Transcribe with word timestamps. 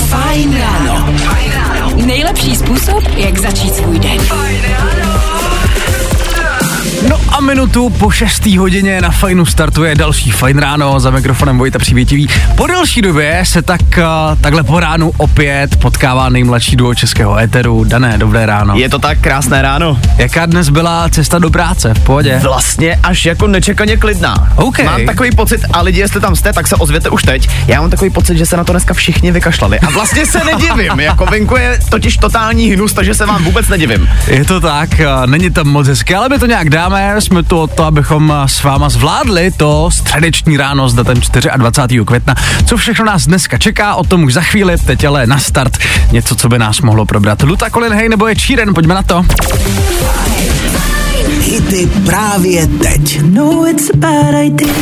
Fajn 0.00 0.58
ráno. 0.58 1.14
Nejlepší 2.06 2.56
způsob, 2.56 3.04
jak 3.16 3.38
začít 3.38 3.74
svůj 3.74 3.98
den. 3.98 4.18
No 7.08 7.20
a 7.28 7.40
minutu 7.40 7.90
po 7.90 8.10
6. 8.10 8.46
hodině 8.46 9.00
na 9.00 9.10
Fajnu 9.10 9.46
startuje 9.46 9.94
další 9.94 10.30
Fajn 10.30 10.58
ráno 10.58 11.00
za 11.00 11.10
mikrofonem 11.10 11.58
Vojta 11.58 11.78
Přívětivý. 11.78 12.28
Po 12.56 12.66
delší 12.66 13.02
době 13.02 13.40
se 13.44 13.62
tak 13.62 13.80
uh, 13.98 14.38
takhle 14.40 14.62
po 14.62 14.80
ránu 14.80 15.12
opět 15.16 15.76
potkává 15.76 16.28
nejmladší 16.28 16.76
duo 16.76 16.94
českého 16.94 17.38
éteru. 17.38 17.84
Dané, 17.84 18.18
dobré 18.18 18.46
ráno. 18.46 18.74
Je 18.76 18.88
to 18.88 18.98
tak 18.98 19.18
krásné 19.18 19.62
ráno. 19.62 19.98
Jaká 20.16 20.46
dnes 20.46 20.68
byla 20.68 21.08
cesta 21.08 21.38
do 21.38 21.50
práce? 21.50 21.94
V 21.94 22.00
pohodě? 22.00 22.40
Vlastně 22.42 23.00
až 23.02 23.24
jako 23.24 23.46
nečekaně 23.46 23.96
klidná. 23.96 24.52
OK. 24.56 24.78
Mám 24.84 25.06
takový 25.06 25.30
pocit, 25.30 25.60
a 25.72 25.82
lidi, 25.82 26.00
jestli 26.00 26.20
tam 26.20 26.36
jste, 26.36 26.52
tak 26.52 26.66
se 26.66 26.76
ozvěte 26.76 27.08
už 27.08 27.22
teď. 27.22 27.48
Já 27.66 27.80
mám 27.80 27.90
takový 27.90 28.10
pocit, 28.10 28.38
že 28.38 28.46
se 28.46 28.56
na 28.56 28.64
to 28.64 28.72
dneska 28.72 28.94
všichni 28.94 29.32
vykašlali. 29.32 29.80
A 29.80 29.90
vlastně 29.90 30.26
se 30.26 30.40
nedivím, 30.44 31.00
jako 31.00 31.26
venku 31.26 31.56
je 31.56 31.78
totiž 31.90 32.16
totální 32.16 32.70
hnus, 32.70 32.92
takže 32.92 33.14
se 33.14 33.26
vám 33.26 33.44
vůbec 33.44 33.68
nedivím. 33.68 34.08
Je 34.26 34.44
to 34.44 34.60
tak, 34.60 34.90
uh, 34.90 35.26
není 35.26 35.50
tam 35.50 35.66
moc 35.66 35.88
hezky, 35.88 36.14
ale 36.14 36.28
my 36.28 36.38
to 36.38 36.46
nějak 36.46 36.70
dáme. 36.70 36.95
Jsme 37.18 37.42
tu 37.42 37.58
o 37.58 37.66
to, 37.66 37.84
abychom 37.84 38.30
uh, 38.30 38.46
s 38.46 38.62
váma 38.62 38.88
zvládli 38.88 39.50
to 39.50 39.90
středeční 39.90 40.56
ráno 40.56 40.88
s 40.88 40.94
datem 40.94 41.20
24. 41.56 42.04
května. 42.04 42.34
Co 42.66 42.76
všechno 42.76 43.04
nás 43.04 43.26
dneska 43.26 43.58
čeká, 43.58 43.94
o 43.94 44.04
tom 44.04 44.24
už 44.24 44.34
za 44.34 44.40
chvíli, 44.40 44.78
teď 44.78 45.04
ale 45.04 45.26
na 45.26 45.38
start 45.38 45.78
něco, 46.12 46.34
co 46.36 46.48
by 46.48 46.58
nás 46.58 46.80
mohlo 46.80 47.06
probrat. 47.06 47.42
Luta 47.42 47.70
Colin 47.70 47.92
Hay 47.92 48.08
nebo 48.08 48.26
je 48.26 48.36
Číren, 48.36 48.74
pojďme 48.74 48.94
na 48.94 49.02
to. 49.02 49.24
Hity 51.40 51.90
právě 52.04 52.66
teď. 52.66 53.20
No, 53.22 53.66
it's 53.70 53.90
a 53.90 53.96
bad 53.96 54.34
idea. 54.44 54.74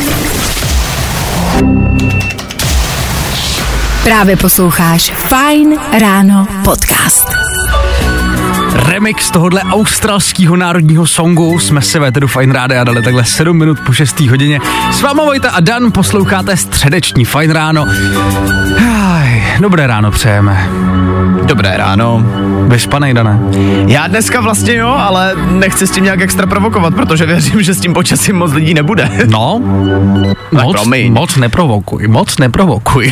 Právě 4.03 4.37
posloucháš 4.37 5.11
Fajn 5.27 5.79
ráno 5.99 6.47
podcast. 6.63 7.54
Remix 8.75 9.31
tohohle 9.31 9.61
australského 9.61 10.55
národního 10.55 11.07
songu 11.07 11.59
jsme 11.59 11.81
si 11.81 11.99
ve 11.99 12.11
tedy 12.11 12.27
Fine 12.27 12.53
Ráde 12.53 12.79
a 12.79 12.83
dali 12.83 13.01
takhle 13.01 13.25
7 13.25 13.57
minut 13.57 13.79
po 13.85 13.93
6. 13.93 14.19
hodině. 14.19 14.59
S 14.91 15.01
váma 15.01 15.23
Vojta 15.23 15.51
a 15.51 15.59
Dan 15.59 15.91
posloucháte 15.91 16.57
středeční 16.57 17.25
Fine 17.25 17.53
Ráno. 17.53 17.85
Aj, 19.13 19.43
dobré 19.59 19.87
ráno 19.87 20.11
přejeme. 20.11 20.69
Dobré 21.43 21.77
ráno. 21.77 22.23
Vyspanej, 22.67 23.13
Dané. 23.13 23.39
Já 23.87 24.07
dneska 24.07 24.41
vlastně 24.41 24.75
jo, 24.75 24.87
ale 24.87 25.35
nechci 25.51 25.87
s 25.87 25.91
tím 25.91 26.03
nějak 26.03 26.21
extra 26.21 26.47
provokovat, 26.47 26.95
protože 26.95 27.25
věřím, 27.25 27.61
že 27.61 27.73
s 27.73 27.79
tím 27.79 27.93
počasím 27.93 28.35
moc 28.35 28.53
lidí 28.53 28.73
nebude. 28.73 29.09
No, 29.27 29.61
moc, 30.51 30.71
promiň. 30.71 31.13
moc 31.13 31.35
neprovokuj, 31.35 32.07
moc 32.07 32.37
neprovokuj. 32.37 33.11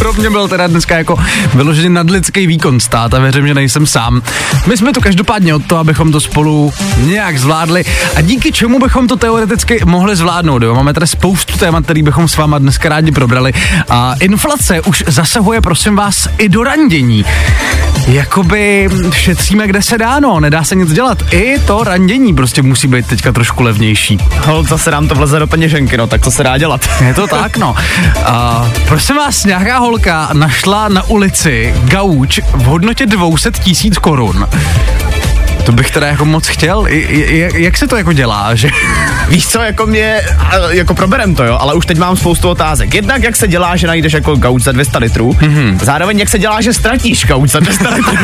Pro 0.00 0.12
mě 0.12 0.30
byl 0.30 0.48
teda 0.48 0.66
dneska 0.66 0.98
jako 0.98 1.16
vyloženě 1.54 1.90
nadlidský 1.90 2.46
výkon 2.46 2.80
stát 2.80 3.14
a 3.14 3.18
věřím, 3.18 3.46
že 3.46 3.54
nejsem 3.54 3.86
sám. 3.86 4.22
My 4.66 4.76
jsme 4.76 4.92
tu 4.92 5.00
každopádně 5.00 5.54
od 5.54 5.64
toho, 5.64 5.80
abychom 5.80 6.12
to 6.12 6.20
spolu 6.20 6.72
nějak 6.96 7.38
zvládli 7.38 7.84
a 8.16 8.20
díky 8.20 8.52
čemu 8.52 8.78
bychom 8.78 9.08
to 9.08 9.16
teoreticky 9.16 9.80
mohli 9.84 10.16
zvládnout. 10.16 10.62
Jo? 10.62 10.74
Máme 10.74 10.94
tady 10.94 11.06
spoustu 11.06 11.58
témat, 11.58 11.84
který 11.84 12.02
bychom 12.02 12.28
s 12.28 12.36
váma 12.36 12.58
dneska 12.58 12.88
rádi 12.88 13.12
probrali. 13.12 13.52
A 13.88 14.14
inflace 14.20 14.80
už 14.80 15.04
zasahuje, 15.06 15.60
prosím 15.60 15.96
vás, 15.96 16.28
i 16.38 16.48
do 16.48 16.64
randění. 16.64 17.24
Jakoby 18.06 18.88
šetříme, 19.12 19.66
kde 19.66 19.82
se 19.82 19.98
dá, 19.98 20.20
no, 20.20 20.40
nedá 20.40 20.64
se 20.64 20.74
nic 20.74 20.92
dělat. 20.92 21.22
I 21.32 21.58
to 21.58 21.84
randění 21.84 22.34
prostě 22.34 22.62
musí 22.62 22.88
být 22.88 23.06
teďka 23.06 23.32
trošku 23.32 23.62
levnější. 23.62 24.18
Hol, 24.46 24.62
zase 24.62 24.90
nám 24.90 25.08
to 25.08 25.14
vleze 25.14 25.38
do 25.38 25.46
peněženky, 25.46 25.96
no, 25.96 26.06
tak 26.06 26.24
co 26.24 26.30
se 26.30 26.42
dá 26.42 26.58
dělat? 26.58 26.88
Je 27.06 27.14
to 27.14 27.26
tak, 27.26 27.56
no. 27.56 27.74
A 28.24 28.66
prosím 28.88 29.16
vás, 29.16 29.44
nějaká 29.44 29.78
holka 29.90 30.28
našla 30.32 30.88
na 30.88 31.02
ulici 31.02 31.74
gauč 31.84 32.40
v 32.54 32.64
hodnotě 32.64 33.06
200 33.06 33.50
tisíc 33.50 33.98
korun. 33.98 34.48
To 35.64 35.72
bych 35.72 35.90
teda 35.90 36.06
jako 36.06 36.24
moc 36.24 36.46
chtěl. 36.48 36.84
I- 36.88 36.98
i- 36.98 37.62
Jak 37.62 37.76
se 37.76 37.86
to 37.88 37.96
jako 37.96 38.12
dělá, 38.12 38.54
že? 38.54 38.70
Víš 39.28 39.48
co, 39.48 39.60
jako 39.60 39.86
mě, 39.86 40.20
jako 40.70 40.94
proberem 40.94 41.34
to 41.34 41.44
jo, 41.44 41.56
ale 41.60 41.74
už 41.74 41.86
teď 41.86 41.98
mám 41.98 42.16
spoustu 42.16 42.48
otázek. 42.48 42.94
Jednak 42.94 43.22
jak 43.22 43.36
se 43.36 43.48
dělá, 43.48 43.76
že 43.76 43.86
najdeš 43.86 44.12
jako 44.12 44.36
gauč 44.36 44.62
za 44.62 44.72
200 44.72 44.98
litrů, 44.98 45.32
mm-hmm. 45.32 45.78
zároveň 45.82 46.18
jak 46.18 46.28
se 46.28 46.38
dělá, 46.38 46.60
že 46.60 46.72
ztratíš 46.72 47.24
gauč 47.26 47.50
za 47.50 47.60
200 47.60 47.88
litrů. 47.88 48.16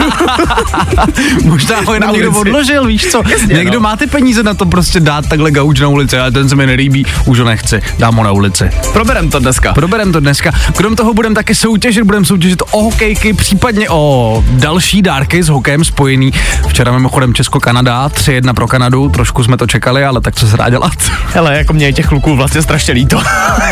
Možná 1.44 1.76
ho 1.86 1.94
jenom 1.94 2.12
někdo 2.12 2.30
odložil, 2.32 2.86
víš 2.86 3.06
co? 3.06 3.22
Jasně, 3.28 3.54
někdo 3.54 3.74
no. 3.74 3.80
má 3.80 3.97
ty 3.97 4.06
peníze 4.06 4.42
na 4.42 4.54
to 4.54 4.66
prostě 4.66 5.00
dát 5.00 5.28
takhle 5.28 5.50
gauč 5.50 5.80
na 5.80 5.88
ulici, 5.88 6.18
ale 6.18 6.30
ten 6.32 6.48
se 6.48 6.56
mi 6.56 6.66
nelíbí, 6.66 7.06
už 7.26 7.38
ho 7.38 7.44
nechci, 7.44 7.80
dám 7.98 8.16
ho 8.16 8.24
na 8.24 8.32
ulici. 8.32 8.70
proberem 8.92 9.30
to 9.30 9.38
dneska. 9.38 9.72
Proberem 9.74 10.12
to 10.12 10.20
dneska. 10.20 10.53
Krom 10.76 10.97
toho 10.97 11.14
budeme 11.14 11.34
taky 11.34 11.54
soutěžit, 11.54 12.04
budeme 12.04 12.24
soutěžit 12.24 12.62
o 12.70 12.82
hokejky, 12.82 13.32
případně 13.32 13.88
o 13.91 14.44
další 14.50 15.03
dárky 15.03 15.42
s 15.42 15.48
hokejem 15.48 15.84
spojený. 15.84 16.32
Včera 16.68 16.92
mimochodem 16.92 17.25
Česko-Kanada, 17.34 18.09
3-1 18.09 18.54
pro 18.54 18.69
Kanadu, 18.69 19.09
trošku 19.09 19.44
jsme 19.44 19.56
to 19.56 19.66
čekali, 19.66 20.04
ale 20.04 20.20
tak 20.20 20.34
co 20.34 20.48
se 20.48 20.56
dá 20.56 20.70
dělat? 20.70 20.92
Hele, 21.34 21.56
jako 21.56 21.72
mě 21.72 21.87
je 21.87 21.92
těch 21.92 22.06
kluků 22.06 22.37
vlastně 22.37 22.62
strašně 22.62 22.94
líto. 22.94 23.22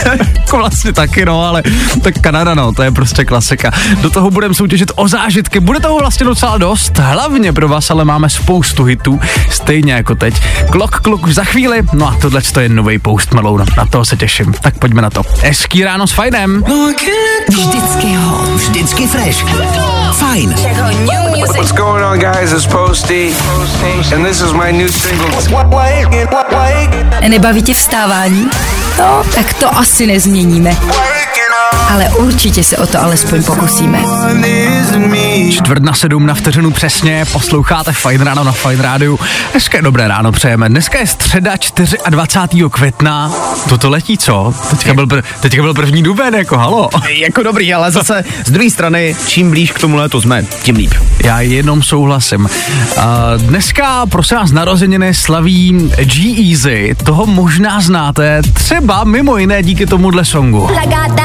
jako 0.37 0.57
vlastně 0.57 0.93
taky, 0.93 1.25
no, 1.25 1.43
ale 1.43 1.63
tak 2.03 2.15
Kanada, 2.21 2.55
no, 2.55 2.73
to 2.73 2.83
je 2.83 2.91
prostě 2.91 3.25
klasika. 3.25 3.71
Do 4.01 4.11
toho 4.11 4.31
budeme 4.31 4.55
soutěžit 4.55 4.93
o 4.97 5.09
zážitky, 5.09 5.61
bude 5.61 5.81
toho 5.81 5.99
vlastně 5.99 6.27
docela 6.27 6.59
dost, 6.59 6.99
hlavně 6.99 7.53
pro 7.53 7.69
vás, 7.69 7.91
ale 7.91 8.05
máme 8.05 8.31
spoustu 8.31 8.85
hitů, 8.85 9.21
stejně 9.51 9.93
jako 9.93 10.15
teď. 10.15 10.35
Klok, 10.71 11.01
kluk 11.01 11.27
už 11.27 11.35
za 11.35 11.45
chvíli, 11.45 11.83
no 11.93 12.09
a 12.09 12.17
tohle 12.21 12.41
je 12.61 12.69
nový 12.69 12.99
Post 12.99 13.35
Malone, 13.35 13.65
na 13.77 13.87
toho 13.87 14.05
se 14.05 14.17
těším. 14.17 14.55
Tak 14.61 14.79
pojďme 14.79 15.03
na 15.03 15.11
to. 15.11 15.23
Hezký 15.43 15.85
ráno 15.85 16.07
s 16.07 16.13
fajnem. 16.13 16.65
Vždycky 17.49 18.15
ho. 18.15 18.57
Vždycky 18.57 19.07
fresh. 19.07 19.45
Fajn. 20.13 20.55
What's 21.57 21.73
going 21.73 22.05
on, 22.05 22.19
guys? 22.19 22.53
It's 22.53 22.67
Posty, 22.67 23.34
Nebaví 27.29 27.63
tě 27.63 27.75
vstávání? 27.75 28.51
No, 28.99 29.25
tak 29.35 29.55
to 29.55 29.79
asi 29.79 30.07
nezměníme. 30.07 30.77
Ale 31.91 32.09
určitě 32.09 32.65
se 32.65 32.77
o 32.77 32.87
to 32.87 33.03
alespoň 33.03 33.43
pokusíme. 33.43 33.99
Čtvrt 35.51 35.83
na 35.83 35.95
sedm 35.95 36.27
na 36.27 36.35
vteřinu 36.35 36.71
přesně, 36.71 37.25
posloucháte 37.33 37.93
Fajn 37.93 38.21
ráno 38.21 38.45
na 38.45 38.53
Fajn 38.53 38.81
rádiu. 38.81 39.19
Dneska 39.53 39.79
je 39.79 39.83
dobré 39.83 40.09
ráno 40.09 40.33
přejeme. 40.33 40.69
Dneska 40.69 40.99
je 40.99 41.07
středa 41.07 41.53
24. 42.11 42.65
května. 42.71 43.33
Toto 43.69 43.91
letí, 43.91 44.19
co? 44.19 44.55
Teďka 44.71 44.95
byl, 44.95 45.07
pr- 45.07 45.23
teďka 45.41 45.63
byl 45.63 45.75
první 45.75 46.03
duben, 46.03 46.35
jako 46.35 46.59
halo. 46.59 46.91
jako 47.09 47.43
dobrý, 47.43 47.75
ale 47.75 47.91
zase 47.91 48.25
z 48.45 48.51
druhé 48.51 48.71
strany, 48.71 49.17
čím 49.27 49.51
blíž 49.51 49.73
k 49.73 49.79
tomu 49.79 49.97
letu 49.97 50.21
jsme, 50.21 50.45
tím 50.63 50.77
líp. 50.77 50.95
Já 51.25 51.41
jenom 51.41 51.83
souhlasím. 51.83 52.49
A 53.01 53.33
dneska, 53.37 54.07
prosím 54.07 54.37
vás, 54.37 54.53
narozeniny 54.53 55.15
slaví 55.15 55.91
G-Eazy. 56.05 56.95
Toho 57.05 57.27
možná 57.27 57.81
znáte, 57.81 58.43
třeba 58.53 59.05
mimo 59.05 59.37
jiné 59.37 59.63
díky 59.63 59.87
tomuhle 59.87 60.25
songu. 60.25 60.61
Got 60.61 61.17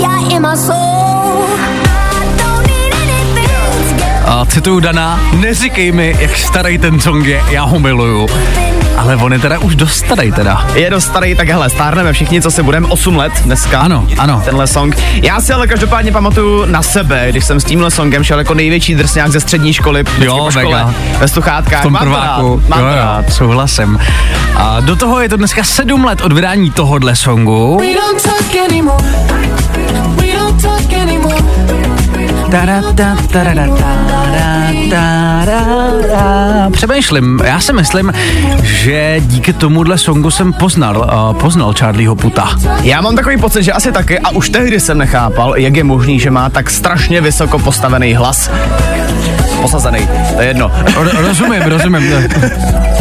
don't 0.00 0.24
A 4.26 4.44
cituju 4.46 4.80
Dana, 4.80 5.20
neříkej 5.32 5.92
mi, 5.92 6.16
jak 6.18 6.36
starý 6.36 6.78
ten 6.78 7.00
song 7.00 7.26
je, 7.26 7.42
já 7.50 7.64
ho 7.64 7.78
miluju. 7.78 8.26
Ale 8.96 9.16
on 9.16 9.32
je 9.32 9.38
teda 9.38 9.58
už 9.58 9.76
dost 9.76 9.94
starý 9.94 10.32
teda. 10.32 10.66
Je 10.74 10.90
dost 10.90 11.04
starý, 11.04 11.34
tak 11.34 11.48
hele, 11.48 11.70
stárneme 11.70 12.12
všichni, 12.12 12.42
co 12.42 12.50
se 12.50 12.62
budeme, 12.62 12.86
8 12.86 13.16
let 13.16 13.32
dneska. 13.44 13.80
Ano, 13.80 14.06
ano. 14.18 14.42
Tenhle 14.44 14.66
song. 14.66 14.96
Já 15.22 15.40
si 15.40 15.52
ale 15.52 15.66
každopádně 15.66 16.12
pamatuju 16.12 16.66
na 16.66 16.82
sebe, 16.82 17.26
když 17.30 17.44
jsem 17.44 17.60
s 17.60 17.64
tímhle 17.64 17.90
songem 17.90 18.24
šel 18.24 18.38
jako 18.38 18.54
největší 18.54 18.94
drsňák 18.94 19.32
ze 19.32 19.40
střední 19.40 19.72
školy. 19.72 20.04
Jo, 20.18 20.38
po 20.38 20.50
škole, 20.50 20.64
mega. 20.64 20.94
Ve 21.18 21.28
sluchátkách. 21.28 21.80
v 21.80 21.82
tom 21.82 21.96
prváku. 22.00 22.62
mám 22.68 22.80
jo, 22.80 22.86
jo, 22.86 23.32
souhlasím. 23.32 23.98
A 24.56 24.80
do 24.80 24.96
toho 24.96 25.20
je 25.20 25.28
to 25.28 25.36
dneska 25.36 25.64
sedm 25.64 26.04
let 26.04 26.20
od 26.20 26.32
vydání 26.32 26.70
tohohle 26.70 27.16
songu. 27.16 27.78
Tarata, 27.80 28.30
tarara, 28.52 28.68
tarara, 28.68 29.26
tarara. 29.28 29.33
Přemýšlím, 36.72 37.40
já 37.44 37.60
si 37.60 37.72
myslím, 37.72 38.12
že 38.62 39.16
díky 39.20 39.52
tomuhle 39.52 39.98
songu 39.98 40.30
jsem 40.30 40.52
poznal, 40.52 40.96
uh, 41.32 41.40
poznal 41.40 41.74
Charlieho 41.78 42.16
Puta. 42.16 42.48
Já 42.82 43.00
mám 43.00 43.16
takový 43.16 43.36
pocit, 43.36 43.62
že 43.62 43.72
asi 43.72 43.92
taky, 43.92 44.18
a 44.18 44.30
už 44.30 44.48
tehdy 44.48 44.80
jsem 44.80 44.98
nechápal, 44.98 45.56
jak 45.56 45.76
je 45.76 45.84
možný, 45.84 46.20
že 46.20 46.30
má 46.30 46.50
tak 46.50 46.70
strašně 46.70 47.20
vysoko 47.20 47.58
postavený 47.58 48.14
hlas. 48.14 48.50
Posazený, 49.60 50.08
to 50.36 50.42
je 50.42 50.48
jedno. 50.48 50.68
Ro- 50.68 51.20
rozumím, 51.26 51.62
rozumím. 51.62 52.02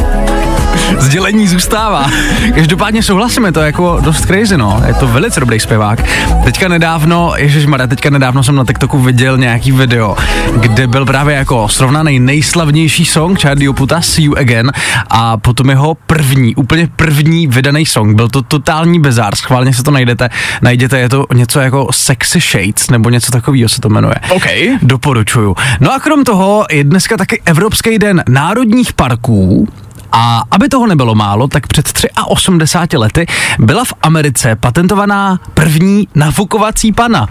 Sdělení 1.00 1.48
zůstává. 1.48 2.12
Každopádně 2.56 3.04
souhlasíme, 3.04 3.52
to 3.52 3.60
je 3.60 3.66
jako 3.66 4.00
dost 4.04 4.26
crazy, 4.26 4.58
no. 4.58 4.84
Je 4.88 4.94
to 4.94 5.08
velice 5.08 5.40
dobrý 5.40 5.60
zpěvák. 5.60 6.04
Teďka 6.44 6.68
nedávno, 6.68 7.34
ježišmarja, 7.38 7.88
teďka 7.88 8.10
nedávno 8.10 8.44
jsem 8.44 8.56
na 8.56 8.66
TikToku 8.66 9.00
viděl 9.00 9.38
nějaký 9.38 9.72
video, 9.72 10.18
kde 10.58 10.88
byl 10.88 11.06
právě 11.06 11.36
jako 11.36 11.70
srovnaný 11.70 12.20
nejslavnější 12.20 13.06
song 13.06 13.40
Charlie 13.40 13.74
Puta 13.74 14.02
See 14.02 14.26
You 14.26 14.36
Again 14.38 14.72
a 15.10 15.38
potom 15.38 15.70
jeho 15.70 15.96
první, 16.08 16.56
úplně 16.56 16.90
první 16.96 17.48
vydaný 17.48 17.86
song. 17.86 18.16
Byl 18.16 18.30
to 18.30 18.42
totální 18.42 19.00
bezár, 19.00 19.36
schválně 19.36 19.74
se 19.74 19.84
to 19.84 19.92
najdete. 19.92 20.30
Najděte, 20.62 21.00
je 21.00 21.10
to 21.10 21.26
něco 21.34 21.60
jako 21.60 21.88
Sexy 21.92 22.40
Shades, 22.40 22.90
nebo 22.90 23.10
něco 23.10 23.32
takového 23.32 23.70
se 23.70 23.82
to 23.82 23.90
jmenuje. 23.90 24.16
OK. 24.30 24.46
Doporučuju. 24.82 25.56
No 25.80 25.94
a 25.94 26.00
krom 26.00 26.24
toho 26.24 26.66
je 26.72 26.84
dneska 26.84 27.18
taky 27.18 27.42
Evropský 27.46 28.00
den 28.00 28.24
národních 28.30 28.94
parků, 28.94 29.68
a 30.14 30.44
aby 30.52 30.70
toho 30.70 30.88
nebylo 30.88 31.16
málo, 31.16 31.48
tak 31.48 31.68
před 31.68 31.92
83 32.28 32.98
lety 32.98 33.26
byla 33.60 33.86
v 33.86 33.94
Americe 34.02 34.56
patentovaná 34.56 35.40
první 35.54 36.08
nafukovací 36.16 36.92
pana. 36.92 37.28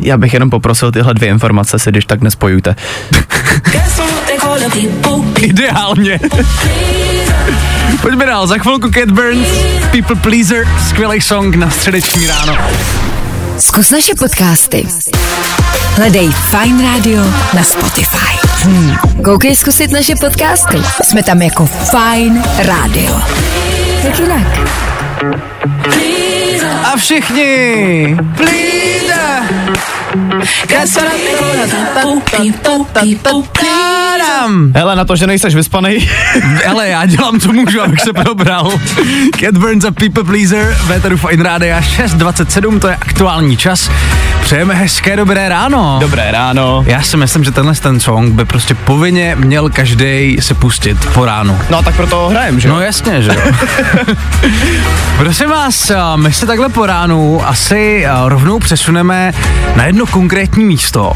Já 0.00 0.18
bych 0.18 0.34
jenom 0.34 0.50
poprosil 0.50 0.92
tyhle 0.92 1.14
dvě 1.14 1.28
informace 1.28 1.78
si 1.78 1.90
když 1.90 2.04
tak 2.04 2.20
nespojujte. 2.20 2.76
Ideálně. 5.36 6.20
Pojďme 8.02 8.26
dál, 8.26 8.46
za 8.46 8.58
chvilku 8.58 8.90
Cat 8.90 9.10
Burns, 9.10 9.48
People 9.90 10.16
Pleaser, 10.16 10.68
skvělý 10.88 11.20
song 11.20 11.54
na 11.56 11.70
středeční 11.70 12.26
ráno. 12.26 12.56
Zkus 13.58 13.90
naše 13.90 14.14
podcasty. 14.14 14.86
Hledej 15.96 16.30
Fine 16.50 16.82
Radio 16.82 17.22
na 17.54 17.62
Spotify. 17.62 18.38
Hmm. 18.62 18.96
Koukej 19.24 19.56
zkusit 19.56 19.90
naše 19.90 20.14
podcasty. 20.16 20.82
Jsme 21.02 21.22
tam 21.22 21.42
jako 21.42 21.66
Fine 21.66 22.42
Radio. 22.58 23.20
Jak 24.04 24.18
jinak? 24.18 24.46
A 26.84 26.96
všichni. 26.96 28.16
Hele, 34.74 34.96
na 34.96 35.04
to, 35.04 35.16
že 35.16 35.26
nejseš 35.26 35.54
vyspanej. 35.54 36.08
Hele, 36.64 36.88
já 36.88 37.06
dělám, 37.06 37.40
co 37.40 37.52
můžu, 37.52 37.80
abych 37.82 38.00
se 38.00 38.12
probral. 38.12 38.72
Cat 39.40 39.56
Burns 39.56 39.84
a 39.84 39.90
People 39.90 40.24
Pleaser, 40.24 40.76
Véteru 40.84 41.16
Fine 41.16 41.42
Rádia 41.42 41.80
6.27, 41.80 42.78
to 42.78 42.88
je 42.88 42.96
aktuální 42.96 43.56
čas. 43.56 43.90
Přejeme 44.40 44.74
hezké 44.74 45.16
dobré 45.16 45.48
ráno. 45.48 45.96
Dobré 46.00 46.30
ráno. 46.30 46.84
Já 46.86 47.02
si 47.02 47.16
myslím, 47.16 47.44
že 47.44 47.50
tenhle 47.50 47.74
ten 47.74 48.00
song 48.00 48.34
by 48.34 48.44
prostě 48.44 48.74
povinně 48.74 49.36
měl 49.38 49.70
každý 49.70 50.36
si 50.40 50.54
pustit 50.54 51.06
po 51.14 51.24
ránu. 51.24 51.58
No 51.70 51.78
a 51.78 51.82
tak 51.82 51.94
proto 51.94 52.16
ho 52.16 52.28
hrajem, 52.28 52.60
že 52.60 52.68
jo? 52.68 52.74
No 52.74 52.80
jasně, 52.80 53.22
že 53.22 53.30
jo. 53.30 53.52
Prosím 55.16 55.48
vás, 55.50 55.92
my 56.16 56.32
se 56.32 56.46
takhle 56.46 56.68
po 56.68 56.86
ránu 56.86 57.48
asi 57.48 58.06
rovnou 58.24 58.58
přesuneme 58.58 59.32
na 59.76 59.86
jedno 59.86 60.06
konkrétní 60.06 60.64
místo. 60.64 61.12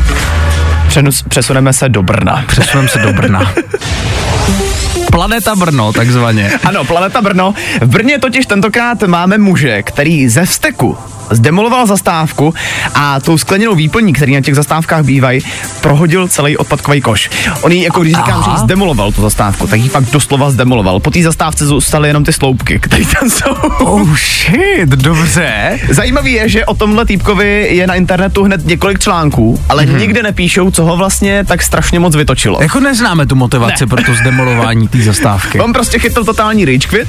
Přenus, 0.88 1.22
přesuneme 1.22 1.72
se 1.72 1.88
do 1.88 2.02
Brna. 2.02 2.44
Přesuneme 2.46 2.88
se 2.88 2.98
do 2.98 3.12
Brna. 3.12 3.52
Planeta 5.12 5.56
Brno, 5.56 5.92
takzvaně. 5.92 6.50
Ano, 6.64 6.84
Planeta 6.84 7.22
Brno. 7.22 7.54
V 7.80 7.86
Brně 7.86 8.18
totiž 8.18 8.46
tentokrát 8.46 9.02
máme 9.02 9.38
muže, 9.38 9.82
který 9.82 10.28
ze 10.28 10.44
vsteku 10.46 10.98
zdemoloval 11.30 11.86
zastávku 11.86 12.54
a 12.94 13.20
tou 13.20 13.38
skleněnou 13.38 13.74
výplní, 13.74 14.12
který 14.12 14.34
na 14.34 14.40
těch 14.40 14.54
zastávkách 14.54 15.04
bývají, 15.04 15.40
prohodil 15.80 16.28
celý 16.28 16.56
odpadkový 16.56 17.00
koš. 17.00 17.30
On 17.62 17.72
ji, 17.72 17.84
jako 17.84 18.00
když 18.00 18.14
říkám, 18.14 18.42
že 18.42 18.50
ji 18.50 18.58
zdemoloval 18.58 19.12
tu 19.12 19.22
zastávku, 19.22 19.66
tak 19.66 19.80
ji 19.80 19.88
fakt 19.88 20.10
doslova 20.10 20.50
zdemoloval. 20.50 21.00
Po 21.00 21.10
té 21.10 21.22
zastávce 21.22 21.66
zůstaly 21.66 22.08
jenom 22.08 22.24
ty 22.24 22.32
sloupky, 22.32 22.78
které 22.82 23.04
tam 23.04 23.30
jsou. 23.30 23.54
Oh 23.80 24.16
shit, 24.16 24.88
dobře. 24.88 25.78
Zajímavý 25.90 26.32
je, 26.32 26.48
že 26.48 26.66
o 26.66 26.74
tomhle 26.74 27.04
týpkovi 27.04 27.68
je 27.70 27.86
na 27.86 27.94
internetu 27.94 28.44
hned 28.44 28.66
několik 28.66 28.98
článků, 28.98 29.60
ale 29.68 29.84
mm-hmm. 29.84 29.98
nikde 29.98 30.22
nepíšou, 30.22 30.70
co 30.70 30.84
ho 30.84 30.96
vlastně 30.96 31.44
tak 31.44 31.62
strašně 31.62 31.98
moc 31.98 32.16
vytočilo. 32.16 32.62
Jako 32.62 32.80
neznáme 32.80 33.26
tu 33.26 33.34
motivaci 33.34 33.84
ne. 33.84 33.86
pro 33.86 34.02
to 34.02 34.14
zdemolování 34.14 34.88
té 34.88 34.98
zastávky. 34.98 35.60
On 35.60 35.72
prostě 35.72 35.98
chytl 35.98 36.24
totální 36.24 36.64
rage 36.64 36.88
quit, 36.88 37.08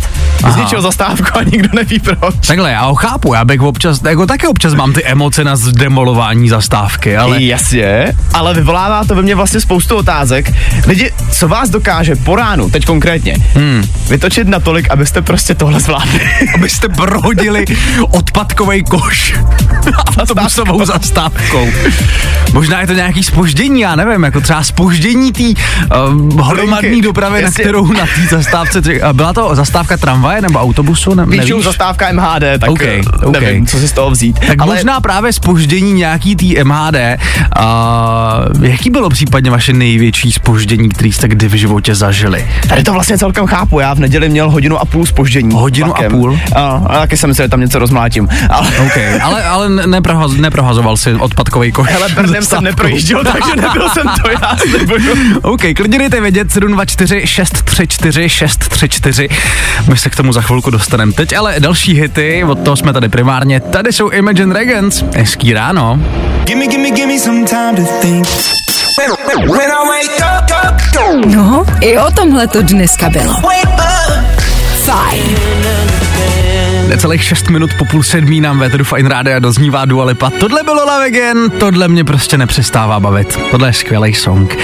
zničil 0.54 0.82
zastávku 0.82 1.38
a 1.38 1.44
nikdo 1.44 1.70
neví 1.74 2.00
proč. 2.00 2.48
Takhle, 2.48 2.72
já 2.72 2.86
ho 2.86 2.96
chápu, 2.96 3.34
já 3.34 3.46
bych 3.46 3.62
občas, 3.62 4.02
jako 4.10 4.26
také 4.26 4.48
občas 4.48 4.74
mám 4.74 4.94
ty 4.94 5.04
emoce 5.04 5.44
na 5.44 5.56
zdemolování 5.56 6.50
zastávky, 6.50 7.18
ale... 7.18 7.44
Jasně, 7.44 8.16
ale 8.34 8.54
vyvolává 8.54 9.06
to 9.06 9.16
ve 9.16 9.22
mně 9.22 9.36
vlastně 9.36 9.60
spoustu 9.60 9.96
otázek. 9.96 10.54
Lidi, 10.88 11.12
co 11.32 11.48
vás 11.48 11.70
dokáže 11.70 12.16
po 12.16 12.36
ránu, 12.36 12.70
teď 12.70 12.86
konkrétně, 12.86 13.38
hmm. 13.54 13.84
vytočit 14.10 14.48
natolik, 14.48 14.90
abyste 14.90 15.22
prostě 15.22 15.56
tohle 15.56 15.80
zvládli? 15.80 16.22
Abyste 16.56 16.90
prohodili 16.90 17.66
odpadkový 18.12 18.84
koš 18.84 19.36
autobusovou 20.18 20.86
zastávkou. 20.86 21.70
Možná 22.54 22.82
je 22.82 22.88
to 22.88 22.94
nějaký 22.94 23.24
spoždění, 23.24 23.82
já 23.82 23.96
nevím, 23.96 24.24
jako 24.24 24.42
třeba 24.42 24.64
spoždění 24.64 25.32
té 25.32 25.44
uh, 25.44 26.48
hromadné 26.48 27.02
dopravy, 27.02 27.42
na 27.42 27.52
kterou 27.52 27.94
na 27.94 28.06
té 28.06 28.28
zastávce, 28.30 28.82
byla 29.14 29.34
to 29.34 29.56
zastávka 29.56 29.98
tramvaje 29.98 30.42
nebo 30.42 30.60
autobusu, 30.60 31.14
ne, 31.14 31.26
nevíš? 31.26 31.64
zastávka 31.64 32.12
MHD, 32.12 32.44
tak 32.60 32.70
OK, 32.70 32.82
eh, 32.82 33.02
OK. 33.24 33.40
nevím, 33.40 33.68
co 33.68 33.80
si 33.80 33.88
toho 33.96 34.12
vzít. 34.12 34.40
Tak 34.40 34.62
Ale... 34.62 34.76
možná 34.76 35.02
právě 35.02 35.34
spoždění 35.34 35.94
nějaký 35.94 36.36
tý 36.36 36.56
MHD. 36.64 36.96
Uh, 37.60 38.66
jaký 38.66 38.90
bylo 38.90 39.10
případně 39.10 39.52
vaše 39.52 39.74
největší 39.74 40.32
spoždění, 40.32 40.90
který 40.90 41.12
jste 41.12 41.28
kdy 41.28 41.48
v 41.48 41.54
životě 41.54 41.96
zažili? 41.96 42.48
Tady 42.68 42.84
to 42.84 42.94
vlastně 42.94 43.18
celkem 43.18 43.48
chápu, 43.48 43.80
já 43.80 43.94
v 43.94 44.00
neděli 44.00 44.30
měl 44.30 44.50
hodinu 44.50 44.78
a 44.78 44.86
půl 44.86 45.06
spoždění. 45.06 45.56
Hodinu 45.56 45.86
a 45.86 45.90
vlakem. 45.90 46.12
půl? 46.12 46.40
A, 46.56 46.62
a 46.62 47.00
taky 47.00 47.18
jsem 47.18 47.30
myslel, 47.30 47.46
že 47.46 47.50
tam 47.50 47.62
něco 47.62 47.80
rozmlátím. 47.80 48.28
Ale, 48.50 48.68
OK, 48.86 48.98
ale, 49.22 49.44
ale 49.44 49.70
ne- 49.70 49.88
neprohaz, 49.88 50.32
neprohazoval 50.32 50.98
si 50.98 51.14
odpadkový 51.14 51.72
koš. 51.72 51.90
hele, 51.90 52.10
Brnem 52.10 52.44
jsem 52.44 52.64
neprojížděl, 52.64 53.24
takže 53.24 53.62
nebyl 53.62 53.90
jsem 53.90 54.08
to 54.24 54.30
já. 54.30 54.58
OK, 55.42 55.62
klidně 55.76 56.00
dejte 56.00 56.22
vědět 56.22 56.52
724 56.52 57.28
634 57.28 58.30
634. 58.30 59.30
My 59.90 59.98
se 59.98 60.10
k 60.10 60.16
tomu 60.16 60.34
za 60.34 60.42
chvilku 60.42 60.70
dostaneme. 60.70 61.12
Teď 61.14 61.36
ale 61.36 61.60
další 61.60 61.94
hity, 61.94 62.44
od 62.44 62.60
toho 62.60 62.76
jsme 62.76 62.94
tady 62.94 63.10
primárně. 63.10 63.60
Tady 63.60 63.85
jsou 63.92 64.10
Imagine 64.10 64.54
Dragons. 64.54 65.04
Hezký 65.16 65.54
ráno. 65.54 66.00
Gimme, 66.44 66.68
gimme, 66.68 66.90
gimme 66.92 67.20
some 67.20 67.46
time 67.46 67.76
to 67.76 67.92
think. 68.02 68.28
When 69.38 69.72
I 69.72 69.88
wake 69.88 70.20
up, 70.20 70.52
up, 70.70 71.26
No, 71.26 71.66
i 71.82 71.98
o 71.98 72.12
tomhle 72.12 72.48
to 72.48 72.62
dneska 72.62 73.10
bylo. 73.10 73.34
Fajn. 74.86 75.38
Necelých 76.90 77.24
6 77.24 77.50
minut 77.50 77.74
po 77.74 77.86
půl 77.86 78.04
sedmí 78.04 78.42
nám 78.42 78.60
ve 78.60 78.70
Fine 78.70 79.10
Rádia 79.10 79.40
doznívá 79.40 79.86
Dua 79.86 80.06
Lipa. 80.06 80.30
Tohle 80.30 80.64
bylo 80.64 80.86
Love 80.86 81.06
Again, 81.06 81.50
tohle 81.60 81.88
mě 81.88 82.04
prostě 82.04 82.38
nepřestává 82.38 83.00
bavit. 83.00 83.40
Tohle 83.52 83.70
je 83.70 83.74
skvělý 83.74 84.14
song. 84.14 84.58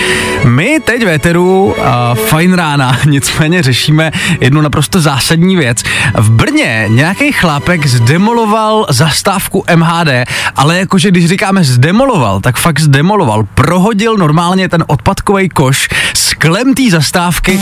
My 0.44 0.79
teď 0.85 1.06
ve 1.06 1.13
Eteru 1.13 1.65
uh, 1.65 1.75
Fine 2.15 2.56
Rána 2.56 2.97
nicméně 3.06 3.63
řešíme 3.63 4.12
jednu 4.41 4.62
naprosto 4.62 5.01
zásadní 5.01 5.56
věc. 5.56 5.83
V 6.18 6.31
Brně 6.31 6.85
nějaký 6.88 7.31
chlápek 7.31 7.88
zdemoloval 7.88 8.85
zastávku 8.89 9.63
MHD, 9.75 10.09
ale 10.56 10.77
jakože 10.77 11.12
když 11.12 11.25
říkáme 11.25 11.63
zdemoloval, 11.63 12.41
tak 12.41 12.57
fakt 12.57 12.79
zdemoloval. 12.79 13.44
Prohodil 13.56 14.17
normálně 14.17 14.69
ten 14.69 14.84
odpadkový 14.88 15.50
koš 15.50 15.88
s 16.13 16.30
klem 16.41 16.74
té 16.74 16.83
zastávky. 16.91 17.60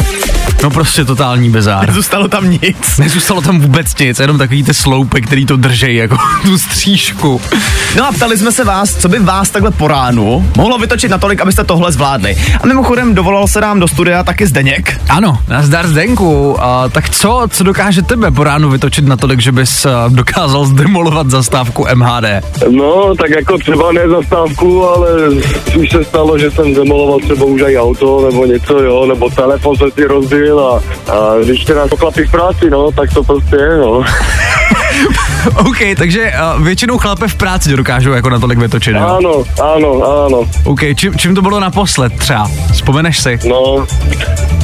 No 0.63 0.69
prostě 0.69 1.05
totální 1.05 1.49
bezár. 1.49 1.93
Zůstalo 1.93 2.27
tam 2.27 2.49
nic. 2.49 2.97
Nezůstalo 2.99 3.41
tam 3.41 3.59
vůbec 3.59 3.97
nic, 3.97 4.19
jenom 4.19 4.37
takový 4.37 4.63
ty 4.63 4.73
sloupy, 4.73 5.21
který 5.21 5.45
to 5.45 5.57
držej 5.57 5.95
jako 5.95 6.17
tu 6.43 6.57
střížku. 6.57 7.41
No 7.97 8.07
a 8.07 8.11
ptali 8.11 8.37
jsme 8.37 8.51
se 8.51 8.63
vás, 8.63 8.95
co 8.95 9.09
by 9.09 9.19
vás 9.19 9.49
takhle 9.49 9.71
po 9.71 9.87
ránu 9.87 10.51
mohlo 10.57 10.77
vytočit 10.77 11.11
natolik, 11.11 11.41
abyste 11.41 11.63
tohle 11.63 11.91
zvládli. 11.91 12.37
A 12.63 12.67
mimochodem 12.67 13.15
dovolal 13.15 13.47
se 13.47 13.61
nám 13.61 13.79
do 13.79 13.87
studia 13.87 14.23
taky 14.23 14.47
Zdeněk. 14.47 15.01
Ano, 15.09 15.37
nazdar 15.47 15.87
Zdenku. 15.87 16.63
A, 16.63 16.89
tak 16.89 17.09
co, 17.09 17.47
co 17.49 17.63
dokáže 17.63 18.01
tebe 18.01 18.31
po 18.31 18.43
ránu 18.43 18.69
vytočit 18.69 19.07
natolik, 19.07 19.39
že 19.39 19.51
bys 19.51 19.87
dokázal 20.09 20.65
zdemolovat 20.65 21.29
zastávku 21.29 21.85
MHD? 21.95 22.25
No, 22.69 23.15
tak 23.15 23.29
jako 23.29 23.57
třeba 23.57 23.91
ne 23.91 24.09
zastávku, 24.09 24.87
ale 24.87 25.09
už 25.79 25.89
se 25.89 26.03
stalo, 26.03 26.37
že 26.37 26.51
jsem 26.51 26.73
demoloval 26.73 27.19
třeba 27.19 27.45
už 27.45 27.61
i 27.67 27.77
auto 27.77 28.29
nebo 28.31 28.45
něco, 28.45 28.68
jo, 28.77 29.05
nebo 29.05 29.29
telefon 29.29 29.75
se 29.75 29.91
si 29.91 30.05
rozbil 30.05 30.59
a, 30.59 30.81
a 31.11 31.37
když 31.43 31.65
teda 31.65 31.87
poklapí 31.87 32.23
v 32.23 32.31
práci, 32.31 32.69
no, 32.69 32.91
tak 32.91 33.13
to 33.13 33.23
prostě 33.23 33.55
je, 33.55 33.77
no. 33.77 34.03
OK, 35.55 35.77
takže 35.97 36.31
a, 36.31 36.57
většinou 36.57 36.97
chlape 36.97 37.27
v 37.27 37.35
práci 37.35 37.75
dokážou 37.75 38.11
jako 38.11 38.29
natolik 38.29 38.59
vytočit, 38.59 38.95
jo? 38.95 39.07
Ano, 39.17 39.43
ano, 39.75 40.03
ano. 40.25 40.49
OK, 40.63 40.79
čím, 40.95 41.17
čím 41.17 41.35
to 41.35 41.41
bylo 41.41 41.59
naposled 41.59 42.13
třeba? 42.17 42.51
Vzpomeneš 42.71 43.19
si? 43.19 43.39
No, 43.47 43.87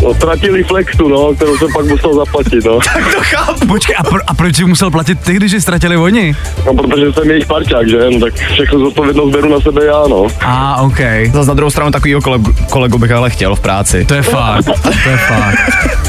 No, 0.04 0.14
ztratili 0.14 0.64
flexu, 0.64 1.08
no, 1.08 1.34
kterou 1.36 1.58
jsem 1.58 1.68
pak 1.74 1.86
musel 1.86 2.14
zaplatit, 2.14 2.66
no. 2.66 2.80
Tak 2.94 3.16
to 3.16 3.22
chápu. 3.22 3.68
Počkej, 3.68 3.96
a, 4.00 4.04
pro, 4.04 4.20
a 4.28 4.34
proč 4.34 4.56
jsi 4.56 4.66
musel 4.66 4.92
platit 4.92 5.20
ty, 5.20 5.34
když 5.34 5.52
jsi 5.52 5.62
ztratili 5.62 5.98
oni? 5.98 6.36
No, 6.66 6.74
protože 6.74 7.14
jsem 7.14 7.30
jejich 7.30 7.46
parťák, 7.46 7.90
že? 7.90 8.10
No, 8.10 8.20
tak 8.20 8.34
všechno 8.34 8.80
zodpovědnost 8.80 9.32
beru 9.32 9.50
na 9.50 9.60
sebe 9.60 9.86
já, 9.86 10.04
no. 10.10 10.28
A, 10.42 10.82
OK. 10.82 11.00
Zas 11.34 11.48
na 11.48 11.54
druhou 11.54 11.70
stranu 11.70 11.92
takovýho 11.92 12.22
kolegu, 12.22 12.52
kolegu 12.70 12.98
bych 12.98 13.12
ale 13.12 13.30
chtěl 13.30 13.56
v 13.56 13.60
práci. 13.60 13.95
To 14.04 14.14
je 14.14 14.22
fakt, 14.22 14.66
to 15.04 15.10
je 15.10 15.18
fakt. 15.18 15.58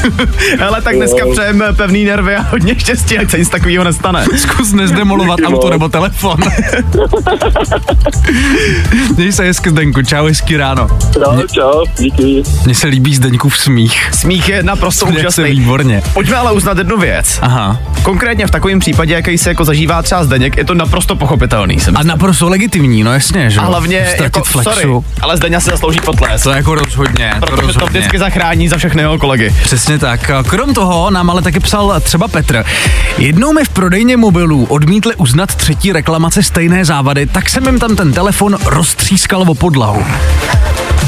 Hele, 0.59 0.81
tak 0.81 0.95
dneska 0.95 1.25
přejeme 1.31 1.73
pevný 1.73 2.05
nervy 2.05 2.35
a 2.35 2.41
hodně 2.41 2.79
štěstí, 2.79 3.17
ať 3.17 3.31
se 3.31 3.39
nic 3.39 3.49
takového 3.49 3.83
nestane. 3.83 4.25
Zkus 4.37 4.73
nezdemolovat 4.73 5.39
Díky 5.39 5.53
auto 5.53 5.69
nebo 5.69 5.89
telefon. 5.89 6.37
Měj 9.17 9.31
se 9.31 9.43
hezky, 9.43 9.69
Zdenku, 9.69 10.01
čau, 10.01 10.25
hezky 10.25 10.57
ráno. 10.57 10.87
Čau, 11.13 11.41
čau, 11.51 11.85
díky. 11.99 12.43
Mně 12.65 12.75
se 12.75 12.87
líbí 12.87 13.15
Zdeňkův 13.15 13.57
smích. 13.57 14.09
Smích 14.13 14.49
je 14.49 14.63
naprosto 14.63 15.05
se 15.05 15.11
úžasný. 15.11 15.43
výborně. 15.51 16.01
Pojďme 16.13 16.35
ale 16.35 16.51
uznat 16.51 16.77
jednu 16.77 16.97
věc. 16.97 17.39
Aha. 17.41 17.79
Konkrétně 18.03 18.47
v 18.47 18.51
takovém 18.51 18.79
případě, 18.79 19.13
jaký 19.13 19.37
se 19.37 19.49
jako 19.49 19.65
zažívá 19.65 20.01
třeba 20.01 20.23
Zdeněk, 20.23 20.57
je 20.57 20.65
to 20.65 20.73
naprosto 20.73 21.15
pochopitelný. 21.15 21.79
Jsem 21.79 21.97
A 21.97 22.03
naprosto 22.03 22.49
legitimní, 22.49 23.03
no 23.03 23.13
jasně, 23.13 23.49
že 23.49 23.59
a 23.59 23.65
hlavně, 23.65 24.01
Ztratit 24.13 24.23
jako, 24.35 24.43
flexu. 24.43 24.71
sorry, 24.73 24.87
ale 25.21 25.37
Zdeňa 25.37 25.59
si 25.59 25.69
zaslouží 25.69 25.99
potles. 25.99 26.43
To 26.43 26.51
jako 26.51 26.75
rozhodně, 26.75 27.33
to 27.39 27.45
Protože 27.45 27.61
to 27.79 27.85
vždycky 27.85 28.19
zachrání 28.19 28.67
za 28.67 28.77
všechny 28.77 29.01
jeho 29.01 29.17
kolegy. 29.17 29.55
Přesně 29.63 29.99
tak. 29.99 30.31
Krom 30.47 30.73
toho 30.73 31.11
nám 31.11 31.29
ale 31.29 31.41
taky 31.41 31.59
psal 31.59 31.99
třeba 32.01 32.27
Petr. 32.27 32.63
Jednou 33.17 33.53
mi 33.53 33.65
v 33.65 33.69
prodejně 33.69 34.17
mobilů 34.17 34.65
odmítli 34.65 35.15
uznat 35.15 35.55
třetí 35.55 35.91
reklamace 35.91 36.43
stejné 36.43 36.85
závady, 36.85 37.25
tak 37.25 37.49
jsem 37.49 37.65
jim 37.65 37.79
tam 37.79 37.95
ten 37.95 38.13
telefon 38.13 38.57
roztřískal 38.65 39.41
o 39.41 39.55
podlahu. 39.55 40.05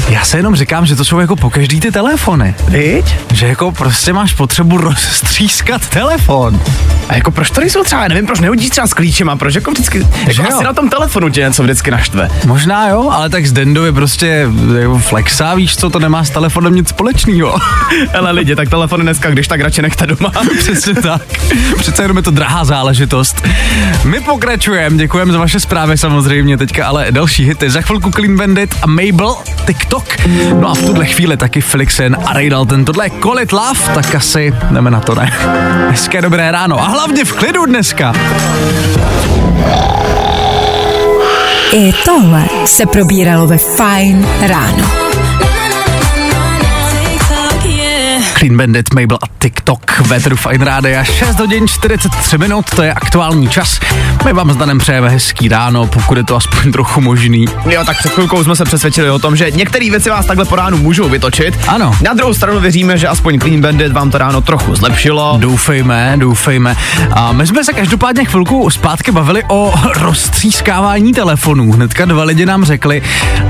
Já 0.08 0.24
se 0.24 0.36
jenom 0.36 0.56
říkám, 0.56 0.86
že 0.86 0.96
to 0.96 1.04
jsou 1.04 1.18
jako 1.18 1.36
po 1.36 1.50
každý 1.50 1.80
ty 1.80 1.90
telefony. 1.92 2.54
Viď? 2.68 3.14
Že 3.32 3.46
jako 3.46 3.72
prostě 3.72 4.12
máš 4.12 4.32
potřebu 4.32 4.76
roztřískat 4.76 5.88
telefon. 5.88 6.60
A 7.08 7.14
jako 7.14 7.30
proč 7.30 7.50
to 7.50 7.60
nejsou 7.60 7.82
třeba, 7.84 8.02
já 8.02 8.08
nevím, 8.08 8.26
proč 8.26 8.40
nehodíš 8.40 8.70
třeba 8.70 8.86
s 8.86 8.94
klíčema, 8.94 9.36
proč 9.36 9.54
jako 9.54 9.70
vždycky, 9.70 9.98
Že 9.98 10.06
jako 10.28 10.42
jo? 10.42 10.48
asi 10.56 10.64
na 10.64 10.72
tom 10.72 10.88
telefonu 10.90 11.28
tě 11.28 11.40
něco 11.40 11.62
vždycky 11.62 11.90
naštve. 11.90 12.28
Možná 12.46 12.88
jo, 12.88 13.10
ale 13.12 13.28
tak 13.30 13.46
z 13.46 13.52
Dendovi 13.52 13.92
prostě 13.92 14.46
jako 14.80 14.98
flexa, 14.98 15.54
víš 15.54 15.76
co, 15.76 15.90
to 15.90 15.98
nemá 15.98 16.24
s 16.24 16.30
telefonem 16.30 16.74
nic 16.74 16.88
společného. 16.88 17.58
Ale 18.18 18.30
lidi, 18.30 18.56
tak 18.56 18.68
telefony 18.68 19.02
dneska, 19.02 19.30
když 19.30 19.48
tak 19.48 19.60
radši 19.60 19.82
nechte 19.82 20.06
doma. 20.06 20.32
Přesně 20.58 20.94
tak. 20.94 21.22
Přece 21.78 22.02
jenom 22.02 22.16
je 22.16 22.22
to 22.22 22.30
drahá 22.30 22.64
záležitost. 22.64 23.42
My 24.04 24.20
pokračujeme, 24.20 24.96
děkujeme 24.96 25.32
za 25.32 25.38
vaše 25.38 25.60
zprávy 25.60 25.98
samozřejmě 25.98 26.56
teďka, 26.56 26.86
ale 26.86 27.06
další 27.10 27.44
hity. 27.44 27.70
Za 27.70 27.80
chvilku 27.80 28.10
Clean 28.10 28.36
Bandit 28.36 28.74
a 28.82 28.86
Mabel, 28.86 29.36
TikTok. 29.80 30.04
No 30.60 30.70
a 30.70 30.74
v 30.74 30.82
tuhle 30.82 31.06
chvíli 31.06 31.36
taky 31.36 31.60
Felixen 31.60 32.16
a 32.26 32.32
Ray 32.32 32.50
Dalton. 32.50 32.84
Tohle 32.84 33.06
je 33.06 33.10
Call 33.22 33.40
It 33.40 33.52
Love, 33.52 33.80
tak 33.94 34.14
asi 34.14 34.54
jdeme 34.70 34.90
na 34.90 35.00
to, 35.00 35.14
ne? 35.14 35.32
Hezké 35.90 36.22
dobré 36.22 36.52
ráno 36.52 36.80
a 36.80 36.84
hlavně 36.84 37.24
v 37.24 37.32
klidu 37.32 37.66
dneska. 37.66 38.12
I 41.72 41.92
tohle 42.04 42.44
se 42.64 42.86
probíralo 42.86 43.46
ve 43.46 43.58
Fine 43.58 44.26
ráno. 44.40 45.09
Clean 48.40 48.56
Bandit, 48.56 48.94
Mabel 48.94 49.18
a 49.22 49.26
TikTok, 49.38 50.00
Véteru 50.00 50.36
Fine 50.36 50.64
Rádia, 50.64 51.04
6 51.04 51.38
hodin 51.40 51.68
43 51.68 52.38
minut, 52.38 52.70
to 52.76 52.82
je 52.82 52.92
aktuální 52.92 53.48
čas. 53.48 53.80
My 54.24 54.32
vám 54.32 54.52
s 54.52 54.56
Danem 54.56 54.78
přejeme 54.78 55.08
hezký 55.08 55.48
ráno, 55.48 55.86
pokud 55.86 56.16
je 56.18 56.24
to 56.24 56.36
aspoň 56.36 56.72
trochu 56.72 57.00
možný. 57.00 57.44
Jo, 57.70 57.84
tak 57.84 57.98
před 57.98 58.12
chvilkou 58.12 58.44
jsme 58.44 58.56
se 58.56 58.64
přesvědčili 58.64 59.10
o 59.10 59.18
tom, 59.18 59.36
že 59.36 59.50
některé 59.50 59.90
věci 59.90 60.10
vás 60.10 60.26
takhle 60.26 60.44
po 60.44 60.56
ránu 60.56 60.78
můžou 60.78 61.08
vytočit. 61.08 61.58
Ano. 61.68 61.94
Na 62.02 62.14
druhou 62.14 62.34
stranu 62.34 62.60
věříme, 62.60 62.98
že 62.98 63.08
aspoň 63.08 63.38
Clean 63.38 63.60
Bandit 63.60 63.92
vám 63.92 64.10
to 64.10 64.18
ráno 64.18 64.40
trochu 64.40 64.74
zlepšilo. 64.74 65.36
Doufejme, 65.40 66.14
doufejme. 66.16 66.76
A 67.12 67.32
my 67.32 67.46
jsme 67.46 67.64
se 67.64 67.72
každopádně 67.72 68.24
chvilku 68.24 68.70
zpátky 68.70 69.12
bavili 69.12 69.42
o 69.48 69.74
roztřískávání 69.96 71.12
telefonů. 71.12 71.72
Hnedka 71.72 72.04
dva 72.04 72.24
lidi 72.24 72.46
nám 72.46 72.64
řekli, 72.64 73.02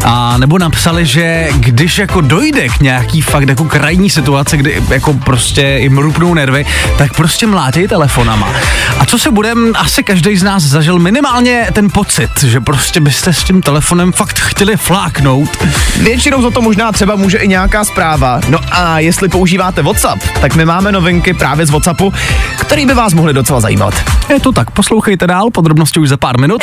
a 0.04 0.38
nebo 0.38 0.58
napsali, 0.58 1.06
že 1.06 1.48
když 1.56 1.98
jako 1.98 2.20
dojde 2.20 2.68
k 2.68 2.80
nějaký 2.80 3.20
fakt 3.20 3.48
jako 3.48 3.64
krajní 3.64 4.10
situaci, 4.10 4.56
kdy 4.56 4.79
jako 4.88 5.14
prostě 5.14 5.62
jim 5.62 5.98
rupnou 5.98 6.34
nervy, 6.34 6.66
tak 6.98 7.14
prostě 7.16 7.46
mlátějí 7.46 7.88
telefonama. 7.88 8.54
A 8.98 9.06
co 9.06 9.18
se 9.18 9.30
budem, 9.30 9.72
asi 9.78 10.02
každý 10.02 10.36
z 10.36 10.42
nás 10.42 10.62
zažil 10.62 10.98
minimálně 10.98 11.66
ten 11.72 11.90
pocit, 11.90 12.42
že 12.42 12.60
prostě 12.60 13.00
byste 13.00 13.32
s 13.32 13.44
tím 13.44 13.62
telefonem 13.62 14.12
fakt 14.12 14.38
chtěli 14.38 14.76
fláknout. 14.76 15.64
Většinou 16.00 16.42
za 16.42 16.50
to 16.50 16.60
možná 16.60 16.92
třeba 16.92 17.16
může 17.16 17.38
i 17.38 17.48
nějaká 17.48 17.84
zpráva. 17.84 18.40
No 18.48 18.58
a 18.70 18.98
jestli 18.98 19.28
používáte 19.28 19.82
WhatsApp, 19.82 20.22
tak 20.40 20.54
my 20.54 20.64
máme 20.64 20.92
novinky 20.92 21.34
právě 21.34 21.66
z 21.66 21.70
WhatsAppu, 21.70 22.12
který 22.60 22.86
by 22.86 22.94
vás 22.94 23.14
mohly 23.14 23.32
docela 23.32 23.60
zajímat. 23.60 23.94
Je 24.30 24.40
to 24.40 24.52
tak, 24.52 24.70
poslouchejte 24.70 25.26
dál, 25.26 25.50
podrobnosti 25.50 26.00
už 26.00 26.08
za 26.08 26.16
pár 26.16 26.40
minut. 26.40 26.62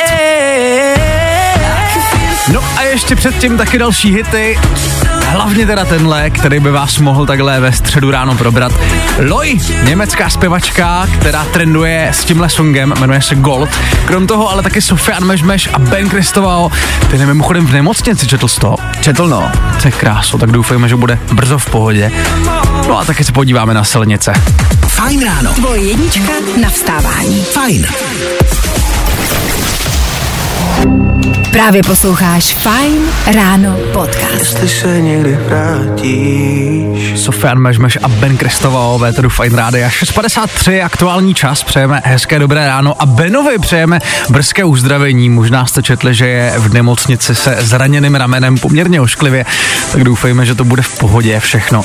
No 2.52 2.64
a 2.76 2.82
ještě 2.82 3.16
předtím 3.16 3.56
taky 3.56 3.78
další 3.78 4.14
hity. 4.14 4.58
Hlavně 5.26 5.66
teda 5.66 5.84
tenhle, 5.84 6.30
který 6.30 6.60
by 6.60 6.70
vás 6.70 6.98
mohl 6.98 7.26
takhle 7.26 7.60
ve 7.60 7.72
středu 7.72 8.10
ráno 8.10 8.34
probrat. 8.34 8.72
Loi, 9.28 9.58
německá 9.84 10.30
zpěvačka, 10.30 11.06
která 11.18 11.44
trenduje 11.44 12.08
s 12.12 12.24
tímhle 12.24 12.48
songem, 12.48 12.94
jmenuje 13.00 13.22
se 13.22 13.34
Gold. 13.34 13.70
Krom 14.04 14.26
toho 14.26 14.50
ale 14.50 14.62
taky 14.62 14.82
Sofian 14.82 15.24
Mežmeš 15.24 15.68
a 15.72 15.78
Ben 15.78 16.08
Kristovao. 16.08 16.70
Ty 17.00 17.12
nevím, 17.12 17.26
mimochodem 17.26 17.66
v 17.66 17.72
nemocnici 17.72 18.26
četl 18.26 18.48
z 18.48 18.56
toho. 18.56 18.76
Četl 19.00 19.28
no. 19.28 19.52
To 19.82 19.88
je 19.88 19.92
krásu, 19.92 20.38
tak 20.38 20.50
doufejme, 20.50 20.88
že 20.88 20.96
bude 20.96 21.18
brzo 21.32 21.58
v 21.58 21.70
pohodě. 21.70 22.12
No 22.88 22.98
a 22.98 23.04
taky 23.04 23.24
se 23.24 23.32
podíváme 23.32 23.74
na 23.74 23.84
silnice. 23.84 24.32
Fajn 24.86 25.24
ráno. 25.24 25.54
Tvoje 25.54 25.82
jednička 25.82 26.32
na 26.62 26.68
vstávání. 26.68 27.44
Fajn. 27.44 27.86
Právě 31.58 31.82
posloucháš 31.82 32.54
Fine 32.54 33.34
ráno 33.34 33.76
podcast. 33.92 34.32
Jestli 34.38 34.68
se 34.68 35.00
někdy 35.00 35.38
vrátíš 35.46 37.20
Sofian 37.20 37.58
Mežmeš 37.58 37.98
a 38.02 38.08
Ben 38.08 38.36
Kristovao, 38.36 38.98
Véteru 38.98 39.28
Fine 39.28 39.56
Rádia. 39.56 39.88
6.53, 39.88 40.84
aktuální 40.84 41.34
čas, 41.34 41.64
přejeme 41.64 42.02
hezké 42.04 42.38
dobré 42.38 42.66
ráno 42.66 43.02
a 43.02 43.06
Benovi 43.06 43.58
přejeme 43.58 44.00
brzké 44.28 44.64
uzdravení. 44.64 45.30
Možná 45.30 45.66
jste 45.66 45.82
četli, 45.82 46.14
že 46.14 46.26
je 46.28 46.54
v 46.58 46.74
nemocnici 46.74 47.34
se 47.34 47.56
zraněným 47.60 48.14
ramenem 48.14 48.58
poměrně 48.58 49.00
ošklivě, 49.00 49.46
tak 49.92 50.04
doufejme, 50.04 50.46
že 50.46 50.54
to 50.54 50.64
bude 50.64 50.82
v 50.82 50.98
pohodě 50.98 51.40
všechno. 51.40 51.82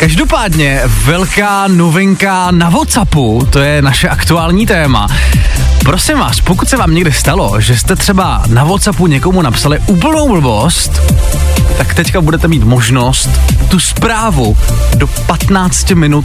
Každopádně 0.00 0.80
velká 0.84 1.68
novinka 1.68 2.50
na 2.50 2.70
Whatsappu, 2.70 3.48
to 3.50 3.58
je 3.58 3.82
naše 3.82 4.08
aktuální 4.08 4.66
téma. 4.66 5.06
Prosím 5.84 6.18
vás, 6.18 6.40
pokud 6.40 6.68
se 6.68 6.76
vám 6.76 6.94
někdy 6.94 7.12
stalo, 7.12 7.60
že 7.60 7.76
jste 7.76 7.96
třeba 7.96 8.42
na 8.46 8.64
Whatsappu 8.64 9.06
někomu 9.12 9.42
napsali 9.42 9.78
úplnou 9.86 10.28
blbost, 10.28 11.02
tak 11.78 11.94
teďka 11.94 12.20
budete 12.20 12.48
mít 12.48 12.64
možnost 12.64 13.30
tu 13.68 13.80
zprávu 13.80 14.56
do 14.94 15.06
15 15.06 15.90
minut 15.90 16.24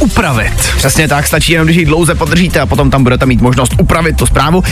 upravit. 0.00 0.52
Přesně 0.76 1.08
tak, 1.08 1.26
stačí 1.26 1.52
jenom, 1.52 1.66
když 1.66 1.76
ji 1.76 1.84
dlouze 1.84 2.14
podržíte 2.14 2.60
a 2.60 2.66
potom 2.66 2.90
tam 2.90 3.02
budete 3.02 3.26
mít 3.26 3.40
možnost 3.40 3.72
upravit 3.80 4.16
tu 4.16 4.26
zprávu. 4.26 4.62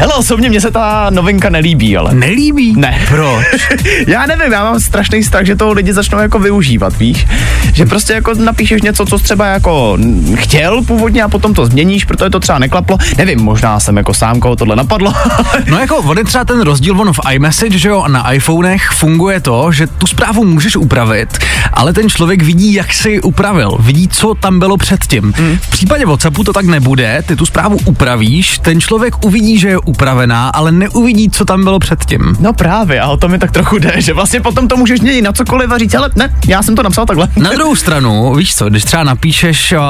Hele, 0.00 0.14
osobně 0.14 0.48
mně 0.48 0.60
se 0.60 0.70
ta 0.70 1.06
novinka 1.10 1.50
nelíbí, 1.50 1.96
ale. 1.96 2.14
Nelíbí? 2.14 2.74
Ne. 2.76 3.00
Proč? 3.08 3.46
Já 4.06 4.26
nevím, 4.26 4.52
já 4.52 4.64
mám 4.64 4.80
strašný 4.80 5.24
strach, 5.24 5.44
že 5.44 5.56
to 5.56 5.72
lidi 5.72 5.92
začnou 5.92 6.18
jako 6.18 6.38
využívat, 6.38 6.98
víš? 6.98 7.26
Že 7.72 7.86
prostě 7.86 8.12
jako 8.12 8.34
napíšeš 8.34 8.82
něco, 8.82 9.06
co 9.06 9.18
třeba 9.18 9.46
jako 9.46 9.98
chtěl 10.34 10.82
původně 10.82 11.22
a 11.22 11.28
potom 11.28 11.54
to 11.54 11.66
změníš, 11.66 12.04
protože 12.04 12.30
to 12.30 12.40
třeba 12.40 12.58
neklaplo. 12.58 12.98
Nevím, 13.18 13.40
možná 13.40 13.80
jsem 13.80 13.96
jako 13.96 14.14
sám, 14.14 14.40
koho 14.40 14.56
tohle 14.56 14.76
napadlo. 14.76 15.12
No 15.66 15.78
jako 15.78 15.96
on 15.96 16.18
je 16.18 16.24
třeba 16.24 16.44
ten 16.44 16.60
rozdíl, 16.60 17.00
ono 17.00 17.12
v 17.12 17.20
iMessage, 17.32 17.78
že 17.78 17.88
jo, 17.88 18.02
a 18.02 18.08
na 18.08 18.32
iPhonech 18.32 18.90
funguje 18.90 19.40
to, 19.44 19.72
že 19.72 19.86
tu 19.86 20.06
zprávu 20.06 20.44
můžeš 20.44 20.76
upravit, 20.76 21.38
ale 21.72 21.92
ten 21.92 22.10
člověk 22.10 22.42
vidí, 22.42 22.74
jak 22.74 22.92
si 22.92 23.10
ji 23.10 23.20
upravil, 23.20 23.76
vidí, 23.80 24.08
co 24.08 24.34
tam 24.34 24.58
bylo 24.58 24.76
předtím. 24.76 25.32
Hmm. 25.36 25.58
V 25.62 25.70
případě 25.70 26.06
WhatsAppu 26.06 26.44
to 26.44 26.52
tak 26.52 26.66
nebude, 26.66 27.22
ty 27.26 27.36
tu 27.36 27.46
zprávu 27.46 27.78
upravíš, 27.84 28.58
ten 28.58 28.80
člověk 28.80 29.24
uvidí, 29.24 29.58
že 29.58 29.68
je 29.68 29.78
upravená, 29.78 30.48
ale 30.48 30.72
neuvidí, 30.72 31.30
co 31.30 31.44
tam 31.44 31.64
bylo 31.64 31.78
předtím. 31.78 32.36
No 32.40 32.52
právě, 32.52 33.00
a 33.00 33.08
o 33.08 33.16
to 33.16 33.28
mi 33.28 33.38
tak 33.38 33.50
trochu 33.50 33.78
jde, 33.78 33.92
že 33.96 34.12
vlastně 34.12 34.40
potom 34.40 34.68
to 34.68 34.76
můžeš 34.76 35.00
měnit 35.00 35.22
na 35.22 35.32
cokoliv 35.32 35.70
a 35.70 35.78
říct, 35.78 35.94
ale 35.94 36.10
ne, 36.16 36.34
já 36.48 36.62
jsem 36.62 36.76
to 36.76 36.82
napsal 36.82 37.06
takhle. 37.06 37.28
Na 37.36 37.50
druhou 37.54 37.76
stranu, 37.76 38.34
víš 38.34 38.54
co, 38.54 38.68
když 38.68 38.84
třeba 38.84 39.04
napíšeš, 39.04 39.72
uh, 39.72 39.80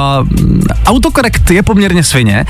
autokorekt 0.85 1.51
je 1.51 1.63
poměrně 1.63 2.03
svině 2.03 2.45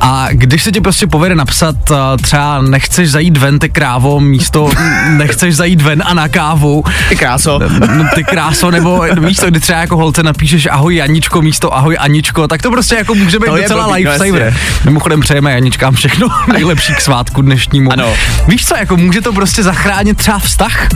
a 0.00 0.28
když 0.32 0.62
se 0.62 0.72
ti 0.72 0.80
prostě 0.80 1.06
povede 1.06 1.34
napsat 1.34 1.90
uh, 1.90 1.96
třeba 2.22 2.62
nechceš 2.62 3.10
zajít 3.10 3.36
ven, 3.36 3.58
ty 3.58 3.68
krávo, 3.68 4.20
místo 4.20 4.70
nechceš 5.08 5.56
zajít 5.56 5.82
ven 5.82 6.02
a 6.06 6.14
na 6.14 6.28
kávu, 6.28 6.45
kávu. 6.46 6.84
Ty 7.08 7.16
kráso. 7.16 7.58
No 7.96 8.04
ty 8.14 8.24
kráso, 8.24 8.70
nebo 8.70 9.02
víš 9.20 9.36
to, 9.36 9.46
kdy 9.46 9.60
třeba 9.60 9.78
jako 9.78 9.96
holce 9.96 10.22
napíšeš 10.22 10.66
ahoj 10.66 10.94
Janičko 10.94 11.42
místo 11.42 11.76
ahoj 11.76 11.96
Aničko, 12.00 12.48
tak 12.48 12.62
to 12.62 12.70
prostě 12.70 12.94
jako 12.94 13.14
může 13.14 13.38
být 13.38 13.46
To 13.46 13.56
docela 13.56 13.86
no 13.86 13.92
lifesaver. 13.92 14.54
Mimochodem 14.84 15.20
přejeme 15.20 15.52
Janičkám 15.52 15.94
všechno 15.94 16.28
nejlepší 16.52 16.94
k 16.94 17.00
svátku 17.00 17.42
dnešnímu. 17.42 17.92
Ano. 17.92 18.08
Víš 18.48 18.66
co, 18.66 18.76
jako 18.76 18.96
může 18.96 19.20
to 19.20 19.32
prostě 19.32 19.62
zachránit 19.62 20.16
třeba 20.16 20.38
vztah? 20.38 20.88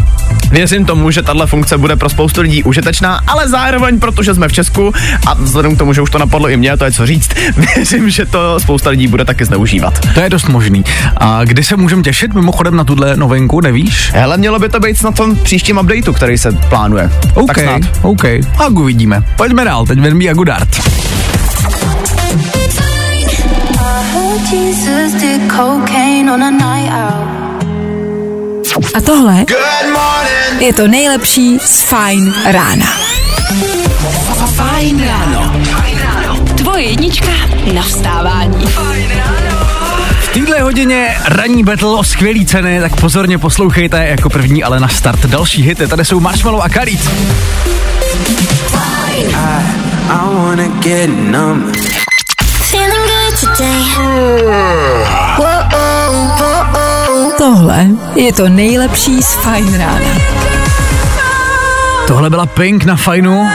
Věřím 0.50 0.84
tomu, 0.84 1.10
že 1.10 1.22
tahle 1.22 1.46
funkce 1.46 1.78
bude 1.78 1.96
pro 1.96 2.08
spoustu 2.08 2.40
lidí 2.40 2.62
užitečná, 2.62 3.20
ale 3.26 3.48
zároveň, 3.48 4.00
protože 4.00 4.34
jsme 4.34 4.48
v 4.48 4.52
Česku 4.52 4.92
a 5.26 5.34
vzhledem 5.34 5.74
k 5.76 5.78
tomu, 5.78 5.92
že 5.92 6.02
už 6.02 6.10
to 6.10 6.18
napadlo 6.18 6.48
i 6.48 6.56
mě, 6.56 6.76
to 6.76 6.84
je 6.84 6.92
co 6.92 7.06
říct, 7.06 7.30
věřím, 7.76 8.10
že 8.10 8.26
to 8.26 8.60
spousta 8.60 8.90
lidí 8.90 9.06
bude 9.06 9.24
taky 9.24 9.44
zneužívat. 9.44 9.98
To 10.14 10.20
je 10.20 10.30
dost 10.30 10.48
možný. 10.48 10.84
A 11.16 11.44
kdy 11.44 11.64
se 11.64 11.76
můžeme 11.76 12.02
těšit 12.02 12.34
mimochodem 12.34 12.76
na 12.76 12.84
tuhle 12.84 13.16
novinku, 13.16 13.60
nevíš? 13.60 14.10
Hele, 14.12 14.36
mělo 14.36 14.58
by 14.58 14.68
to 14.68 14.80
být 14.80 15.02
na 15.02 15.12
tom 15.12 15.36
příštím 15.42 15.78
updateu, 15.78 16.12
který 16.12 16.38
se 16.38 16.52
plánuje. 16.52 17.10
OK, 17.34 17.46
Tak 17.46 17.58
snad. 17.58 17.82
OK. 18.02 18.24
A 18.58 18.66
uvidíme. 18.66 19.22
Pojďme 19.36 19.64
dál, 19.64 19.86
teď 19.86 20.00
ven 20.00 20.18
a 20.28 20.34
on 20.34 20.44
a 28.94 29.00
tohle 29.00 29.44
je 30.60 30.72
to 30.72 30.88
nejlepší 30.88 31.58
z 31.58 31.82
Fine 31.82 32.32
rána. 32.52 32.86
Fajn 34.54 35.04
ráno. 35.06 35.52
Tvoje 36.56 36.82
jednička 36.82 37.32
na 37.74 37.82
vstávání. 37.82 38.64
V 40.30 40.32
téhle 40.32 40.60
hodině 40.60 41.16
ranní 41.24 41.64
battle 41.64 41.88
o 41.88 42.04
skvělý 42.04 42.46
ceny, 42.46 42.80
tak 42.80 43.00
pozorně 43.00 43.38
poslouchejte 43.38 44.06
jako 44.06 44.30
první, 44.30 44.64
ale 44.64 44.80
na 44.80 44.88
start 44.88 45.26
další 45.26 45.62
hity. 45.62 45.88
Tady 45.88 46.04
jsou 46.04 46.20
Marshmallow 46.20 46.62
a 46.62 46.68
Karit. 46.68 47.10
I 50.08 50.34
wanna 50.34 50.66
get 50.66 51.10
numb. 51.10 51.76
Feeling 52.70 52.92
good 52.92 53.40
today. 53.40 53.84
Tohle 57.38 57.86
je 58.14 58.32
to 58.32 58.48
nejlepší 58.48 59.22
z 59.22 59.34
Fine 59.34 59.78
rána. 59.78 60.10
Tohle 62.06 62.30
byla 62.30 62.46
Pink 62.46 62.84
na 62.84 62.96
fajnu, 62.96 63.48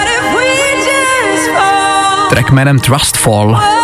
track 2.29 2.51
jménem 2.51 2.79
Trustfall. 2.79 3.74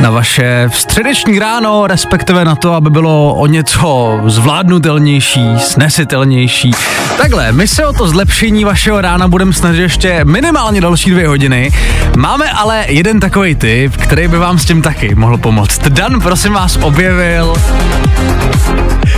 Na 0.00 0.10
vaše 0.10 0.70
středeční 0.72 1.38
ráno, 1.38 1.86
respektive 1.86 2.44
na 2.44 2.54
to, 2.54 2.72
aby 2.72 2.90
bylo 2.90 3.34
o 3.34 3.46
něco 3.46 4.20
zvládnutelnější, 4.26 5.58
snesitelnější. 5.58 6.70
Takhle, 7.16 7.52
my 7.52 7.68
se 7.68 7.86
o 7.86 7.92
to 7.92 8.08
zlepšení 8.08 8.64
vašeho 8.64 9.00
rána 9.00 9.28
budeme 9.28 9.52
snažit 9.52 9.82
ještě 9.82 10.24
minimálně 10.24 10.80
další 10.80 11.10
dvě 11.10 11.28
hodiny. 11.28 11.70
Máme 12.16 12.50
ale 12.50 12.84
jeden 12.88 13.20
takový 13.20 13.54
tip, 13.54 13.96
který 13.96 14.28
by 14.28 14.38
vám 14.38 14.58
s 14.58 14.64
tím 14.64 14.82
taky 14.82 15.14
mohl 15.14 15.38
pomoct. 15.38 15.88
Dan, 15.88 16.20
prosím 16.20 16.52
vás, 16.52 16.78
objevil 16.82 17.54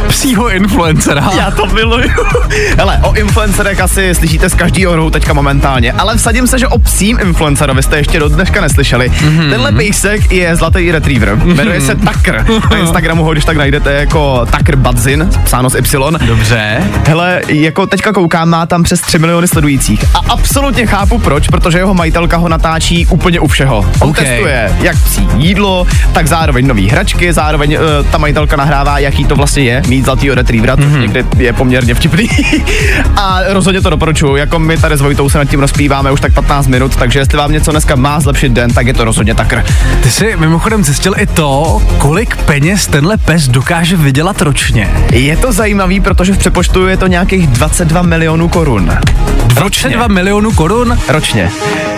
psího 0.09 0.51
influencera. 0.51 1.31
Já 1.37 1.51
to 1.51 1.67
miluju. 1.67 2.11
Hele, 2.79 3.01
o 3.03 3.15
influencerech 3.15 3.81
asi 3.81 4.15
slyšíte 4.15 4.51
z 4.51 4.55
každého 4.55 4.97
rohu 4.97 5.11
teďka 5.11 5.33
momentálně, 5.33 5.93
ale 5.93 6.17
vsadím 6.17 6.47
se, 6.47 6.59
že 6.59 6.69
o 6.69 6.79
psím 6.79 7.19
influencerovi 7.21 7.83
jste 7.83 7.97
ještě 7.97 8.19
do 8.19 8.29
dneška 8.29 8.61
neslyšeli. 8.61 9.11
Mm-hmm. 9.11 9.51
Tenhle 9.51 9.73
pejsek 9.73 10.33
je 10.33 10.57
zlatý 10.57 10.78
retriever. 10.93 11.37
Jmenuje 11.45 11.81
se 11.81 11.95
Tucker. 11.95 12.45
Na 12.71 12.77
Instagramu 12.77 13.25
ho 13.25 13.33
když 13.33 13.45
tak 13.45 13.57
najdete 13.57 13.93
jako 13.93 14.47
Tucker 14.59 14.77
Budzin, 14.77 15.31
psáno 15.45 15.71
s 15.71 15.75
Y. 15.75 16.19
Dobře. 16.27 16.83
Hele, 17.07 17.41
jako 17.49 17.87
teďka 17.87 18.13
koukám, 18.13 18.49
má 18.49 18.67
tam 18.67 18.83
přes 18.83 19.01
3 19.01 19.19
miliony 19.19 19.49
sledujících. 19.49 20.05
A 20.15 20.19
absolutně 20.29 20.87
chápu 20.87 21.19
proč, 21.19 21.49
protože 21.49 21.79
jeho 21.79 21.95
majitelka 21.95 22.37
ho 22.37 22.49
natáčí 22.49 23.07
úplně 23.07 23.41
u 23.41 23.47
všeho. 23.47 23.87
On 24.01 24.09
OK. 24.09 24.17
testuje 24.17 24.73
jak 24.81 24.97
psí 25.05 25.29
jídlo, 25.37 25.87
tak 26.13 26.27
zároveň 26.27 26.67
nový 26.67 26.89
hračky, 26.89 27.33
zároveň 27.33 27.77
uh, 27.77 28.11
ta 28.11 28.19
majitelka 28.19 28.57
nahrává, 28.57 28.99
jaký 28.99 29.25
to 29.25 29.37
vlastně 29.37 29.63
je, 29.63 29.83
mít 29.89 30.05
zlatýho 30.05 30.35
retrievera, 30.35 30.77
což 30.77 30.87
mm-hmm. 30.87 31.01
někdy 31.01 31.25
je 31.39 31.53
poměrně 31.53 31.95
vtipný. 31.95 32.29
a 33.17 33.41
rozhodně 33.49 33.81
to 33.81 33.91
doporučuju, 33.91 34.37
jako 34.37 34.59
my 34.59 34.77
tady 34.77 34.97
s 34.97 35.01
Vojtou 35.01 35.29
se 35.29 35.39
nad 35.39 35.45
tím 35.45 35.61
rozpíváme 35.61 36.11
už 36.11 36.21
tak 36.21 36.35
15 36.35 36.67
minut, 36.67 36.97
takže 36.97 37.19
jestli 37.19 37.39
vám 37.39 37.53
něco 37.53 37.71
dneska 37.71 37.97
má 37.97 38.21
zlepšit 38.21 38.53
den, 38.53 38.71
tak 38.71 38.87
je 38.87 38.95
to 38.95 39.05
rozhodně 39.05 39.35
takr. 39.35 39.65
Ty 40.03 40.11
jsi 40.11 40.37
mimochodem 40.59 40.85
zjistil 40.85 41.15
i 41.17 41.27
to, 41.27 41.83
kolik 41.99 42.37
peněz 42.37 42.87
tenhle 42.87 43.17
pes 43.17 43.49
dokáže 43.49 43.97
vydělat 43.97 44.43
ročně. 44.43 44.91
Je 45.13 45.37
to 45.37 45.53
zajímavý, 45.53 46.01
protože 46.01 46.33
v 46.33 46.39
přepočtu 46.39 46.87
je 46.87 46.97
to 46.97 47.07
nějakých 47.07 47.47
22 47.47 48.03
milionů 48.03 48.49
korun. 48.49 48.99
22 49.47 50.09
milionů 50.09 50.53
korun? 50.53 50.99
Ročně. 51.09 51.51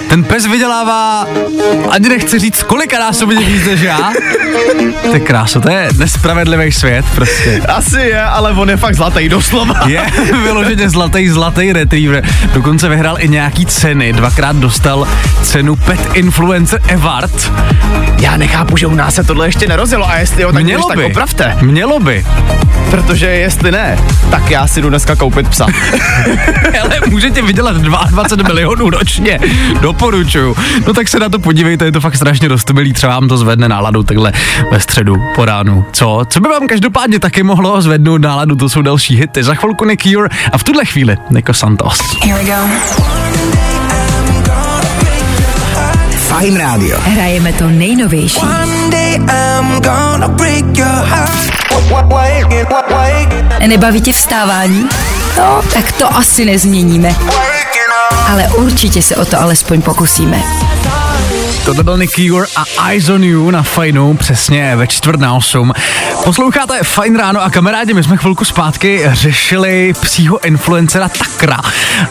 Ten 0.08 0.24
pes 0.24 0.46
vydělává, 0.46 1.26
ani 1.90 2.08
nechci 2.08 2.38
říct, 2.38 2.62
kolika 2.62 2.98
násobně 2.98 3.44
víc 3.44 3.66
než 3.66 3.80
já. 3.80 4.12
Ty 5.12 5.20
kráso, 5.20 5.60
to 5.60 5.70
je 5.70 5.88
nespravedlivý 5.98 6.72
svět 6.72 7.04
prostě. 7.14 7.62
Asi 7.68 8.00
je, 8.00 8.22
ale 8.22 8.52
on 8.52 8.70
je 8.70 8.76
fakt 8.76 8.94
zlatý, 8.94 9.28
doslova. 9.28 9.80
Je 9.86 10.02
vyloženě 10.42 10.90
zlatý, 10.90 11.28
zlatý 11.28 11.72
retriever. 11.72 12.24
Dokonce 12.54 12.88
vyhrál 12.88 13.16
i 13.18 13.28
nějaký 13.28 13.66
ceny. 13.66 14.12
Dvakrát 14.12 14.56
dostal 14.56 15.08
cenu 15.42 15.76
Pet 15.76 16.00
Influencer 16.14 16.80
Award. 16.94 17.52
Já 18.20 18.36
nechápu, 18.50 18.76
že 18.76 18.86
u 18.86 18.94
nás 18.94 19.14
se 19.14 19.24
tohle 19.24 19.46
ještě 19.48 19.66
nerozjelo 19.66 20.08
a 20.08 20.16
jestli 20.16 20.42
jo, 20.42 20.52
tak 20.52 20.62
Mělo 20.62 20.88
tak 20.88 20.96
by. 20.96 21.04
opravte. 21.04 21.56
Mělo 21.62 22.00
by. 22.00 22.24
Protože 22.90 23.26
jestli 23.26 23.72
ne, 23.72 23.98
tak 24.30 24.50
já 24.50 24.66
si 24.66 24.82
jdu 24.82 24.88
dneska 24.88 25.16
koupit 25.16 25.48
psa. 25.48 25.66
Ale 26.82 27.00
můžete 27.08 27.42
vydělat 27.42 27.76
22 27.76 28.48
milionů 28.48 28.90
ročně. 28.90 29.40
Doporučuju. 29.80 30.56
No 30.86 30.92
tak 30.92 31.08
se 31.08 31.18
na 31.18 31.28
to 31.28 31.38
podívejte, 31.38 31.84
je 31.84 31.92
to 31.92 32.00
fakt 32.00 32.16
strašně 32.16 32.48
roztomilý. 32.48 32.92
Třeba 32.92 33.12
vám 33.12 33.28
to 33.28 33.36
zvedne 33.36 33.68
náladu 33.68 34.02
takhle 34.02 34.32
ve 34.72 34.80
středu 34.80 35.16
po 35.34 35.44
ránu. 35.44 35.84
Co? 35.92 36.22
Co 36.28 36.40
by 36.40 36.48
vám 36.48 36.66
každopádně 36.66 37.18
taky 37.20 37.42
mohlo 37.42 37.82
zvednout 37.82 38.20
náladu? 38.20 38.56
To 38.56 38.68
jsou 38.68 38.82
další 38.82 39.16
hity. 39.16 39.42
Za 39.42 39.54
chvilku 39.54 39.84
Nick 39.84 40.02
Cure 40.02 40.28
a 40.52 40.58
v 40.58 40.64
tuhle 40.64 40.84
chvíli 40.84 41.16
Nico 41.30 41.54
Santos. 41.54 41.98
Fajn 46.30 46.56
rádio. 46.56 46.98
Hrajeme 47.00 47.52
to 47.52 47.66
nejnovější. 47.66 48.40
Nebaví 53.66 54.00
tě 54.00 54.12
vstávání? 54.12 54.88
No, 55.38 55.62
tak 55.74 55.92
to 55.92 56.16
asi 56.16 56.44
nezměníme. 56.44 57.14
Ale 58.28 58.48
určitě 58.48 59.02
se 59.02 59.16
o 59.16 59.24
to 59.24 59.40
alespoň 59.40 59.82
pokusíme. 59.82 60.42
Tohle 61.64 61.84
byl 61.84 61.96
Nick 61.96 62.12
Cure 62.12 62.46
a 62.56 62.88
Eyes 62.88 63.08
on 63.08 63.24
You 63.24 63.50
na 63.50 63.62
Fajnu, 63.62 64.16
přesně 64.16 64.76
ve 64.76 64.86
čtvrt 64.86 65.20
na 65.20 65.34
osm. 65.34 65.72
Posloucháte 66.24 66.78
Fajn 66.82 67.16
ráno 67.16 67.42
a 67.42 67.50
kamarádi, 67.50 67.94
my 67.94 68.02
jsme 68.02 68.16
chvilku 68.16 68.44
zpátky 68.44 69.02
řešili 69.12 69.92
psího 70.00 70.44
influencera 70.44 71.08
Takra 71.08 71.56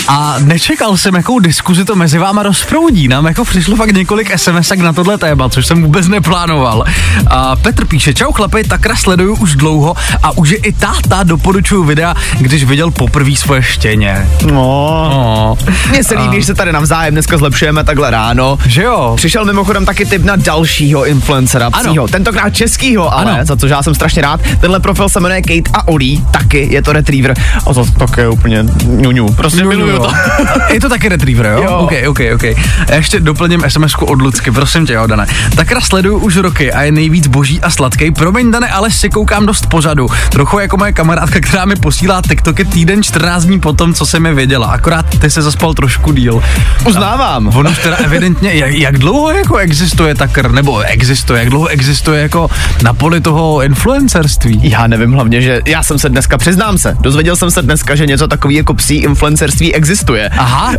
a 0.08 0.36
nečekal 0.40 0.98
jsem, 0.98 1.16
jakou 1.16 1.40
diskuzi 1.40 1.86
to 1.86 1.96
mezi 1.96 2.18
váma 2.18 2.44
rozproudí. 2.44 3.08
Nám 3.08 3.26
jako 3.26 3.46
přišlo 3.46 3.76
fakt 3.76 3.92
několik 3.92 4.40
sms 4.40 4.72
na 4.78 4.94
tohle 4.94 5.18
téma, 5.18 5.50
což 5.50 5.66
jsem 5.68 5.84
vůbec 5.84 6.08
neplánoval. 6.08 6.86
A 7.28 7.56
Petr 7.56 7.86
píše, 7.86 8.14
čau 8.14 8.32
chlapi, 8.32 8.64
Takra 8.64 8.96
sleduju 8.96 9.36
už 9.36 9.56
dlouho 9.56 9.96
a 10.24 10.38
už 10.38 10.50
je 10.50 10.58
i 10.58 10.74
táta 10.74 11.24
doporučuju 11.24 11.84
videa, 11.84 12.16
když 12.38 12.64
viděl 12.64 12.92
poprvé 12.92 13.36
svoje 13.36 13.64
štěně. 13.64 14.30
No. 14.46 15.10
No. 15.10 15.58
Mně 15.90 16.04
se 16.04 16.16
líbí, 16.16 16.40
že 16.40 16.46
se 16.46 16.56
tady 16.56 16.72
navzájem 16.72 17.14
dneska 17.14 17.38
zlepšujeme 17.38 17.84
takhle 17.84 18.12
ráno. 18.12 18.58
Že 18.66 18.84
jo? 18.84 19.14
Přišel 19.16 19.46
mimochodem 19.54 19.86
taky 19.86 20.06
tip 20.06 20.24
na 20.24 20.36
dalšího 20.36 21.06
influencera 21.06 21.70
Ano. 21.74 21.90
psího, 21.90 22.08
tentokrát 22.08 22.50
českýho, 22.50 23.14
ale 23.14 23.32
Ano. 23.32 23.46
za 23.46 23.56
což 23.56 23.72
já 23.72 23.84
jsem 23.84 23.96
strašně 23.96 24.22
rád. 24.22 24.42
Tenhle 24.62 24.80
profil 24.80 25.10
se 25.10 25.20
jmenuje 25.20 25.42
Kate 25.42 25.70
a 25.74 25.88
Oli, 25.88 26.18
taky 26.32 26.68
je 26.72 26.82
to 26.82 26.94
retriever. 26.94 27.34
A 27.68 27.74
to 27.74 27.86
také 27.86 28.28
úplně 28.30 28.66
ňuňu, 28.86 29.34
prostě 29.34 29.64
miluju 29.64 29.98
to. 29.98 30.12
Je 30.74 30.80
to 30.80 30.90
taky 30.90 31.10
retriever, 31.10 31.46
jo? 31.46 31.64
Jo. 31.64 31.78
OK, 31.78 31.92
OK, 32.08 32.20
OK. 32.36 32.44
Já 32.90 32.96
ještě 32.96 33.20
doplním 33.20 33.64
sms 33.68 33.96
od 34.00 34.22
Lucky, 34.22 34.52
prosím 34.52 34.86
tě, 34.86 34.94
jo, 34.94 35.08
Dane. 35.08 35.26
Takra 35.56 35.82
sleduju 35.82 36.18
už 36.18 36.38
roky 36.38 36.74
a 36.74 36.82
je 36.82 36.92
nejvíc 36.92 37.28
boží 37.28 37.62
a 37.62 37.70
sladký. 37.70 38.12
Promiň, 38.12 38.52
Dane, 38.52 38.70
ale 38.70 38.92
si 38.92 39.10
koukám 39.10 39.46
dost 39.46 39.66
pozadu. 39.68 40.08
Trochu 40.30 40.60
jako 40.60 40.78
moje 40.78 40.94
kamarádka, 40.94 41.40
která 41.40 41.66
mi 41.66 41.76
posílá 41.76 42.22
TikToky 42.30 42.66
týden 42.66 43.04
14 43.04 43.44
dní 43.46 43.60
potom, 43.60 43.94
co 43.94 44.06
se 44.06 44.20
mi 44.20 44.34
věděla. 44.34 44.68
Akorát 44.68 45.06
ty 45.20 45.30
se 45.30 45.42
zaspal 45.42 45.74
trošku 45.74 46.12
díl. 46.12 46.44
Uznávám. 46.88 47.48
On 47.48 47.68
už 47.68 47.78
teda 47.78 47.96
evidentně, 47.98 48.54
jak, 48.54 48.72
jak 48.72 48.98
dlouho 48.98 49.29
dlouho 49.30 49.44
jako 49.44 49.58
existuje 49.58 50.16
Takr, 50.16 50.52
nebo 50.52 50.80
existuje, 50.80 51.40
jak 51.40 51.50
dlouho 51.50 51.68
existuje 51.68 52.22
jako 52.22 52.50
na 52.84 52.94
poli 52.94 53.22
toho 53.22 53.62
influencerství? 53.62 54.60
Já 54.64 54.88
nevím 54.88 55.12
hlavně, 55.12 55.42
že 55.42 55.62
já 55.66 55.84
jsem 55.84 56.00
se 56.00 56.10
dneska, 56.10 56.38
přiznám 56.38 56.78
se, 56.78 56.98
dozvěděl 57.00 57.36
jsem 57.36 57.52
se 57.52 57.62
dneska, 57.62 57.96
že 57.96 58.06
něco 58.06 58.28
takový 58.28 58.56
jako 58.56 58.74
psí 58.74 58.96
influencerství 58.96 59.76
existuje. 59.76 60.30
Aha, 60.30 60.74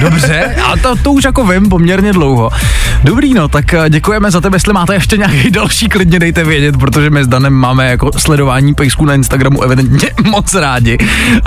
dobře, 0.00 0.54
a 0.64 0.76
to, 0.76 0.96
to 0.96 1.12
už 1.12 1.24
jako 1.24 1.46
vím 1.46 1.68
poměrně 1.68 2.12
dlouho. 2.12 2.50
Dobrý, 3.04 3.34
no, 3.34 3.48
tak 3.48 3.74
eh, 3.74 3.90
děkujeme 3.90 4.30
za 4.30 4.40
tebe, 4.40 4.56
jestli 4.56 4.72
máte 4.72 4.94
ještě 4.94 5.16
nějaký 5.16 5.50
další, 5.50 5.88
klidně 5.88 6.18
dejte 6.18 6.44
vědět, 6.44 6.76
protože 6.76 7.10
my 7.10 7.24
s 7.24 7.26
Danem 7.26 7.52
máme 7.52 7.90
jako 7.90 8.10
sledování 8.16 8.74
pejsků 8.74 9.04
na 9.04 9.14
Instagramu 9.14 9.62
evidentně 9.62 10.10
moc 10.30 10.54
rádi. 10.54 10.98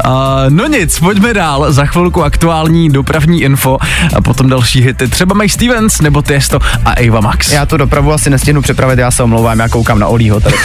Uh, 0.05 0.11
no 0.49 0.67
nic, 0.67 0.99
pojďme 0.99 1.33
dál, 1.33 1.73
za 1.73 1.85
chvilku 1.85 2.23
aktuální 2.23 2.89
dopravní 2.89 3.41
info 3.41 3.77
a 4.15 4.21
potom 4.21 4.49
další 4.49 4.81
hity, 4.81 5.07
třeba 5.07 5.35
Mike 5.35 5.53
Stevens 5.53 6.01
nebo 6.01 6.21
Tiesto 6.49 6.59
a 6.85 6.91
Ava 7.07 7.21
Max. 7.21 7.51
Já 7.51 7.65
tu 7.65 7.77
dopravu 7.77 8.13
asi 8.13 8.29
nestihnu 8.29 8.61
připravit, 8.61 8.99
já 8.99 9.11
se 9.11 9.23
omlouvám, 9.23 9.59
já 9.59 9.69
koukám 9.69 9.99
na 9.99 10.07
Olího 10.07 10.39
tady. 10.39 10.55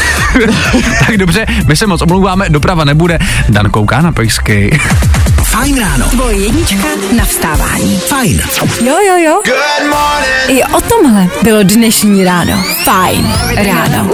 tak 1.07 1.17
dobře, 1.17 1.47
my 1.67 1.77
se 1.77 1.87
moc 1.87 2.03
omlouváme, 2.03 2.49
doprava 2.49 2.85
nebude, 2.85 3.19
Dan 3.49 3.71
kouká 3.71 4.03
na 4.03 4.13
pejsky. 4.13 4.81
Fajn 5.43 5.81
ráno. 5.81 6.07
Tvoje 6.11 6.37
jednička 6.37 6.89
na 7.17 7.25
vstávání. 7.25 7.99
Fajn. 7.99 8.43
Jo, 8.81 8.97
jo, 9.09 9.17
jo. 9.25 9.43
Good 9.45 9.91
morning. 9.91 10.61
I 10.61 10.65
o 10.65 10.81
tomhle 10.81 11.27
bylo 11.43 11.63
dnešní 11.63 12.25
ráno. 12.25 12.65
Fajn 12.85 13.33
ráno. 13.57 14.09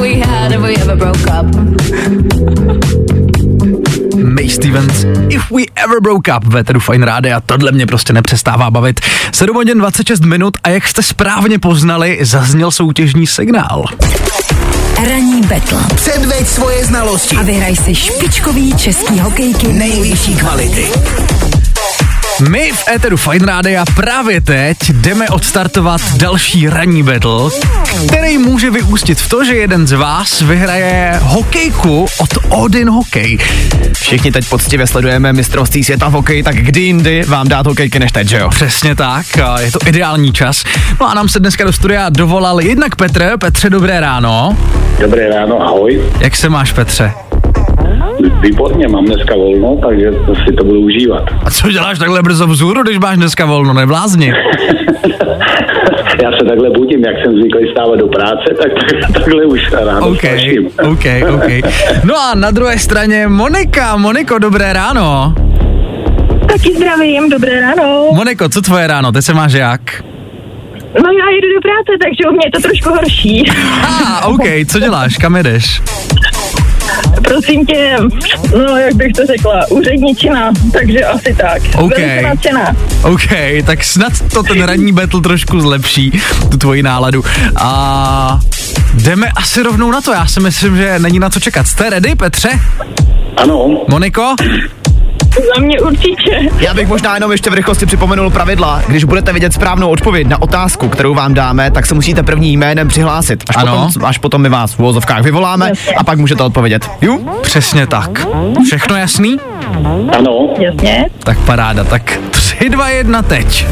May 4.31 4.49
Stevens, 4.49 5.05
If 5.29 5.51
We 5.51 5.63
Ever 5.75 6.01
Broke 6.01 6.37
Up, 6.37 6.45
ve 6.45 6.65
tedy 6.65 6.81
Fine 6.81 7.07
Rády 7.07 7.33
a 7.33 7.41
tohle 7.41 7.73
mě 7.73 7.87
prostě 7.87 8.13
nepřestává 8.13 8.71
bavit. 8.71 9.01
7 9.33 9.57
hodin 9.57 9.79
26 9.79 10.25
minut 10.25 10.57
a 10.63 10.69
jak 10.69 10.89
jste 10.89 11.03
správně 11.03 11.59
poznali, 11.59 12.19
zazněl 12.23 12.71
soutěžní 12.71 13.27
signál. 13.27 13.85
Ranní 15.09 15.41
betl. 15.43 15.77
Předveď 15.95 16.47
svoje 16.47 16.85
znalosti. 16.85 17.37
A 17.37 17.43
vyhraj 17.43 17.77
si 17.77 17.95
špičkový 17.95 18.75
český 18.77 19.19
hokejky 19.19 19.73
Nejvyšší 19.73 20.35
kvality. 20.35 20.87
My 22.49 22.73
v 22.73 22.89
Eteru 22.89 23.17
Fine 23.17 23.47
Rády 23.47 23.77
a 23.77 23.85
právě 23.97 24.41
teď 24.41 24.77
jdeme 24.91 25.29
odstartovat 25.29 26.01
další 26.17 26.69
ranní 26.69 27.03
battle, 27.03 27.51
který 28.09 28.39
může 28.39 28.71
vyústit 28.71 29.21
v 29.21 29.29
to, 29.29 29.45
že 29.45 29.57
jeden 29.57 29.87
z 29.87 29.93
vás 29.93 30.41
vyhraje 30.41 31.19
hokejku 31.23 32.07
od 32.19 32.29
Odin 32.49 32.91
Hokej. 32.91 33.39
Všichni 33.93 34.33
teď 34.33 34.49
poctivě 34.49 34.87
sledujeme 34.87 35.33
mistrovství 35.33 35.85
světa 35.85 36.09
v 36.09 36.13
hokeji, 36.13 36.43
tak 36.43 36.57
kdy 36.57 36.81
jindy 36.81 37.23
vám 37.23 37.49
dát 37.49 37.67
hokejky 37.67 37.99
než 37.99 38.13
teď, 38.13 38.29
že 38.29 38.39
jo? 38.39 38.49
Přesně 38.49 38.95
tak, 38.95 39.39
a 39.39 39.61
je 39.61 39.73
to 39.73 39.79
ideální 39.87 40.33
čas. 40.33 40.65
No 41.01 41.11
a 41.11 41.15
nám 41.15 41.29
se 41.29 41.41
dneska 41.41 41.65
do 41.65 41.73
studia 41.73 42.09
dovolal 42.09 42.61
jednak 42.61 42.97
Petr. 42.97 43.39
Petře, 43.39 43.71
dobré 43.71 44.01
ráno. 44.01 44.57
Dobré 45.01 45.29
ráno, 45.29 45.63
ahoj. 45.63 46.03
Jak 46.21 46.37
se 46.37 46.49
máš, 46.49 46.73
Petře? 46.73 47.13
Výborně, 48.41 48.89
mám 48.89 49.05
dneska 49.05 49.35
volno, 49.37 49.79
takže 49.89 50.11
si 50.47 50.53
to 50.53 50.65
budu 50.65 50.81
užívat. 50.81 51.23
A 51.45 51.51
co 51.51 51.71
děláš 51.71 51.99
takhle 51.99 52.23
brzo 52.23 52.47
vzhůru, 52.47 52.83
když 52.83 52.99
máš 52.99 53.17
dneska 53.17 53.47
volno, 53.47 53.73
nevlázni? 53.73 54.33
Já 56.23 56.31
se 56.39 56.45
takhle 56.49 56.71
budím, 56.71 57.05
jak 57.05 57.17
jsem 57.25 57.33
zvyklý 57.33 57.71
stávat 57.73 57.97
do 57.99 58.07
práce, 58.07 58.55
tak 58.63 58.73
takhle 59.15 59.45
už 59.45 59.73
ráno 59.73 60.09
OK. 60.09 60.25
OK, 60.83 61.05
OK. 61.35 61.51
No 62.05 62.15
a 62.17 62.35
na 62.35 62.51
druhé 62.51 62.79
straně 62.79 63.29
Monika. 63.29 63.97
Moniko, 63.97 64.39
dobré 64.39 64.73
ráno. 64.73 65.35
Taky 66.49 66.75
zdravím, 66.77 67.31
dobré 67.31 67.61
ráno. 67.61 68.09
Moniko, 68.13 68.49
co 68.49 68.63
tvoje 68.63 68.87
ráno, 68.87 69.13
ty 69.13 69.23
se 69.23 69.35
máš 69.35 69.53
jak? 69.53 69.81
No 70.95 71.11
já 71.21 71.31
jedu 71.35 71.49
do 71.55 71.61
práce, 71.63 71.93
takže 72.03 72.29
u 72.29 72.33
mě 72.33 72.47
je 72.47 72.51
to 72.51 72.61
trošku 72.61 72.89
horší. 72.89 73.51
A, 73.83 74.19
ah, 74.19 74.29
OK, 74.29 74.45
co 74.71 74.79
děláš, 74.81 75.17
kam 75.17 75.37
jedeš? 75.37 75.83
Prosím 77.25 77.67
tě, 77.67 77.97
no 78.53 78.77
jak 78.77 78.95
bych 78.95 79.13
to 79.13 79.27
řekla, 79.27 79.67
úředničina, 79.71 80.53
takže 80.73 81.05
asi 81.05 81.35
tak. 81.35 81.63
OK. 81.79 81.99
Velice 81.99 82.23
nadšená. 82.23 82.77
OK, 83.03 83.29
tak 83.67 83.85
snad 83.85 84.13
to 84.33 84.43
ten 84.43 84.63
ranní 84.63 84.93
battle 84.93 85.21
trošku 85.21 85.61
zlepší, 85.61 86.21
tu 86.51 86.57
tvoji 86.57 86.83
náladu. 86.83 87.25
A 87.57 88.41
jdeme 88.95 89.29
asi 89.37 89.63
rovnou 89.63 89.91
na 89.91 90.01
to, 90.01 90.13
já 90.13 90.27
si 90.27 90.41
myslím, 90.41 90.77
že 90.77 90.99
není 90.99 91.19
na 91.19 91.31
co 91.31 91.41
čekat. 91.41 91.67
Jste 91.67 91.91
ready, 91.91 92.15
Petře? 92.15 92.49
Ano, 93.37 93.85
Moniko? 93.89 94.35
Za 95.55 95.61
mě 95.61 95.81
určitě. 95.81 96.49
Já 96.59 96.75
bych 96.75 96.89
možná 96.89 97.15
jenom 97.15 97.33
ještě 97.33 97.51
v 97.51 97.55
rychlosti 97.55 97.87
připomenul 97.87 98.31
pravidla. 98.31 98.83
Když 98.89 99.05
budete 99.05 99.33
vidět 99.33 99.53
správnou 99.53 99.89
odpověď 99.89 100.27
na 100.27 100.43
otázku, 100.43 100.89
kterou 100.89 101.15
vám 101.15 101.35
dáme, 101.35 101.71
tak 101.71 101.87
se 101.87 101.95
musíte 101.95 102.23
první 102.23 102.53
jménem 102.57 102.89
přihlásit. 102.89 103.45
Až, 103.49 103.57
Ano. 103.57 103.87
potom, 103.87 104.05
až 104.05 104.19
potom 104.19 104.43
my 104.43 104.49
vás 104.49 104.73
v 104.75 104.81
úvozovkách 104.81 105.23
vyvoláme 105.23 105.73
a 105.97 106.05
pak 106.05 106.19
můžete 106.19 106.43
odpovědět. 106.43 106.91
Jo? 107.01 107.19
Přesně 107.43 107.87
tak. 107.87 108.27
Všechno 108.67 108.97
jasný? 108.97 109.37
ano. 110.19 110.55
Jasně. 110.59 111.07
Tak 111.19 111.39
paráda, 111.39 111.85
tak 111.85 112.19
3, 112.31 112.69
2, 112.69 112.89
1 112.89 113.23
teď. 113.23 113.67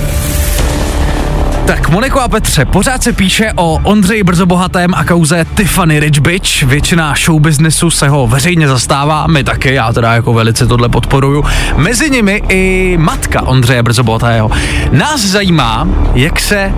Tak 1.69 1.89
Moniko 1.89 2.21
a 2.21 2.29
Petře, 2.29 2.65
pořád 2.65 3.03
se 3.03 3.13
píše 3.13 3.53
o 3.57 3.81
Ondřeji 3.83 4.23
Brzobohatém 4.23 4.95
a 4.95 5.05
kauze 5.05 5.47
Tiffany 5.57 6.01
Rich 6.01 6.21
Bitch. 6.21 6.63
Většina 6.63 7.15
showbiznesu 7.15 7.91
se 7.91 8.09
ho 8.09 8.27
veřejně 8.27 8.69
zastává, 8.69 9.27
my 9.27 9.45
taky, 9.45 9.75
já 9.75 9.93
teda 9.93 10.15
jako 10.15 10.33
velice 10.33 10.67
tohle 10.67 10.89
podporuju. 10.89 11.45
Mezi 11.77 12.11
nimi 12.11 12.43
i 12.49 12.97
matka 13.01 13.43
Ondřeje 13.43 13.83
Brzobohatého. 13.83 14.51
Nás 14.93 15.21
zajímá, 15.21 15.89
jak 16.15 16.41
se 16.41 16.73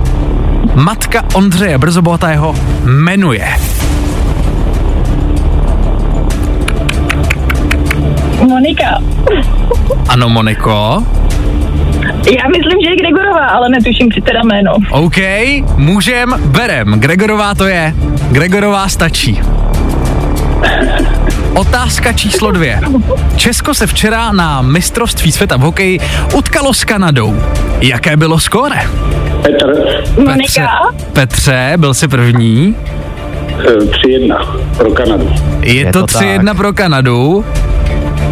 matka 0.74 1.24
Ondřeje 1.34 1.78
Brzobohatého 1.78 2.54
jmenuje. 2.84 3.48
Monika. 8.48 8.98
Ano, 10.08 10.28
Moniko. 10.28 11.04
Já 12.26 12.48
myslím, 12.48 12.78
že 12.84 12.90
je 12.90 12.96
Gregorová, 12.96 13.46
ale 13.46 13.68
netuším 13.68 14.12
si 14.12 14.20
teda 14.20 14.40
jméno. 14.44 14.72
OK, 14.90 15.16
můžem, 15.76 16.34
berem. 16.44 16.92
Gregorová 17.00 17.54
to 17.54 17.66
je. 17.66 17.94
Gregorová 18.30 18.88
stačí. 18.88 19.40
Otázka 21.54 22.12
číslo 22.12 22.50
dvě. 22.52 22.80
Česko 23.36 23.74
se 23.74 23.86
včera 23.86 24.32
na 24.32 24.62
mistrovství 24.62 25.32
světa 25.32 25.56
v 25.56 25.60
hokeji 25.60 26.00
utkalo 26.34 26.74
s 26.74 26.84
Kanadou. 26.84 27.42
Jaké 27.80 28.16
bylo 28.16 28.40
skóre? 28.40 28.76
Petr, 29.42 29.72
Monika. 30.24 30.68
Petře, 31.12 31.72
byl 31.76 31.94
jsi 31.94 32.08
první. 32.08 32.76
eh, 33.68 33.72
3-1 33.72 34.46
pro 34.76 34.90
Kanadu. 34.90 35.30
Je, 35.60 35.74
Je 35.74 35.92
to 35.92 36.00
to 36.00 36.06
3-1 36.18 36.54
pro 36.56 36.72
Kanadu. 36.72 37.44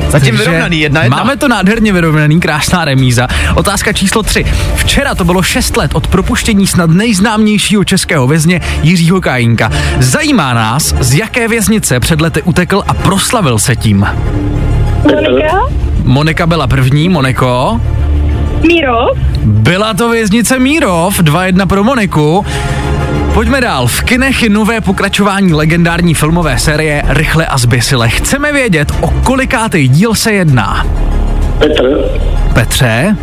Zatím 0.09 0.37
Takže 0.37 0.51
vyrovnaný 0.51 0.81
jedna 0.81 1.03
jedna. 1.03 1.17
Máme 1.17 1.37
to 1.37 1.49
nádherně 1.49 1.93
vyrovnaný, 1.93 2.41
krásná 2.41 2.85
remíza. 2.85 3.29
Otázka 3.55 3.93
číslo 3.93 4.23
3. 4.23 4.45
Včera 4.77 5.15
to 5.15 5.25
bylo 5.25 5.43
6 5.43 5.77
let 5.77 5.91
od 5.95 6.07
propuštění 6.07 6.67
snad 6.67 6.91
nejznámějšího 6.91 7.85
českého 7.85 8.27
vězně 8.27 8.61
Jiřího 8.83 9.21
Kajínka. 9.21 9.71
Zajímá 9.99 10.55
nás, 10.55 10.95
z 11.01 11.15
jaké 11.15 11.49
věznice 11.49 12.01
před 12.01 12.21
lety 12.21 12.43
utekl 12.43 12.83
a 12.89 12.95
proslavil 12.95 13.59
se 13.59 13.77
tím. 13.77 14.07
Monika. 15.05 15.61
Monika 16.05 16.47
byla 16.47 16.67
první, 16.67 17.09
Moniko. 17.09 17.81
Míro. 18.67 19.07
Byla 19.45 19.95
to 19.95 20.09
věznice 20.09 20.59
Mírov, 20.59 21.21
2-1 21.21 21.67
pro 21.67 21.85
Moniku. 21.85 22.47
Pojďme 23.35 23.61
dál. 23.61 23.87
V 23.87 24.03
kinech 24.03 24.43
je 24.43 24.49
nové 24.49 24.81
pokračování 24.81 25.55
legendární 25.55 26.15
filmové 26.15 26.59
série 26.59 27.03
Rychle 27.09 27.47
a 27.47 27.59
zběsile. 27.59 28.09
Chceme 28.09 28.53
vědět, 28.53 28.93
o 29.01 29.11
kolikátý 29.11 29.89
díl 29.89 30.15
se 30.15 30.33
jedná. 30.33 30.87
Petr, 31.59 31.99
Petře, 32.55 33.17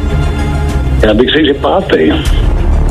já 1.01 1.13
bych 1.13 1.29
řekl, 1.29 1.45
že 1.47 1.53
pátý. 1.53 2.11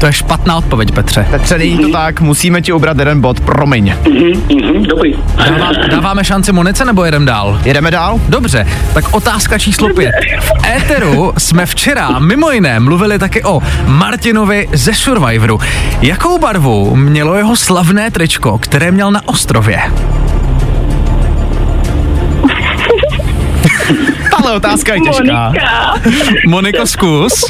To 0.01 0.07
je 0.07 0.13
špatná 0.13 0.57
odpověď, 0.57 0.91
Petře. 0.93 1.27
Petře, 1.31 1.59
není 1.59 1.79
to 1.79 1.89
tak, 1.89 2.21
musíme 2.21 2.63
ti 2.63 2.73
ubrat 2.73 2.99
jeden 2.99 3.21
bod, 3.21 3.41
promiň. 3.41 3.95
Mhm, 4.09 4.43
mhm, 4.63 4.83
dobrý. 4.83 5.15
Dává, 5.37 5.73
dáváme 5.91 6.25
šanci 6.25 6.53
Monice 6.53 6.85
nebo 6.85 7.05
jedem 7.05 7.25
dál? 7.25 7.61
Jedeme 7.65 7.91
dál? 7.91 8.21
Dobře, 8.29 8.67
tak 8.95 9.05
otázka 9.15 9.59
číslo 9.59 9.89
pět. 9.89 10.15
V 10.41 10.51
éteru 10.77 11.33
jsme 11.39 11.67
včera 11.67 12.19
mimo 12.19 12.51
jiné 12.51 12.81
mluvili 12.81 13.19
taky 13.19 13.45
o 13.45 13.61
Martinovi 13.87 14.69
ze 14.73 14.95
Survivoru. 14.95 15.61
Jakou 16.03 16.39
barvu 16.39 16.97
mělo 16.97 17.37
jeho 17.37 17.57
slavné 17.57 18.11
tričko, 18.11 18.59
které 18.59 18.91
měl 18.91 19.11
na 19.11 19.29
ostrově? 19.29 19.81
Tahle 24.31 24.53
otázka 24.53 24.95
je 24.95 25.01
těžká. 25.01 25.49
Monika. 25.49 25.95
Moniko, 26.49 26.87
zkus. 26.87 27.45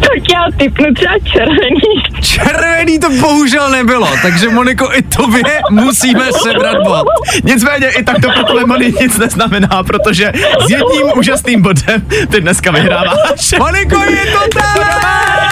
Tak 0.00 0.22
já 0.34 0.44
typnu 0.56 0.94
třeba 0.94 1.14
červený. 1.32 2.22
Červený 2.22 2.98
to 2.98 3.10
bohužel 3.10 3.70
nebylo, 3.70 4.08
takže 4.22 4.48
Moniko, 4.48 4.90
i 4.94 5.02
tobě 5.02 5.60
musíme 5.70 6.32
sebrat 6.32 6.76
bod. 6.84 7.06
Nicméně 7.44 7.88
i 7.88 8.04
tak 8.04 8.16
to 8.22 8.28
pro 8.44 8.54
Lemony 8.54 8.92
nic 9.00 9.18
neznamená, 9.18 9.82
protože 9.86 10.32
s 10.66 10.70
jedním 10.70 11.06
úžasným 11.18 11.62
bodem 11.62 12.06
ty 12.30 12.40
dneska 12.40 12.70
vyhráváš. 12.70 13.54
Moniko, 13.58 14.02
je 14.02 14.26
to 14.26 14.58
tak! 14.58 15.45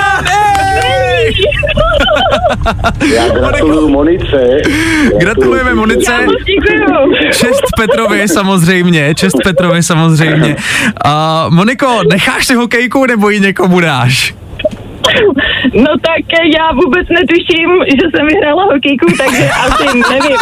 Já 3.14 3.28
gratuluju 3.38 3.88
Monice. 3.88 4.56
Gratulujeme 5.18 5.74
Monice. 5.74 6.26
Čest 7.32 7.62
Petrovi 7.76 8.28
samozřejmě, 8.28 9.14
čest 9.14 9.36
Petrovi 9.44 9.82
samozřejmě. 9.82 10.56
A 11.04 11.46
Moniko, 11.48 12.00
necháš 12.10 12.46
si 12.46 12.54
hokejku 12.54 13.06
nebo 13.06 13.30
ji 13.30 13.40
někomu 13.40 13.80
dáš? 13.80 14.34
No 15.74 15.90
tak 16.02 16.24
já 16.56 16.72
vůbec 16.72 17.06
netuším, 17.08 17.70
že 18.00 18.06
jsem 18.10 18.26
vyhrála 18.26 18.64
hokejku, 18.64 19.06
takže 19.18 19.50
asi 19.50 19.84
nevím 19.84 20.36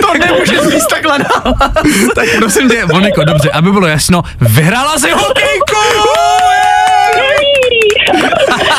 to 0.02 0.14
nemůže 0.26 0.56
být 0.70 0.86
takhle 0.90 1.18
dál. 1.18 1.54
tak 2.14 2.28
prosím 2.38 2.70
tě, 2.70 2.86
Moniko, 2.92 3.24
dobře, 3.24 3.50
aby 3.50 3.72
bylo 3.72 3.86
jasno, 3.86 4.22
vyhrála 4.40 4.98
si 4.98 5.10
hokejku! 5.10 5.82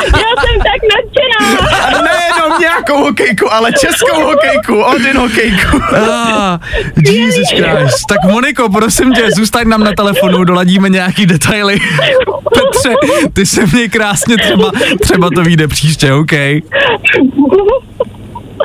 Já 0.04 0.30
jsem 0.42 0.56
tak 0.58 0.80
nadšená. 0.92 1.40
A 1.86 2.02
nejenom 2.02 2.58
nějakou 2.90 3.04
hokejku, 3.06 3.52
ale 3.52 3.72
českou 3.72 4.22
hokejku, 4.22 4.82
Odin 4.82 5.16
hokejku. 5.16 5.80
Ah, 5.92 6.58
Jesus 6.96 7.48
Christ. 7.50 8.06
Tak 8.08 8.24
Moniko, 8.24 8.68
prosím 8.68 9.12
tě, 9.12 9.30
zůstaň 9.36 9.68
nám 9.68 9.84
na 9.84 9.92
telefonu, 9.92 10.44
doladíme 10.44 10.88
nějaký 10.88 11.26
detaily. 11.26 11.78
Petře, 12.54 12.94
ty 13.32 13.46
se 13.46 13.66
mě 13.66 13.88
krásně 13.88 14.36
třeba, 14.36 14.72
třeba 15.00 15.30
to 15.34 15.42
vyjde 15.42 15.68
příště, 15.68 16.12
OK? 16.12 16.32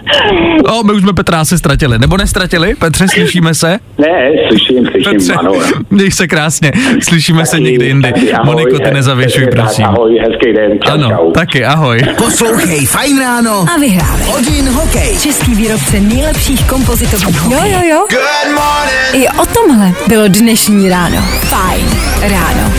O, 0.79 0.83
my 0.83 0.93
už 0.93 1.01
jsme 1.01 1.13
Petra 1.13 1.41
asi 1.41 1.57
ztratili, 1.57 1.99
nebo 1.99 2.17
nestratili? 2.17 2.75
Petře, 2.75 3.07
slyšíme 3.07 3.53
se? 3.53 3.79
Ne, 3.97 4.29
slyším, 4.49 4.85
slyším, 4.91 5.11
Petře, 5.11 5.33
ano. 5.33 5.51
měj 5.89 6.11
se 6.11 6.27
krásně, 6.27 6.71
slyšíme 7.03 7.45
se 7.45 7.59
někdy 7.59 7.85
jindy. 7.85 8.11
Taky 8.13 8.33
ahoj, 8.33 8.45
Moniko, 8.55 8.79
ty 8.79 8.91
nezavěšuj, 8.93 9.47
prosím. 9.47 9.85
Ahoj, 9.85 10.17
hezký 10.19 10.53
den, 10.53 10.79
čau, 10.85 10.91
Ano, 10.93 11.09
čau. 11.09 11.31
taky, 11.31 11.65
ahoj. 11.65 12.01
Poslouchej 12.17 12.85
Fajn 12.85 13.19
ráno 13.19 13.65
A 13.75 13.79
vyhrávej. 13.79 14.27
Odin 14.37 14.69
hokej. 14.69 15.17
Český 15.21 15.55
výrobce 15.55 15.99
nejlepších 15.99 16.67
kompozitových 16.67 17.35
Jo, 17.51 17.59
jo, 17.65 17.79
jo. 17.89 18.05
Good 18.09 18.53
morning. 18.55 19.25
I 19.25 19.27
o 19.41 19.45
tomhle 19.45 19.91
bylo 20.07 20.23
dnešní 20.27 20.89
ráno. 20.89 21.17
Fajn 21.41 21.85
ráno. 22.21 22.73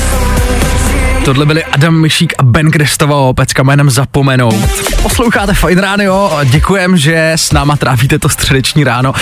Tohle 1.27 1.47
byli 1.47 1.65
Adam 1.65 2.01
Myšík 2.01 2.35
a 2.39 2.43
Ben 2.43 2.71
Krestová 2.71 3.33
pecka 3.33 3.63
jménem 3.63 3.91
Zapomenout. 3.91 4.55
Posloucháte 5.03 5.55
Fajn 5.55 5.79
ráno, 5.79 6.31
děkujem, 6.45 6.97
že 6.97 7.33
s 7.37 7.53
náma 7.53 7.77
trávíte 7.77 8.19
to 8.19 8.29
středeční 8.29 8.85
ráno. 8.85 9.13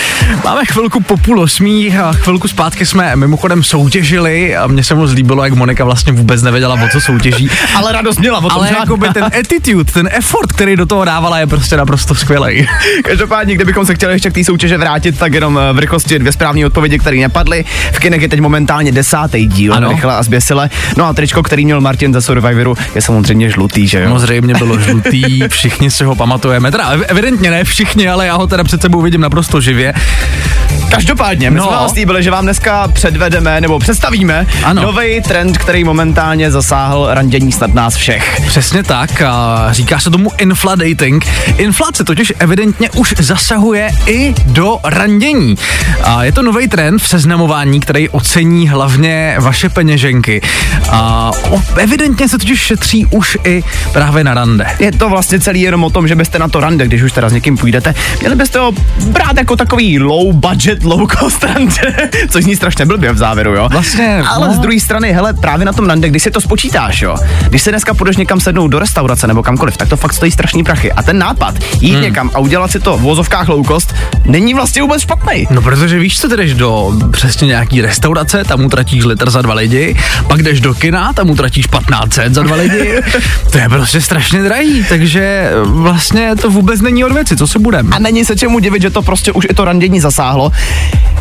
Máme 0.44 0.64
chvilku 0.64 1.00
po 1.00 1.16
půl 1.16 1.40
osmí, 1.40 1.98
a 1.98 2.12
chvilku 2.12 2.48
zpátky 2.48 2.86
jsme 2.86 3.16
mimochodem 3.16 3.62
soutěžili 3.62 4.56
a 4.56 4.66
mně 4.66 4.84
se 4.84 4.94
moc 4.94 5.12
líbilo, 5.12 5.44
jak 5.44 5.52
Monika 5.54 5.84
vlastně 5.84 6.12
vůbec 6.12 6.42
nevěděla, 6.42 6.74
o 6.74 6.88
co 6.88 7.00
soutěží. 7.00 7.50
Ale 7.74 7.92
radost 7.92 8.18
měla, 8.18 8.38
o 8.38 8.40
tom 8.40 8.50
Ale 8.52 8.66
žádná. 8.66 8.80
jakoby 8.80 9.08
ten 9.08 9.24
attitude, 9.24 9.92
ten 9.92 10.08
effort, 10.12 10.52
který 10.52 10.76
do 10.76 10.86
toho 10.86 11.04
dávala, 11.04 11.38
je 11.38 11.46
prostě 11.46 11.76
naprosto 11.76 12.14
skvělý. 12.14 12.68
Každopádně, 13.04 13.54
kdybychom 13.54 13.86
se 13.86 13.94
chtěli 13.94 14.12
ještě 14.12 14.30
k 14.30 14.34
té 14.34 14.44
soutěže 14.44 14.78
vrátit, 14.78 15.18
tak 15.18 15.34
jenom 15.34 15.58
eh, 15.58 15.72
v 15.72 15.78
rychlosti 15.78 16.18
dvě 16.18 16.32
správné 16.32 16.66
odpovědi, 16.66 16.98
které 16.98 17.16
nepadly. 17.16 17.64
V 17.92 17.98
kinech 17.98 18.22
je 18.22 18.28
teď 18.28 18.40
momentálně 18.40 18.92
desátý 18.92 19.46
díl, 19.46 19.74
Ano. 19.74 19.88
rychle 19.88 20.14
a 20.14 20.22
zběsile. 20.22 20.70
No 20.96 21.04
a 21.04 21.12
tričko, 21.12 21.42
který 21.42 21.64
měl 21.64 21.80
Martin 21.94 22.12
ze 22.12 22.20
Survivoru, 22.22 22.74
je 22.94 23.02
samozřejmě 23.02 23.50
žlutý, 23.50 23.86
že 23.88 24.00
jo? 24.00 24.06
Samozřejmě 24.08 24.54
bylo 24.54 24.78
žlutý, 24.80 25.42
všichni 25.48 25.90
si 25.90 26.04
ho 26.04 26.14
pamatujeme. 26.14 26.70
Teda 26.70 26.96
ev- 26.96 27.04
evidentně 27.08 27.50
ne 27.50 27.64
všichni, 27.64 28.08
ale 28.08 28.26
já 28.26 28.34
ho 28.36 28.46
teda 28.46 28.64
před 28.64 28.82
sebou 28.82 29.00
vidím 29.02 29.20
naprosto 29.20 29.60
živě. 29.60 29.94
Každopádně, 30.94 31.50
my 31.50 31.56
No. 31.58 31.64
jsme 31.66 31.76
vás 31.76 31.92
slíbili, 31.92 32.22
že 32.22 32.30
vám 32.30 32.44
dneska 32.44 32.88
předvedeme 32.88 33.60
nebo 33.60 33.78
představíme 33.78 34.46
nový 34.72 35.20
trend, 35.22 35.58
který 35.58 35.84
momentálně 35.84 36.50
zasáhl 36.50 37.08
randění 37.10 37.52
snad 37.52 37.74
nás 37.74 37.96
všech. 37.96 38.40
Přesně 38.46 38.82
tak, 38.82 39.22
a 39.22 39.66
říká 39.70 40.00
se 40.00 40.10
tomu 40.10 40.30
infladating. 40.38 41.26
Inflace 41.56 42.04
totiž 42.04 42.32
evidentně 42.38 42.90
už 42.90 43.14
zasahuje 43.18 43.90
i 44.06 44.34
do 44.46 44.78
randění. 44.84 45.54
A 46.04 46.24
je 46.24 46.32
to 46.32 46.42
nový 46.42 46.68
trend 46.68 46.98
v 47.02 47.08
seznamování, 47.08 47.80
který 47.80 48.08
ocení 48.08 48.68
hlavně 48.68 49.36
vaše 49.40 49.68
peněženky. 49.68 50.40
A 50.90 51.30
evidentně 51.76 52.28
se 52.28 52.38
totiž 52.38 52.60
šetří 52.60 53.06
už 53.06 53.38
i 53.44 53.62
právě 53.92 54.24
na 54.24 54.34
rande. 54.34 54.66
Je 54.78 54.92
to 54.92 55.08
vlastně 55.08 55.40
celý 55.40 55.60
jenom 55.60 55.84
o 55.84 55.90
tom, 55.90 56.08
že 56.08 56.16
byste 56.16 56.38
na 56.38 56.48
to 56.48 56.60
rande, 56.60 56.84
když 56.86 57.02
už 57.02 57.12
teda 57.12 57.28
s 57.28 57.32
někým 57.32 57.56
půjdete, 57.56 57.94
měli 58.20 58.36
byste 58.36 58.58
ho 58.58 58.72
brát 59.06 59.36
jako 59.36 59.56
takový 59.56 59.98
low 60.00 60.32
budget, 60.32 60.83
low 60.84 61.06
cost 61.18 61.44
rande, 61.44 62.10
což 62.30 62.44
zní 62.44 62.56
strašně 62.56 62.86
blbě 62.86 63.12
v 63.12 63.16
závěru, 63.16 63.54
jo? 63.54 63.68
Vlastně, 63.72 64.22
Ale 64.28 64.48
no. 64.48 64.54
z 64.54 64.58
druhé 64.58 64.80
strany, 64.80 65.12
hele, 65.12 65.32
právě 65.32 65.66
na 65.66 65.72
tom 65.72 65.86
rande, 65.86 66.08
když 66.08 66.22
si 66.22 66.30
to 66.30 66.40
spočítáš, 66.40 67.02
jo, 67.02 67.16
když 67.48 67.62
se 67.62 67.70
dneska 67.70 67.94
půjdeš 67.94 68.16
někam 68.16 68.40
sednout 68.40 68.68
do 68.68 68.78
restaurace 68.78 69.26
nebo 69.26 69.42
kamkoliv, 69.42 69.76
tak 69.76 69.88
to 69.88 69.96
fakt 69.96 70.12
stojí 70.12 70.32
strašný 70.32 70.64
prachy. 70.64 70.92
A 70.92 71.02
ten 71.02 71.18
nápad, 71.18 71.54
jít 71.80 71.92
hmm. 71.92 72.02
někam 72.02 72.30
a 72.34 72.38
udělat 72.38 72.70
si 72.70 72.80
to 72.80 72.96
v 72.96 73.00
vozovkách 73.00 73.48
low 73.48 73.66
cost, 73.66 73.94
není 74.24 74.54
vlastně 74.54 74.82
vůbec 74.82 75.02
špatný. 75.02 75.46
No 75.50 75.62
protože 75.62 75.98
víš, 75.98 76.20
co 76.20 76.28
jdeš 76.28 76.54
do 76.54 76.92
přesně 77.12 77.46
nějaký 77.46 77.80
restaurace, 77.80 78.44
tam 78.44 78.64
utratíš 78.64 79.04
litr 79.04 79.30
za 79.30 79.42
dva 79.42 79.54
lidi, 79.54 79.96
pak 80.28 80.42
jdeš 80.42 80.60
do 80.60 80.74
kina, 80.74 81.12
tam 81.12 81.30
utratíš 81.30 81.66
1500 81.66 82.34
za 82.34 82.42
dva 82.42 82.56
lidi. 82.56 83.00
To 83.52 83.58
je 83.58 83.68
prostě 83.68 84.00
strašně 84.00 84.42
drahý, 84.42 84.84
takže 84.88 85.50
vlastně 85.64 86.36
to 86.36 86.50
vůbec 86.50 86.80
není 86.80 87.04
od 87.04 87.12
věci, 87.12 87.36
co 87.36 87.46
se 87.46 87.58
budem. 87.58 87.92
A 87.92 87.98
není 87.98 88.24
se 88.24 88.36
čemu 88.36 88.58
divit, 88.58 88.82
že 88.82 88.90
to 88.90 89.02
prostě 89.02 89.32
už 89.32 89.46
i 89.50 89.54
to 89.54 89.64
randění 89.64 90.00
zasáhlo. 90.00 90.52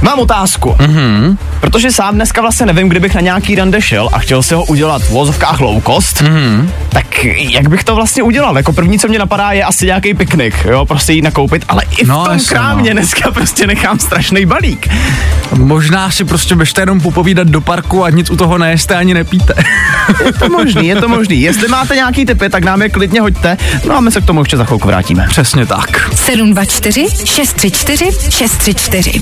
Mám 0.02 0.20
otázku, 0.20 0.70
mm-hmm. 0.80 1.38
protože 1.62 1.92
sám 1.92 2.16
dneska 2.16 2.42
vlastně 2.42 2.66
nevím, 2.66 2.90
kdybych 2.90 3.16
na 3.16 3.22
nějaký 3.22 3.56
rande 3.56 3.82
šel 3.82 4.10
a 4.14 4.20
chtěl 4.20 4.44
si 4.44 4.54
ho 4.54 4.64
udělat 4.66 5.02
v 5.02 5.10
vozovkách 5.10 5.60
low 5.60 5.84
cost, 5.84 6.22
mm-hmm. 6.22 6.70
tak 6.90 7.26
jak 7.26 7.68
bych 7.70 7.84
to 7.84 7.96
vlastně 7.96 8.24
udělal? 8.24 8.58
Jako 8.58 8.74
první, 8.74 9.00
co 9.00 9.08
mě 9.08 9.20
napadá, 9.20 9.52
je 9.52 9.64
asi 9.64 9.86
nějaký 9.86 10.14
piknik, 10.14 10.56
jo, 10.70 10.86
prostě 10.86 11.14
jít 11.14 11.22
nakoupit, 11.22 11.66
ale 11.68 11.84
i 11.98 12.06
v 12.06 12.08
No, 12.08 12.24
tom 12.24 12.34
jasně, 12.34 12.50
krámě 12.50 12.94
no. 12.94 13.00
dneska 13.00 13.32
prostě 13.32 13.68
nechám 13.68 14.00
strašný 14.00 14.46
balík. 14.46 14.88
Možná 15.54 16.12
si 16.12 16.24
prostě 16.24 16.56
běžte 16.56 16.82
jenom 16.82 17.02
popovídat 17.02 17.48
do 17.48 17.62
parku 17.62 18.04
a 18.04 18.10
nic 18.10 18.30
u 18.30 18.36
toho 18.36 18.58
nejeste 18.58 18.96
ani 18.96 19.14
nepíte. 19.14 19.54
Je 20.26 20.32
to 20.34 20.50
možný, 20.58 20.88
je 20.88 20.96
to 20.96 21.08
možný. 21.08 21.42
Jestli 21.42 21.68
máte 21.68 21.96
nějaký 21.96 22.26
tipy, 22.26 22.50
tak 22.50 22.64
nám 22.64 22.82
je 22.82 22.90
klidně 22.90 23.22
hoďte, 23.22 23.58
no 23.88 23.96
a 23.98 24.00
my 24.00 24.12
se 24.12 24.22
k 24.22 24.26
tomu 24.26 24.42
ještě 24.42 24.58
za 24.58 24.66
chvilku 24.66 24.88
vrátíme. 24.88 25.26
Přesně 25.30 25.66
tak. 25.66 26.12
724 26.16 27.08
634 27.26 28.06
634. 28.30 29.22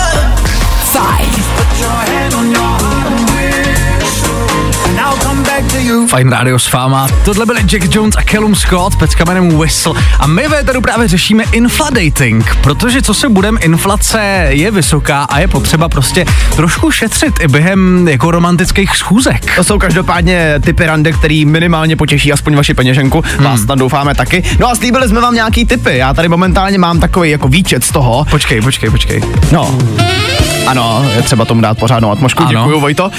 You. 5.91 6.07
Fajn 6.07 6.29
rádio 6.29 6.59
s 6.59 6.67
fáma. 6.67 7.07
Tohle 7.25 7.45
byli 7.45 7.61
Jack 7.61 7.95
Jones 7.95 8.15
a 8.17 8.21
Callum 8.31 8.55
Scott, 8.55 8.95
pecka 8.95 9.25
jménem 9.25 9.57
Whistle. 9.59 9.93
A 10.19 10.27
my 10.27 10.47
ve 10.47 10.63
tady 10.63 10.81
právě 10.81 11.07
řešíme 11.07 11.43
infladating, 11.51 12.55
protože 12.63 13.01
co 13.01 13.13
se 13.13 13.29
budem, 13.29 13.57
inflace 13.61 14.47
je 14.49 14.71
vysoká 14.71 15.23
a 15.23 15.39
je 15.39 15.47
potřeba 15.47 15.89
prostě 15.89 16.25
trošku 16.55 16.91
šetřit 16.91 17.33
i 17.39 17.47
během 17.47 18.07
jako 18.07 18.31
romantických 18.31 18.95
schůzek. 18.97 19.55
To 19.55 19.63
jsou 19.63 19.79
každopádně 19.79 20.55
typy 20.63 20.85
rande, 20.85 21.11
který 21.11 21.45
minimálně 21.45 21.95
potěší 21.95 22.33
aspoň 22.33 22.55
vaši 22.55 22.73
peněženku. 22.73 23.23
Hmm. 23.37 23.45
Vás 23.45 23.65
tam 23.65 23.79
doufáme 23.79 24.15
taky. 24.15 24.43
No 24.59 24.69
a 24.69 24.75
slíbili 24.75 25.07
jsme 25.07 25.21
vám 25.21 25.33
nějaký 25.33 25.65
typy. 25.65 25.97
Já 25.97 26.13
tady 26.13 26.29
momentálně 26.29 26.77
mám 26.77 26.99
takový 26.99 27.29
jako 27.29 27.47
výčet 27.47 27.83
z 27.83 27.91
toho. 27.91 28.25
Počkej, 28.29 28.61
počkej, 28.61 28.89
počkej. 28.89 29.23
No. 29.51 29.77
Ano, 30.67 31.11
je 31.15 31.21
třeba 31.21 31.45
tomu 31.45 31.61
dát 31.61 31.77
pořádnou 31.77 32.11
atmosféru. 32.11 32.49
Ano. 32.49 32.59
Děkuju, 32.59 32.79
Vojto. 32.79 33.05
Uh, 33.05 33.11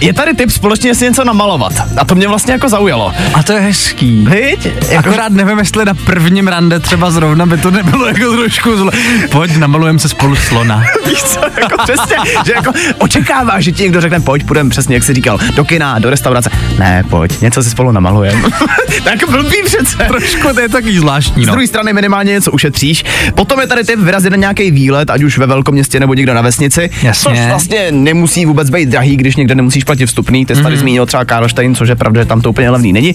je 0.00 0.12
tady 0.12 0.34
tip 0.34 0.50
společně 0.50 0.94
si 0.94 1.04
něco 1.04 1.24
namalovat. 1.24 1.72
A 1.96 2.04
to 2.04 2.14
mě 2.14 2.28
vlastně 2.28 2.52
jako 2.52 2.68
zaujalo. 2.68 3.12
A 3.34 3.42
to 3.42 3.52
je 3.52 3.60
hezký. 3.60 4.26
Viď? 4.30 4.68
Jako, 4.88 5.08
Akorát 5.08 5.32
nevím, 5.32 5.58
jestli 5.58 5.84
na 5.84 5.94
prvním 5.94 6.48
rande 6.48 6.80
třeba 6.80 7.10
zrovna 7.10 7.46
by 7.46 7.58
to 7.58 7.70
nebylo 7.70 8.06
jako 8.06 8.36
trošku 8.36 8.76
zle. 8.76 8.92
Pojď, 9.30 9.56
namalujeme 9.56 9.98
se 9.98 10.08
spolu 10.08 10.36
slona. 10.36 10.84
víš 11.06 11.22
co, 11.22 11.40
jako 11.60 11.82
přesně, 11.82 12.16
že 12.46 12.52
jako 12.52 12.72
očekává, 12.98 13.60
že 13.60 13.72
ti 13.72 13.82
někdo 13.82 14.00
řekne, 14.00 14.20
pojď, 14.20 14.46
půjdeme 14.46 14.70
přesně, 14.70 14.96
jak 14.96 15.04
jsi 15.04 15.14
říkal, 15.14 15.38
do 15.54 15.64
kina, 15.64 15.98
do 15.98 16.10
restaurace. 16.10 16.50
Ne, 16.78 17.04
pojď, 17.10 17.40
něco 17.40 17.62
si 17.62 17.70
spolu 17.70 17.92
namalujeme. 17.92 18.42
tak 19.04 19.30
blbý 19.30 19.56
přece. 19.64 19.96
Trošku 19.96 20.54
to 20.54 20.60
je 20.60 20.68
takový 20.68 20.98
zvláštní, 20.98 21.44
Z 21.44 21.46
no. 21.46 21.52
druhé 21.52 21.66
strany 21.66 21.92
minimálně 21.92 22.32
něco 22.32 22.52
ušetříš. 22.52 23.04
Potom 23.34 23.60
je 23.60 23.66
tady 23.66 23.84
typ 23.84 24.00
vyrazit 24.00 24.30
na 24.30 24.36
nějaký 24.36 24.70
výlet, 24.70 25.10
ať 25.10 25.22
už 25.22 25.38
ve 25.38 25.46
velkom 25.46 25.74
městě 25.74 26.00
nebo 26.00 26.14
někde 26.14 26.34
na 26.38 26.42
vesnici. 26.42 26.90
Jasně. 27.02 27.30
Což 27.30 27.38
vlastně 27.48 27.86
nemusí 27.90 28.46
vůbec 28.46 28.70
být 28.70 28.88
drahý, 28.88 29.16
když 29.16 29.36
někde 29.36 29.54
nemusíš 29.54 29.84
platit 29.84 30.06
vstupný. 30.06 30.46
Ty 30.46 30.54
jsi 30.56 30.62
tady 30.62 30.74
Mhm. 30.74 30.80
zmínil 30.80 31.06
třeba 31.06 31.24
Karlštejn, 31.24 31.74
což 31.74 31.88
je 31.88 31.96
pravda, 31.96 32.20
že 32.22 32.26
tam 32.26 32.40
to 32.40 32.50
úplně 32.50 32.70
levný 32.70 32.92
není. 32.92 33.14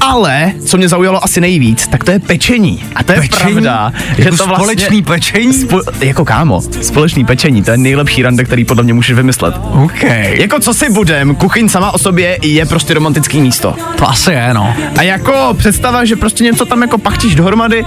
Ale 0.00 0.52
co 0.66 0.76
mě 0.76 0.88
zaujalo 0.88 1.24
asi 1.24 1.40
nejvíc, 1.40 1.86
tak 1.88 2.04
to 2.04 2.10
je 2.10 2.18
pečení. 2.18 2.82
A 2.94 3.02
to 3.02 3.12
je 3.12 3.20
Pečení? 3.20 3.52
pravda, 3.52 3.92
že 4.18 4.22
Jako 4.24 4.36
to 4.36 4.46
vlastně 4.46 4.64
společný 4.64 5.02
pečení? 5.02 5.52
Spo, 5.52 5.80
jako 6.00 6.24
kámo, 6.24 6.60
společný 6.82 7.24
pečení, 7.24 7.62
to 7.62 7.70
je 7.70 7.76
nejlepší 7.76 8.22
rande, 8.22 8.44
který 8.44 8.64
podle 8.64 8.82
mě 8.82 8.94
můžeš 8.94 9.16
vymyslet. 9.16 9.54
OK. 9.84 10.02
Jako 10.22 10.60
co 10.60 10.74
si 10.74 10.90
budem, 10.90 11.34
kuchyň 11.34 11.68
sama 11.68 11.90
o 11.90 11.98
sobě 11.98 12.38
je 12.42 12.66
prostě 12.66 12.94
romantický 12.94 13.40
místo. 13.40 13.74
To 13.96 14.08
asi 14.08 14.32
je, 14.32 14.54
no. 14.54 14.74
A 14.98 15.02
jako 15.02 15.54
představa, 15.58 16.04
že 16.04 16.16
prostě 16.16 16.44
něco 16.44 16.64
tam 16.66 16.82
jako 16.82 16.98
pachtíš 16.98 17.34
dohromady, 17.34 17.84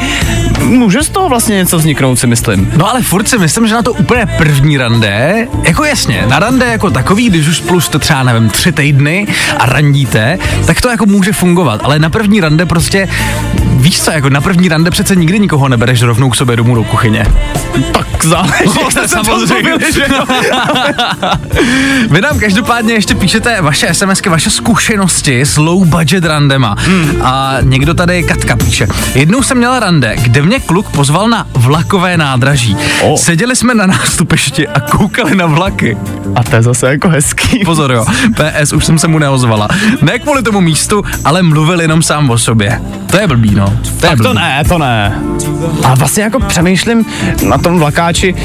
může 0.64 1.04
z 1.04 1.10
toho 1.10 1.30
vlastně 1.30 1.56
něco 1.56 1.78
vzniknout, 1.78 2.16
si 2.20 2.28
myslím. 2.28 2.72
No 2.78 2.90
ale 2.90 3.02
furt 3.02 3.28
si 3.30 3.38
myslím, 3.38 3.68
že 3.68 3.74
na 3.74 3.82
to 3.82 3.94
úplně 3.94 4.26
první 4.38 4.73
rande, 4.78 5.48
jako 5.64 5.84
jasně, 5.84 6.26
na 6.28 6.40
rande 6.40 6.66
jako 6.66 6.92
takový, 6.92 7.30
když 7.30 7.48
už 7.48 7.58
spolu 7.58 7.82
jste 7.82 8.00
třeba, 8.00 8.24
nevím, 8.24 8.50
tři 8.50 8.72
týdny 8.72 9.28
a 9.58 9.66
randíte, 9.66 10.40
tak 10.66 10.82
to 10.82 10.90
jako 10.90 11.06
může 11.06 11.34
fungovat, 11.34 11.82
ale 11.84 12.00
na 12.00 12.10
první 12.10 12.42
rande 12.42 12.66
prostě, 12.66 13.08
víš 13.74 14.02
co, 14.02 14.12
jako 14.12 14.30
na 14.30 14.42
první 14.42 14.70
rande 14.70 14.92
přece 14.92 15.16
nikdy 15.16 15.40
nikoho 15.40 15.68
nebereš 15.70 16.02
rovnou 16.02 16.30
k 16.30 16.36
sobě 16.36 16.56
domů 16.56 16.76
do 16.76 16.84
kuchyně. 16.84 17.26
Tak 17.94 18.26
záleží, 18.26 18.80
No, 18.84 18.92
se 18.92 19.08
samozřejmě. 19.08 19.70
domluvili, 19.72 19.94
že 19.94 20.06
jo? 20.10 20.26
Vy 22.10 22.22
nám 22.22 22.40
každopádně 22.40 22.94
ještě 22.94 23.16
píšete 23.16 23.62
vaše 23.62 23.94
SMSky, 23.94 24.30
vaše 24.30 24.50
zkušenosti 24.50 25.42
s 25.42 25.58
low 25.58 25.86
budget 25.86 26.26
randema. 26.26 26.76
Hmm. 26.80 27.22
A 27.22 27.58
někdo 27.62 27.94
tady, 27.94 28.24
Katka 28.24 28.56
píše, 28.56 28.88
jednou 29.16 29.44
jsem 29.44 29.58
měla 29.58 29.80
rande, 29.80 30.16
kde 30.16 30.42
mě 30.42 30.60
kluk 30.60 30.90
pozval 30.90 31.30
na 31.30 31.48
vlakové 31.54 32.18
nádraží. 32.18 32.78
O. 33.02 33.18
Seděli 33.18 33.56
jsme 33.56 33.74
na 33.74 33.86
nástupišti 33.86 34.68
a 34.68 34.80
koukali 34.80 35.36
na 35.36 35.46
vlaky. 35.46 35.98
A 36.36 36.44
to 36.44 36.56
je 36.56 36.62
zase 36.62 36.88
jako 36.88 37.10
hezký. 37.10 37.66
Pozor 37.66 37.92
jo, 37.92 38.06
PS, 38.34 38.74
už 38.74 38.86
jsem 38.86 39.00
se 39.00 39.08
mu 39.08 39.20
neozvala. 39.20 39.68
Ne 40.02 40.20
kvůli 40.20 40.44
tomu 40.44 40.62
místu, 40.62 41.04
ale 41.26 41.44
mluvil 41.44 41.82
jenom 41.82 42.02
sám 42.04 42.30
o 42.30 42.38
sobě. 42.38 42.82
To 43.12 43.18
je 43.18 43.28
blbý, 43.28 43.56
no. 43.56 43.63
To 44.00 44.06
je 44.06 44.10
Tak 44.10 44.22
to 44.22 44.34
ne, 44.34 44.64
to 44.68 44.78
ne. 44.78 45.20
A 45.84 45.96
vlastně 45.96 46.24
jako 46.24 46.40
přemýšlím 46.40 47.06
na 47.48 47.58
tom 47.58 47.80
vlakáči, 47.80 48.36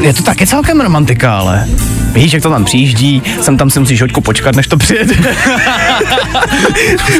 je 0.00 0.12
to 0.12 0.22
taky 0.22 0.46
celkem 0.46 0.80
romantika, 0.80 1.38
ale 1.38 1.66
víš, 2.12 2.32
jak 2.32 2.42
to 2.42 2.50
tam 2.50 2.64
přijíždí, 2.64 3.22
sem 3.40 3.56
tam 3.56 3.70
si 3.70 3.80
musíš 3.80 4.00
hoďku 4.00 4.20
počkat, 4.20 4.56
než 4.56 4.66
to 4.66 4.76
přijede. 4.76 5.14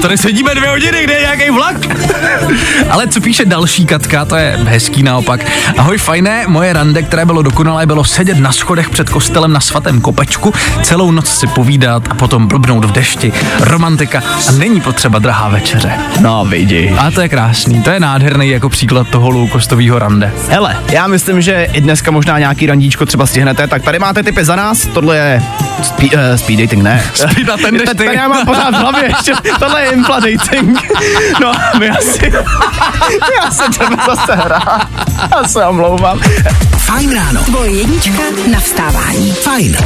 Tady 0.03 0.19
sedíme 0.19 0.55
dvě 0.55 0.69
hodiny, 0.71 1.05
kde 1.05 1.15
je 1.15 1.21
nějaký 1.21 1.51
vlak? 1.51 1.77
Ale 2.91 3.09
co 3.09 3.21
píše 3.21 3.45
další 3.45 3.87
Katka, 3.87 4.25
to 4.25 4.37
je 4.37 4.59
hezký 4.65 5.03
naopak. 5.03 5.41
Ahoj, 5.79 5.99
fajné, 5.99 6.45
moje 6.47 6.73
rande, 6.73 7.03
které 7.03 7.25
bylo 7.25 7.43
dokonalé, 7.43 7.87
bylo 7.87 8.05
sedět 8.05 8.39
na 8.39 8.53
schodech 8.53 8.91
před 8.91 9.11
kostelem 9.11 9.53
na 9.53 9.61
svatém 9.61 10.01
kopečku, 10.01 10.55
celou 10.83 11.11
noc 11.11 11.29
si 11.29 11.47
povídat 11.47 12.09
a 12.11 12.15
potom 12.15 12.47
blbnout 12.49 12.85
v 12.85 12.93
dešti. 12.93 13.33
Romantika 13.61 14.23
a 14.49 14.53
není 14.53 14.81
potřeba 14.81 15.19
drahá 15.19 15.49
večeře. 15.49 15.93
No, 16.21 16.45
vidí. 16.45 16.91
A 16.91 17.11
to 17.11 17.21
je 17.23 17.29
krásný, 17.29 17.83
to 17.83 17.91
je 17.91 18.01
nádherný 18.01 18.49
jako 18.49 18.69
příklad 18.69 19.09
toho 19.09 19.31
loukostového 19.31 19.99
rande. 19.99 20.33
Hele, 20.49 20.77
já 20.93 21.07
myslím, 21.07 21.41
že 21.41 21.69
i 21.73 21.81
dneska 21.81 22.11
možná 22.11 22.39
nějaký 22.39 22.67
randíčko 22.67 23.07
třeba 23.07 23.27
stihnete, 23.27 23.67
tak 23.67 23.83
tady 23.83 23.99
máte 23.99 24.23
typy 24.23 24.45
za 24.45 24.57
nás, 24.57 24.87
tohle 24.87 25.17
je 25.17 25.43
speed, 25.83 26.13
uh, 26.13 26.21
speed 26.37 26.61
dating, 26.61 26.83
ne. 26.83 27.05
Speed 27.15 27.47
Tady- 27.63 27.79
ty. 27.79 27.85
Tady 27.95 28.17
já 28.17 28.29
mám 28.29 28.47
pořád 28.47 28.71
v 28.71 28.79
hlavě 28.79 29.05
ještě, 29.09 29.33
tohle 29.59 29.83
je 29.83 29.91
infla 29.91 30.21
dating. 30.21 30.79
No, 31.41 31.53
my 31.79 31.91
asi, 31.91 32.33
já 33.43 33.51
se 33.51 33.65
jdeme 33.79 33.97
zase 34.07 34.35
hrát. 34.35 34.89
Já 35.31 35.49
se 35.49 35.67
omlouvám. 35.67 36.21
Fajn 36.79 37.15
ráno. 37.15 37.43
Tvoje 37.45 37.71
jednička 37.71 38.23
na 38.53 38.61
vstávání. 38.61 39.33
Fajn. 39.33 39.77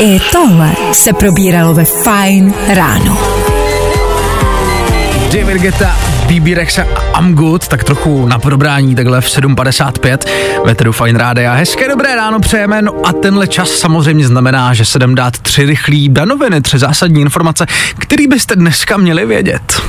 I 0.00 0.20
tohle 0.32 0.72
se 0.92 1.12
probíralo 1.12 1.74
ve 1.74 1.84
Fine 1.84 2.52
ráno. 2.74 3.39
David 5.32 5.62
Guetta, 5.62 5.96
BB 6.26 6.54
Rexa 6.54 6.82
a 7.14 7.20
I'm 7.20 7.34
Good, 7.34 7.68
tak 7.68 7.84
trochu 7.84 8.26
na 8.26 8.38
probrání 8.38 8.94
takhle 8.94 9.20
v 9.20 9.24
7.55 9.24 10.18
ve 10.64 10.74
Tedu 10.74 10.92
Fine 10.92 11.18
Rádia. 11.18 11.52
Hezké 11.52 11.88
dobré 11.88 12.16
ráno 12.16 12.40
přejeme, 12.40 12.82
no 12.82 12.92
a 13.04 13.12
tenhle 13.12 13.46
čas 13.46 13.70
samozřejmě 13.70 14.26
znamená, 14.26 14.74
že 14.74 14.84
se 14.84 14.98
jdem 14.98 15.14
dát 15.14 15.38
tři 15.38 15.66
rychlí 15.66 16.08
danoviny, 16.08 16.60
tři 16.60 16.78
zásadní 16.78 17.20
informace, 17.20 17.66
který 17.98 18.26
byste 18.26 18.56
dneska 18.56 18.96
měli 18.96 19.26
vědět. 19.26 19.82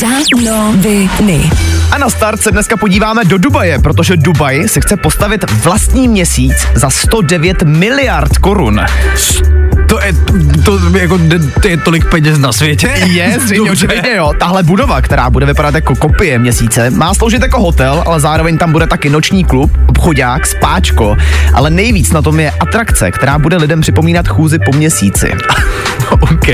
Danoviny. 0.00 1.50
A 1.90 1.98
na 1.98 2.10
start 2.10 2.42
se 2.42 2.50
dneska 2.50 2.76
podíváme 2.76 3.24
do 3.24 3.38
Dubaje, 3.38 3.78
protože 3.78 4.16
Dubaj 4.16 4.68
si 4.68 4.80
chce 4.80 4.96
postavit 4.96 5.50
vlastní 5.50 6.08
měsíc 6.08 6.66
za 6.74 6.90
109 6.90 7.62
miliard 7.62 8.38
korun. 8.38 8.80
To 9.94 10.00
je, 10.00 10.12
to, 10.64 10.98
jako, 10.98 11.18
to 11.62 11.68
je 11.68 11.76
tolik 11.76 12.10
peněz 12.10 12.38
na 12.38 12.52
světě? 12.52 12.92
Je, 13.06 13.38
zřejmě 13.72 14.14
jo. 14.16 14.32
Tahle 14.38 14.62
budova, 14.62 15.02
která 15.02 15.30
bude 15.30 15.46
vypadat 15.46 15.74
jako 15.74 15.96
kopie 15.96 16.38
měsíce, 16.38 16.90
má 16.90 17.14
sloužit 17.14 17.42
jako 17.42 17.60
hotel, 17.60 18.02
ale 18.06 18.20
zároveň 18.20 18.58
tam 18.58 18.72
bude 18.72 18.86
taky 18.86 19.10
noční 19.10 19.44
klub, 19.44 19.70
obchodák, 19.88 20.46
spáčko, 20.46 21.16
ale 21.54 21.70
nejvíc 21.70 22.12
na 22.12 22.22
tom 22.22 22.40
je 22.40 22.50
atrakce, 22.50 23.10
která 23.10 23.38
bude 23.38 23.56
lidem 23.56 23.80
připomínat 23.80 24.28
chůzi 24.28 24.58
po 24.58 24.76
měsíci. 24.76 25.32
OK. 26.20 26.48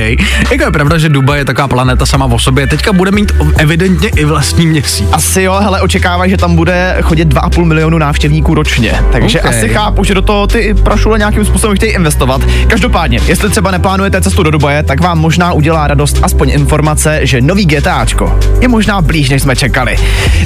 Jako 0.51 0.65
je 0.65 0.71
pravda, 0.71 0.99
že 0.99 1.09
Dubaj 1.09 1.39
je 1.39 1.45
taková 1.45 1.69
planeta 1.69 2.07
sama 2.07 2.25
o 2.27 2.39
sobě. 2.39 2.67
Teďka 2.67 2.93
bude 2.93 3.11
mít 3.11 3.33
evidentně 3.59 4.09
i 4.09 4.25
vlastní 4.25 4.67
měsíc. 4.67 5.09
Asi 5.13 5.43
jo, 5.43 5.59
hele, 5.63 5.81
očekávají, 5.81 6.31
že 6.31 6.37
tam 6.37 6.57
bude 6.57 6.97
chodit 7.03 7.29
2,5 7.29 7.65
milionu 7.65 7.99
návštěvníků 7.99 8.55
ročně. 8.55 9.01
Takže 9.13 9.41
Ok. 9.41 9.47
asi 9.47 9.69
chápu, 9.69 10.05
že 10.05 10.15
do 10.15 10.23
toho 10.23 10.47
ty 10.47 10.75
prašule 10.75 11.19
nějakým 11.19 11.45
způsobem 11.45 11.77
chtějí 11.77 11.93
investovat. 11.93 12.41
Každopádně, 12.67 13.21
jestli 13.27 13.51
třeba 13.51 13.71
neplánujete 13.71 14.21
cestu 14.21 14.43
do 14.43 14.51
Dubaje, 14.51 14.83
tak 14.83 15.01
vám 15.01 15.19
možná 15.19 15.53
udělá 15.53 15.87
radost 15.87 16.19
aspoň 16.23 16.51
informace, 16.51 17.21
že 17.23 17.41
nový 17.41 17.67
GTAčko 17.67 18.39
je 18.61 18.69
možná 18.69 19.01
blíž, 19.03 19.31
než 19.31 19.43
jsme 19.43 19.57
čekali. 19.57 19.97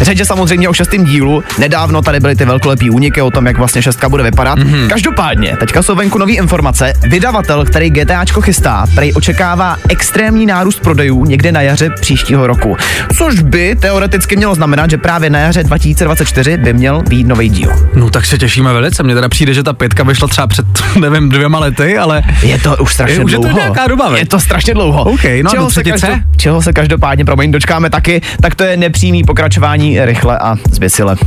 Řeč 0.00 0.18
je 0.18 0.24
samozřejmě 0.24 0.68
o 0.68 0.72
šestém 0.72 1.04
dílu. 1.04 1.42
Nedávno 1.58 2.02
tady 2.02 2.20
byly 2.20 2.36
ty 2.36 2.44
velkolepý 2.44 2.90
úniky 2.90 3.20
o 3.22 3.30
tom, 3.30 3.46
jak 3.46 3.58
vlastně 3.58 3.82
šestka 3.82 4.08
bude 4.08 4.22
vypadat. 4.22 4.58
Mm-hmm. 4.58 4.88
Každopádně, 4.88 5.56
teďka 5.60 5.82
jsou 5.82 5.94
venku 5.94 6.18
nové 6.18 6.32
informace. 6.32 6.92
Vydavatel, 7.08 7.64
který 7.64 7.90
GTAčko 7.90 8.40
chystá, 8.40 8.86
prej 8.94 9.12
očekává 9.14 9.76
extrémní 9.88 10.46
nárůst 10.46 10.80
prodejů 10.80 11.24
někde 11.24 11.52
na 11.52 11.60
jaře 11.60 11.90
příštího 12.00 12.46
roku. 12.46 12.76
Což 13.18 13.40
by 13.40 13.76
teoreticky 13.80 14.36
mělo 14.36 14.54
znamenat, 14.54 14.90
že 14.90 14.98
právě 14.98 15.30
na 15.30 15.38
jaře 15.38 15.64
2024 15.64 16.56
by 16.56 16.72
měl 16.72 17.02
být 17.08 17.26
nový 17.26 17.48
díl. 17.48 17.70
No 17.94 18.10
tak 18.10 18.26
se 18.26 18.38
těšíme 18.38 18.72
velice. 18.72 19.02
Mně 19.02 19.14
teda 19.14 19.28
přijde, 19.28 19.54
že 19.54 19.62
ta 19.62 19.72
pětka 19.72 20.02
vyšla 20.04 20.28
třeba 20.28 20.46
před, 20.46 20.66
nevím, 21.00 21.28
dvěma 21.28 21.58
lety, 21.58 21.98
ale 21.98 22.22
Je 22.42 22.58
to 22.58 22.76
už 22.76 22.92
strašně 22.92 23.16
Je- 23.16 23.24
už 23.24 23.32
je 23.32 23.38
to 23.38 23.42
dlouho. 23.42 23.58
nějaká 23.58 23.86
doba? 23.86 24.18
Je 24.18 24.26
to 24.26 24.40
strašně 24.40 24.74
dlouho. 24.74 25.02
OK, 25.04 25.24
no 25.42 25.50
čeho, 25.50 25.70
se 25.70 25.82
třetice? 25.82 26.20
čeho 26.36 26.62
se 26.62 26.72
každopádně, 26.72 27.24
promiň, 27.24 27.50
dočkáme 27.52 27.90
taky, 27.90 28.20
tak 28.40 28.54
to 28.54 28.64
je 28.64 28.76
nepřímý 28.76 29.24
pokračování 29.24 30.04
rychle 30.04 30.38
a 30.38 30.56
zběsile. 30.70 31.16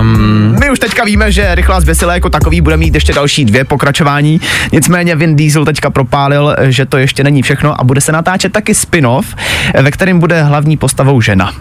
Um... 0.00 0.56
My 0.60 0.70
už 0.70 0.78
teďka 0.78 1.04
víme, 1.04 1.32
že 1.32 1.54
rychle 1.54 1.74
a 1.76 1.80
zběsile 1.80 2.14
jako 2.14 2.30
takový 2.30 2.60
bude 2.60 2.76
mít 2.76 2.94
ještě 2.94 3.12
další 3.12 3.44
dvě 3.44 3.64
pokračování. 3.64 4.40
Nicméně 4.72 5.16
Vin 5.16 5.36
Diesel 5.36 5.64
teďka 5.64 5.90
propálil, 5.90 6.49
že 6.62 6.86
to 6.86 6.98
ještě 6.98 7.24
není 7.24 7.42
všechno 7.42 7.80
a 7.80 7.84
bude 7.84 8.00
se 8.00 8.12
natáčet 8.12 8.52
taky 8.52 8.74
spin-off, 8.74 9.36
ve 9.82 9.90
kterém 9.90 10.18
bude 10.20 10.42
hlavní 10.42 10.76
postavou 10.76 11.20
žena. 11.20 11.52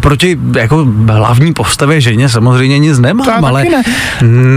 proti 0.00 0.38
jako 0.56 0.86
hlavní 1.06 1.52
postavě 1.52 2.00
ženě 2.00 2.28
samozřejmě 2.28 2.78
nic 2.78 2.96
já 2.98 3.02
nemám, 3.02 3.26
taky 3.26 3.46
ale 3.46 3.64
ne. 3.64 3.82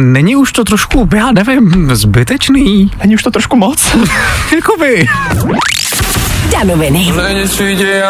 není 0.04 0.36
už 0.36 0.52
to 0.52 0.64
trošku, 0.64 1.10
já 1.16 1.32
nevím, 1.32 1.90
zbytečný. 1.94 2.92
Není 3.02 3.16
už 3.16 3.24
to 3.24 3.32
trošku 3.32 3.56
moc? 3.56 3.96
Jakoby. 4.56 5.08
Danoviny. 6.52 7.14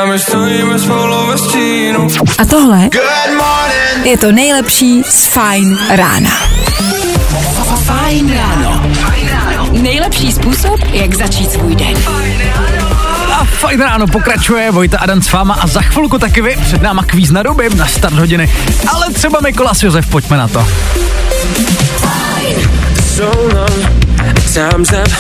A 0.02 0.06
my 0.06 0.20
stojíme 0.20 0.80
spolu 0.80 1.28
ve 1.28 1.38
stínu. 1.38 2.08
A 2.38 2.46
tohle 2.46 2.90
je 4.04 4.18
to 4.18 4.32
nejlepší 4.32 5.04
z 5.04 5.26
Fine 5.26 5.78
rána. 5.96 6.30
Fajn 7.86 8.34
ráno. 8.34 8.82
Nejlepší 9.88 10.32
způsob, 10.32 10.80
jak 10.92 11.14
začít 11.14 11.52
svůj 11.52 11.76
den. 11.76 11.98
A 13.34 13.44
fajn 13.44 13.82
ráno 13.82 14.08
pokračuje 14.08 14.72
Vojta 14.72 14.98
Adam 15.00 15.22
s 15.22 15.32
váma 15.32 15.54
a 15.54 15.68
za 15.68 15.82
chvilku 15.82 16.20
taky 16.20 16.42
vy 16.42 16.58
před 16.62 16.82
náma 16.82 17.04
kvíz 17.04 17.32
na 17.32 17.44
doby 17.44 17.70
na 17.76 17.88
start 17.88 18.16
hodiny. 18.16 18.54
Ale 18.88 19.14
třeba 19.14 19.40
Mikolas 19.44 19.84
Josef, 19.84 20.08
pojďme 20.08 20.38
na 20.38 20.48
to. 20.48 20.68
So 23.16 23.42
long. 23.42 23.92
Time's 24.54 24.92
up. 24.92 25.14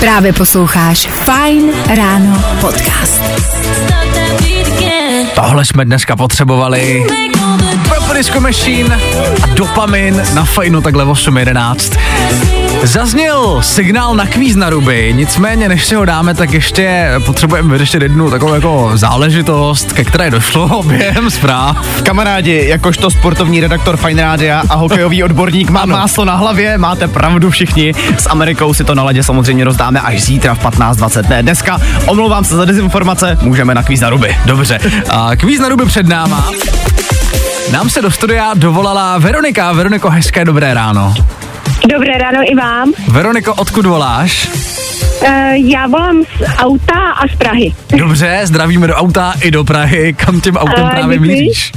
Právě 0.00 0.32
posloucháš 0.32 1.08
Fine 1.24 1.72
ráno 1.96 2.44
podcast. 2.60 3.22
Tohle 5.34 5.64
jsme 5.64 5.84
dneska 5.84 6.16
potřebovali. 6.16 7.06
Purple 7.88 8.14
Disco 8.14 8.40
Machine 8.40 9.00
a 9.42 9.46
dopamin 9.46 10.22
na 10.34 10.44
fajnu 10.44 10.80
takhle 10.80 11.04
v 11.04 11.08
8.11. 11.08 12.55
Zazněl 12.82 13.62
signál 13.62 14.14
na 14.14 14.26
kvíz 14.26 14.56
na 14.56 14.70
ruby, 14.70 15.12
nicméně 15.16 15.68
než 15.68 15.84
si 15.84 15.94
ho 15.94 16.04
dáme, 16.04 16.34
tak 16.34 16.52
ještě 16.52 17.10
potřebujeme 17.26 17.72
vyřešit 17.72 18.02
jednu 18.02 18.30
takovou 18.30 18.54
jako 18.54 18.90
záležitost, 18.94 19.92
ke 19.92 20.04
které 20.04 20.30
došlo 20.30 20.82
během 20.86 21.30
zpráv. 21.30 22.02
Kamarádi, 22.02 22.64
jakožto 22.68 23.10
sportovní 23.10 23.60
redaktor 23.60 23.96
Fine 23.96 24.22
Rádia 24.22 24.62
a 24.68 24.74
hokejový 24.74 25.24
odborník 25.24 25.70
má 25.70 25.84
máslo 25.86 26.24
na 26.24 26.34
hlavě, 26.34 26.78
máte 26.78 27.08
pravdu 27.08 27.50
všichni. 27.50 27.94
S 28.18 28.28
Amerikou 28.30 28.74
si 28.74 28.84
to 28.84 28.94
na 28.94 29.02
ledě 29.02 29.22
samozřejmě 29.22 29.64
rozdáme 29.64 30.00
až 30.00 30.22
zítra 30.22 30.54
v 30.54 30.64
15.20. 30.64 31.28
Ne, 31.28 31.42
dneska, 31.42 31.80
omlouvám 32.06 32.44
se 32.44 32.56
za 32.56 32.64
dezinformace, 32.64 33.38
můžeme 33.42 33.74
na 33.74 33.82
kvíz 33.82 34.00
na 34.00 34.10
ruby. 34.10 34.36
Dobře, 34.44 34.78
a 35.10 35.36
kvíz 35.36 35.60
na 35.60 35.68
ruby 35.68 35.86
před 35.86 36.06
náma. 36.08 36.50
Nám 37.72 37.90
se 37.90 38.02
do 38.02 38.10
studia 38.10 38.54
dovolala 38.54 39.18
Veronika. 39.18 39.72
Veroniko, 39.72 40.10
hezké 40.10 40.44
dobré 40.44 40.74
ráno. 40.74 41.14
Dobré 41.84 42.18
ráno 42.18 42.40
i 42.50 42.54
vám. 42.54 42.92
Veroniko, 43.08 43.54
odkud 43.54 43.86
voláš? 43.86 44.48
Uh, 45.22 45.28
já 45.52 45.86
volám 45.86 46.22
z 46.22 46.56
auta 46.58 47.10
a 47.16 47.28
z 47.28 47.36
Prahy. 47.38 47.72
Dobře, 47.96 48.40
zdravíme 48.44 48.86
do 48.86 48.94
auta 48.94 49.34
i 49.42 49.50
do 49.50 49.64
Prahy. 49.64 50.12
Kam 50.14 50.40
tím 50.40 50.56
autem 50.56 50.86
Eh, 50.86 50.90
právě 50.90 51.18
děkuji. 51.18 51.30
míříš? 51.30 51.72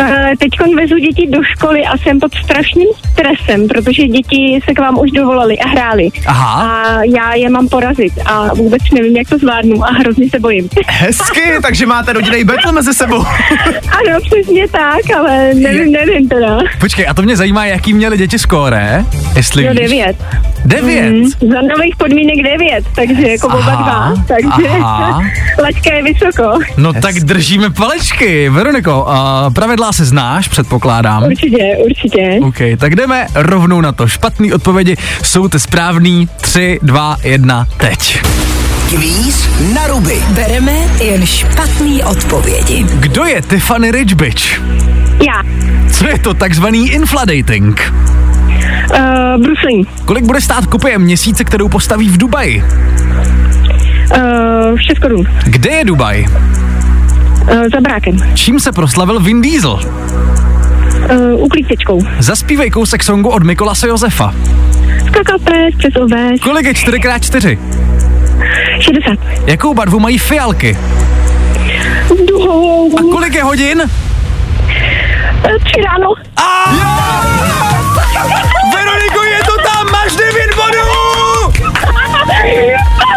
Uh, 0.00 0.06
Teď 0.38 0.50
vezu 0.76 0.98
děti 0.98 1.26
do 1.30 1.42
školy 1.42 1.84
a 1.84 1.98
jsem 1.98 2.20
pod 2.20 2.34
strašným 2.34 2.88
stresem, 3.12 3.68
protože 3.68 4.06
děti 4.06 4.60
se 4.64 4.74
k 4.74 4.78
vám 4.80 4.98
už 4.98 5.10
dovolali 5.10 5.58
a 5.58 5.68
hráli. 5.68 6.08
Aha. 6.26 6.62
A 6.62 7.02
já 7.02 7.34
je 7.34 7.50
mám 7.50 7.68
porazit 7.68 8.12
a 8.26 8.54
vůbec 8.54 8.82
nevím, 8.94 9.16
jak 9.16 9.28
to 9.28 9.38
zvládnu 9.38 9.84
a 9.84 9.90
hrozně 9.90 10.30
se 10.30 10.40
bojím. 10.40 10.68
Hezky, 10.86 11.40
takže 11.62 11.86
máte 11.86 12.12
rodinný 12.12 12.44
battle 12.44 12.72
mezi 12.72 12.94
sebou. 12.94 13.24
ano, 13.98 14.18
přesně 14.30 14.68
tak, 14.68 15.16
ale 15.18 15.54
nevím, 15.54 15.92
nevím 15.92 16.28
teda. 16.28 16.58
Počkej, 16.80 17.06
a 17.08 17.14
to 17.14 17.22
mě 17.22 17.36
zajímá, 17.36 17.64
jaký 17.66 17.92
měli 17.94 18.18
děti 18.18 18.38
skóre, 18.38 19.04
jestli 19.36 19.64
No 19.64 19.70
víš. 19.70 19.80
devět. 19.80 20.16
Devět? 20.64 21.12
Mm, 21.12 21.24
za 21.24 21.60
nových 21.76 21.96
podmínek 21.96 22.36
devět, 22.44 22.84
takže 22.96 23.28
jako 23.28 23.46
oba 23.46 23.58
Aha, 23.58 24.12
dva. 24.14 24.24
Takže 24.28 24.68
aha. 24.68 25.22
laťka 25.62 25.94
je 25.94 26.02
vysoko. 26.02 26.58
No 26.76 26.92
tak 26.92 27.14
držíme 27.14 27.70
palečky. 27.70 28.48
Veroniko, 28.48 29.06
uh, 29.08 29.51
pravidla 29.52 29.92
se 29.92 30.04
znáš, 30.04 30.48
předpokládám. 30.48 31.22
Určitě, 31.22 31.76
určitě. 31.84 32.38
OK, 32.42 32.56
tak 32.78 32.96
jdeme 32.96 33.26
rovnou 33.34 33.80
na 33.80 33.92
to. 33.92 34.08
Špatný 34.08 34.52
odpovědi 34.52 34.96
jsou 35.22 35.48
ty 35.48 35.60
správný. 35.60 36.28
3, 36.40 36.78
2, 36.82 37.16
1, 37.24 37.66
teď. 37.76 38.22
Kvíz 38.88 39.48
na 39.74 39.86
ruby. 39.86 40.22
Bereme 40.28 40.72
jen 41.00 41.26
špatný 41.26 42.04
odpovědi. 42.04 42.86
Kdo 42.94 43.24
je 43.24 43.42
Tiffany 43.42 43.90
Rich 43.90 44.14
Bitch? 44.14 44.60
Já. 45.26 45.42
Co 45.92 46.08
je 46.08 46.18
to 46.18 46.34
takzvaný 46.34 46.90
infladating? 46.90 47.92
Uh, 48.94 49.42
Bruce 49.42 49.66
Lee. 49.66 49.84
Kolik 50.04 50.24
bude 50.24 50.40
stát 50.40 50.66
kopie 50.66 50.98
měsíce, 50.98 51.44
kterou 51.44 51.68
postaví 51.68 52.08
v 52.08 52.16
Dubaji? 52.18 52.64
Uh, 54.16 54.78
6 54.78 54.98
korun. 54.98 55.26
Kde 55.44 55.70
je 55.70 55.84
Dubaj? 55.84 56.26
Uh, 57.42 57.48
za 57.74 57.80
brákem. 57.80 58.16
Čím 58.34 58.60
se 58.60 58.72
proslavil 58.72 59.20
Vin 59.20 59.42
Diesel? 59.42 59.72
Uh, 59.72 61.40
uklízečkou. 61.40 62.00
Zaspívej 62.18 62.70
kousek 62.70 63.02
songu 63.02 63.28
od 63.30 63.42
Mikolase 63.42 63.88
Josefa. 63.88 64.34
Skakal 65.06 65.38
pes 65.38 65.74
přes 65.78 65.96
oves. 65.96 66.40
Kolik 66.40 66.66
je 66.66 66.72
4x4? 66.72 67.58
60. 68.80 69.18
Jakou 69.46 69.74
barvu 69.74 70.00
mají 70.00 70.18
fialky? 70.18 70.78
Duhovou. 72.28 72.98
A 72.98 73.02
kolik 73.12 73.34
je 73.34 73.42
hodin? 73.42 73.82
Uh, 73.82 73.86
tři 75.64 75.80
ráno. 75.84 76.08
A 76.36 76.70
Veroniko, 78.74 79.22
je 79.22 79.38
to 79.44 79.56
tam, 79.62 79.86
máš 79.92 80.16
9 80.16 80.34
bodů! 80.56 80.82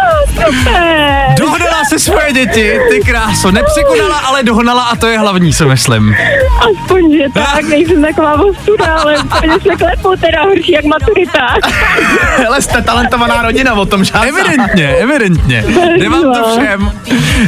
Super. 0.44 1.16
Dohnala 1.38 1.84
se 1.88 1.98
svoje 1.98 2.32
děti, 2.32 2.78
ty 2.90 3.00
kráso. 3.00 3.50
Nepřekonala, 3.50 4.18
ale 4.18 4.42
dohnala 4.42 4.82
a 4.82 4.96
to 4.96 5.06
je 5.06 5.18
hlavní, 5.18 5.52
si 5.52 5.64
myslím. 5.64 6.16
Aspoň, 6.58 7.16
že 7.16 7.24
tak, 7.34 7.62
nejsem 7.62 8.02
taková 8.02 8.34
ostuda, 8.40 8.86
ale 8.86 9.18
úplně 9.18 9.52
se 9.52 9.76
klepu 9.76 10.16
teda 10.20 10.42
horší 10.42 10.72
jak 10.72 10.84
maturita. 10.84 11.54
Hele, 12.36 12.62
jste 12.62 12.82
talentovaná 12.82 13.42
rodina, 13.42 13.74
o 13.74 13.86
tom 13.86 14.04
žádná. 14.04 14.22
Evidentně, 14.22 14.88
evidentně. 14.88 15.64
Jde 15.96 16.08
vám 16.08 16.22
to 16.22 16.58
všem. 16.58 16.92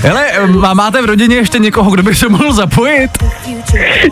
Hele, 0.03 0.27
má- 0.47 0.75
máte 0.75 1.03
v 1.03 1.05
rodině 1.05 1.37
ještě 1.37 1.59
někoho, 1.59 1.91
kdo 1.91 2.03
by 2.03 2.15
se 2.15 2.29
mohl 2.29 2.53
zapojit? 2.53 3.11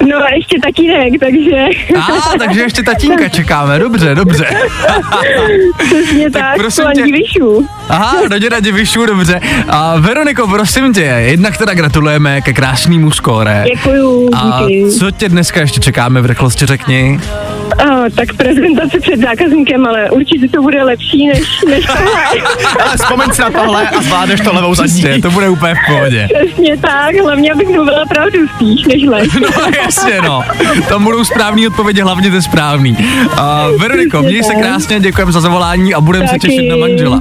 No 0.09 0.17
a 0.17 0.35
ještě 0.35 0.59
tatínek, 0.63 1.13
takže... 1.21 1.65
A, 2.01 2.39
takže 2.39 2.61
ještě 2.61 2.83
tatínka 2.83 3.29
čekáme, 3.29 3.79
dobře, 3.79 4.15
dobře. 4.15 4.47
Přesně 5.79 6.31
Tak 6.37 6.43
tak, 6.43 6.57
prosím 6.57 6.85
tě. 6.95 7.03
Aha, 7.89 8.17
rodina 8.31 8.61
Divišu, 8.67 9.07
dobře. 9.07 9.41
A 9.69 9.99
Veroniko, 10.01 10.47
prosím 10.49 10.95
tě, 10.95 11.01
jednak 11.01 11.57
teda 11.57 11.75
gratulujeme 11.75 12.41
ke 12.41 12.53
krásnému 12.53 13.11
skóre. 13.11 13.65
Děkuju, 13.75 14.31
A 14.35 14.63
díky. 14.69 14.91
co 14.99 15.11
tě 15.11 15.29
dneska 15.29 15.61
ještě 15.61 15.81
čekáme 15.81 16.21
v 16.21 16.27
rychlosti, 16.27 16.67
řekni? 16.67 17.21
Oh, 17.67 18.09
tak 18.17 18.37
prezentace 18.37 19.01
před 19.01 19.21
zákazníkem, 19.21 19.87
ale 19.87 20.11
určitě 20.11 20.49
to 20.49 20.63
bude 20.63 20.83
lepší 20.85 21.27
než, 21.27 21.61
než 21.69 21.87
tohle. 21.97 22.23
Ale 22.85 22.97
vzpomeň 22.97 23.33
si 23.33 23.43
na 23.43 23.51
tohle 23.51 23.89
a 23.89 24.03
zvládneš 24.03 24.41
to 24.41 24.55
levou 24.55 24.75
zadní. 24.75 25.03
Přesně, 25.03 25.23
to 25.23 25.31
bude 25.31 25.49
úplně 25.49 25.75
v 25.75 25.79
pohodě. 25.87 26.29
Přesně 26.35 26.77
tak, 26.77 27.15
hlavně 27.15 27.53
abych 27.53 27.69
mluvila 27.69 28.05
pravdu 28.07 28.39
spíš, 28.55 28.85
než 28.85 29.03
lež. 29.03 29.29
No 29.41 29.49
jasně, 29.83 30.23
no. 30.23 30.43
Tam 30.89 31.05
budou 31.05 31.25
správný 31.25 31.67
odpovědi, 31.67 32.01
hlavně 32.01 32.31
ty 32.31 32.43
správný. 32.43 32.97
Uh, 32.97 33.81
Veroniko, 33.81 34.23
měj 34.23 34.43
se 34.43 34.55
krásně, 34.55 35.01
děkujeme 35.01 35.33
za 35.33 35.41
zavolání 35.41 35.95
a 35.95 36.01
budeme 36.01 36.29
se 36.29 36.39
těšit 36.39 36.71
na 36.71 36.77
manžela. 36.77 37.21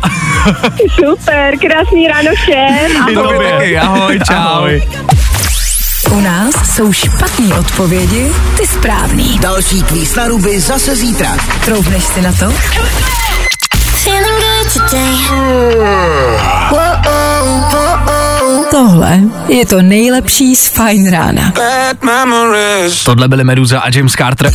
Super, 0.95 1.57
krásný 1.59 2.07
ráno 2.07 2.31
všem. 2.35 3.09
I 3.09 3.13
tobě 3.13 3.51
taky, 3.51 3.77
ahoj, 3.77 4.19
čau. 4.27 4.35
Ahoj. 4.35 4.81
U 6.11 6.19
nás 6.19 6.55
jsou 6.75 6.93
špatný 6.93 7.53
odpovědi, 7.53 8.31
ty 8.57 8.67
správný. 8.67 9.39
Další 9.39 9.83
kvíz 9.83 10.15
na 10.15 10.27
ruby 10.27 10.59
zase 10.59 10.95
zítra. 10.95 11.37
Troufneš 11.65 12.03
si 12.03 12.21
na 12.21 12.31
to? 12.31 12.53
Feeling 14.03 14.39
good 14.39 14.73
today. 14.73 15.15
Tohle 18.75 19.19
je 19.47 19.65
to 19.65 19.81
nejlepší 19.81 20.55
z 20.55 20.67
Fine 20.67 21.11
rána. 21.11 21.53
Tohle 23.05 23.27
byly 23.27 23.43
Meduza 23.43 23.79
a 23.79 23.89
James 23.89 24.11
Carter. 24.11 24.51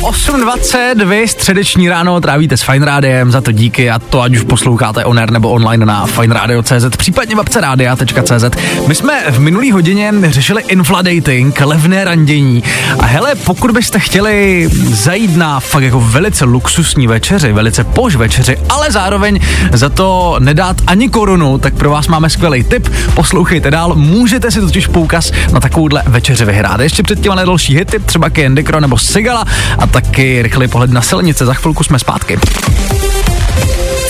8.20, 0.00 1.04
vy 1.04 1.28
středeční 1.28 1.88
ráno 1.88 2.20
trávíte 2.20 2.56
s 2.56 2.62
Fine 2.62 2.86
Rádiem, 2.86 3.30
za 3.30 3.40
to 3.40 3.52
díky 3.52 3.90
a 3.90 3.98
to 3.98 4.22
ať 4.22 4.36
už 4.36 4.42
posloucháte 4.42 5.04
on 5.04 5.18
air 5.18 5.30
nebo 5.30 5.50
online 5.50 5.86
na 5.86 6.06
fineradio.cz, 6.06 6.96
případně 6.96 7.36
webceradia.cz. 7.36 8.44
My 8.86 8.94
jsme 8.94 9.20
v 9.30 9.40
minulý 9.40 9.72
hodině 9.72 10.12
řešili 10.22 10.62
infladating, 10.68 11.60
levné 11.60 12.04
randění 12.04 12.62
a 12.98 13.06
hele, 13.06 13.34
pokud 13.34 13.70
byste 13.70 13.98
chtěli 13.98 14.68
zajít 14.88 15.36
na 15.36 15.60
fakt 15.60 15.82
jako 15.82 16.00
velice 16.00 16.44
luxusní 16.44 17.06
večeři, 17.06 17.52
velice 17.52 17.84
pož 17.84 18.16
večeři, 18.16 18.56
ale 18.68 18.90
zároveň 18.90 19.40
za 19.72 19.88
to 19.88 20.36
nedát 20.38 20.76
ani 20.86 21.08
korunu, 21.08 21.58
tak 21.58 21.74
pro 21.74 21.90
vás 21.90 22.08
máme 22.08 22.30
skvělý 22.30 22.64
tip. 22.64 22.88
Poslouchejte 23.14 23.49
dál, 23.58 23.94
můžete 23.94 24.50
si 24.50 24.60
totiž 24.60 24.86
poukaz 24.86 25.32
na 25.52 25.60
takovouhle 25.60 26.02
večeři 26.06 26.44
vyhrát. 26.44 26.80
Ještě 26.80 27.02
předtím 27.02 27.32
ale 27.32 27.46
další 27.46 27.76
hity, 27.76 27.98
třeba 27.98 28.30
Candy 28.30 28.64
Crow 28.64 28.80
nebo 28.80 28.98
Sigala 28.98 29.44
a 29.78 29.86
taky 29.86 30.42
rychlý 30.42 30.68
pohled 30.68 30.90
na 30.90 31.02
silnice. 31.02 31.46
Za 31.46 31.54
chvilku 31.54 31.84
jsme 31.84 31.98
zpátky. 31.98 32.38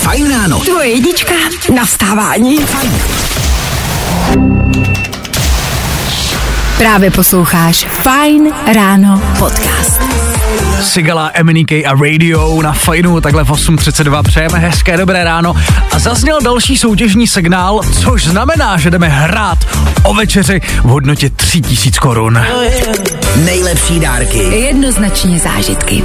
Fajn 0.01 0.29
ráno. 0.31 0.59
Tvoje 0.59 0.89
jednička 0.89 1.33
na 1.75 1.85
vstávání. 1.85 2.59
Právě 6.77 7.11
posloucháš 7.11 7.87
Fine 8.03 8.51
Ráno 8.73 9.21
podcast. 9.39 10.30
Sigala, 10.81 11.31
MNK 11.43 11.71
a 11.71 11.93
Radio 12.01 12.61
na 12.61 12.73
fajnu, 12.73 13.21
takhle 13.21 13.43
v 13.43 13.49
8.32 13.51 14.23
přejeme 14.23 14.59
hezké 14.59 14.97
dobré 14.97 15.23
ráno 15.23 15.55
a 15.91 15.99
zazněl 15.99 16.41
další 16.41 16.77
soutěžní 16.77 17.27
signál, 17.27 17.81
což 18.01 18.25
znamená, 18.25 18.77
že 18.77 18.91
jdeme 18.91 19.07
hrát 19.07 19.57
o 20.03 20.13
večeři 20.13 20.61
v 20.83 20.87
hodnotě 20.87 21.29
3000 21.29 21.99
korun. 21.99 22.39
Nejlepší 23.35 23.99
dárky. 23.99 24.37
Jednoznačně 24.37 25.39
zážitky. 25.39 26.03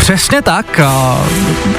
Přesně 0.00 0.42
tak. 0.42 0.80
A 0.80 1.18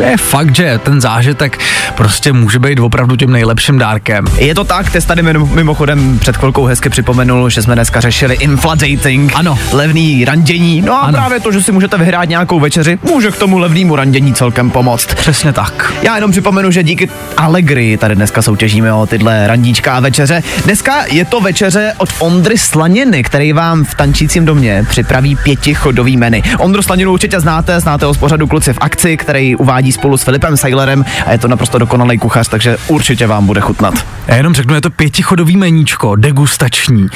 je 0.09 0.17
fakt, 0.17 0.55
že 0.55 0.79
ten 0.83 1.01
zážitek 1.01 1.59
prostě 1.95 2.33
může 2.33 2.59
být 2.59 2.79
opravdu 2.79 3.15
tím 3.15 3.31
nejlepším 3.31 3.77
dárkem. 3.77 4.25
Je 4.37 4.55
to 4.55 4.63
tak, 4.63 4.89
ty 4.91 5.01
tady 5.01 5.23
mimo- 5.23 5.53
mimochodem 5.53 6.19
před 6.19 6.37
chvilkou 6.37 6.65
hezky 6.65 6.89
připomenul, 6.89 7.49
že 7.49 7.61
jsme 7.61 7.75
dneska 7.75 7.99
řešili 8.01 8.35
infladating, 8.35 9.31
Ano. 9.35 9.57
levný 9.71 10.25
randění, 10.25 10.81
no 10.81 10.93
a 10.93 10.97
Ano. 10.99 11.17
právě 11.17 11.39
to, 11.39 11.51
že 11.51 11.63
si 11.63 11.71
můžete 11.71 11.97
vyhrát 11.97 12.29
nějakou 12.29 12.59
večeři, 12.59 12.99
může 13.03 13.31
k 13.31 13.35
tomu 13.37 13.57
levnému 13.57 13.95
randění 13.95 14.33
celkem 14.33 14.71
pomoct. 14.71 15.05
Přesně 15.15 15.53
tak. 15.53 15.93
Já 16.03 16.15
jenom 16.15 16.31
připomenu, 16.31 16.71
že 16.71 16.83
díky 16.83 17.09
Allegri 17.37 17.97
tady 17.97 18.15
dneska 18.15 18.41
soutěžíme 18.41 18.93
o 18.93 19.05
tyhle 19.05 19.47
randíčka 19.47 19.93
a 19.93 19.99
večeře. 19.99 20.43
Dneska 20.65 21.05
je 21.11 21.25
to 21.25 21.41
večeře 21.41 21.93
od 21.97 22.09
Ondry 22.19 22.57
Slaniny, 22.57 23.23
který 23.23 23.53
vám 23.53 23.83
v 23.83 23.95
tančícím 23.95 24.45
domě 24.45 24.85
připraví 24.89 25.35
pětichodový 25.35 26.17
menu. 26.17 26.41
Ondru 26.57 26.81
Slaninu 26.81 27.11
určitě 27.11 27.39
znáte, 27.39 27.79
znáte 27.79 28.05
z 28.13 28.17
pořadu 28.17 28.47
Kluci 28.47 28.73
v 28.73 28.77
akci, 28.81 29.17
který 29.17 29.55
uvádí 29.55 29.91
spolu 29.91 30.17
s 30.17 30.23
Filipem 30.23 30.57
Seilerem 30.57 31.05
a 31.25 31.31
je 31.31 31.37
to 31.37 31.47
naprosto 31.47 31.77
dokonalý 31.77 32.17
kuchař, 32.17 32.47
takže 32.47 32.77
určitě 32.87 33.27
vám 33.27 33.45
bude 33.45 33.61
chutnat. 33.61 33.93
Já 34.27 34.35
jenom 34.35 34.53
řeknu, 34.53 34.75
je 34.75 34.81
to 34.81 34.89
pětichodový 34.89 35.57
meníčko, 35.57 36.15
degustační. 36.15 37.07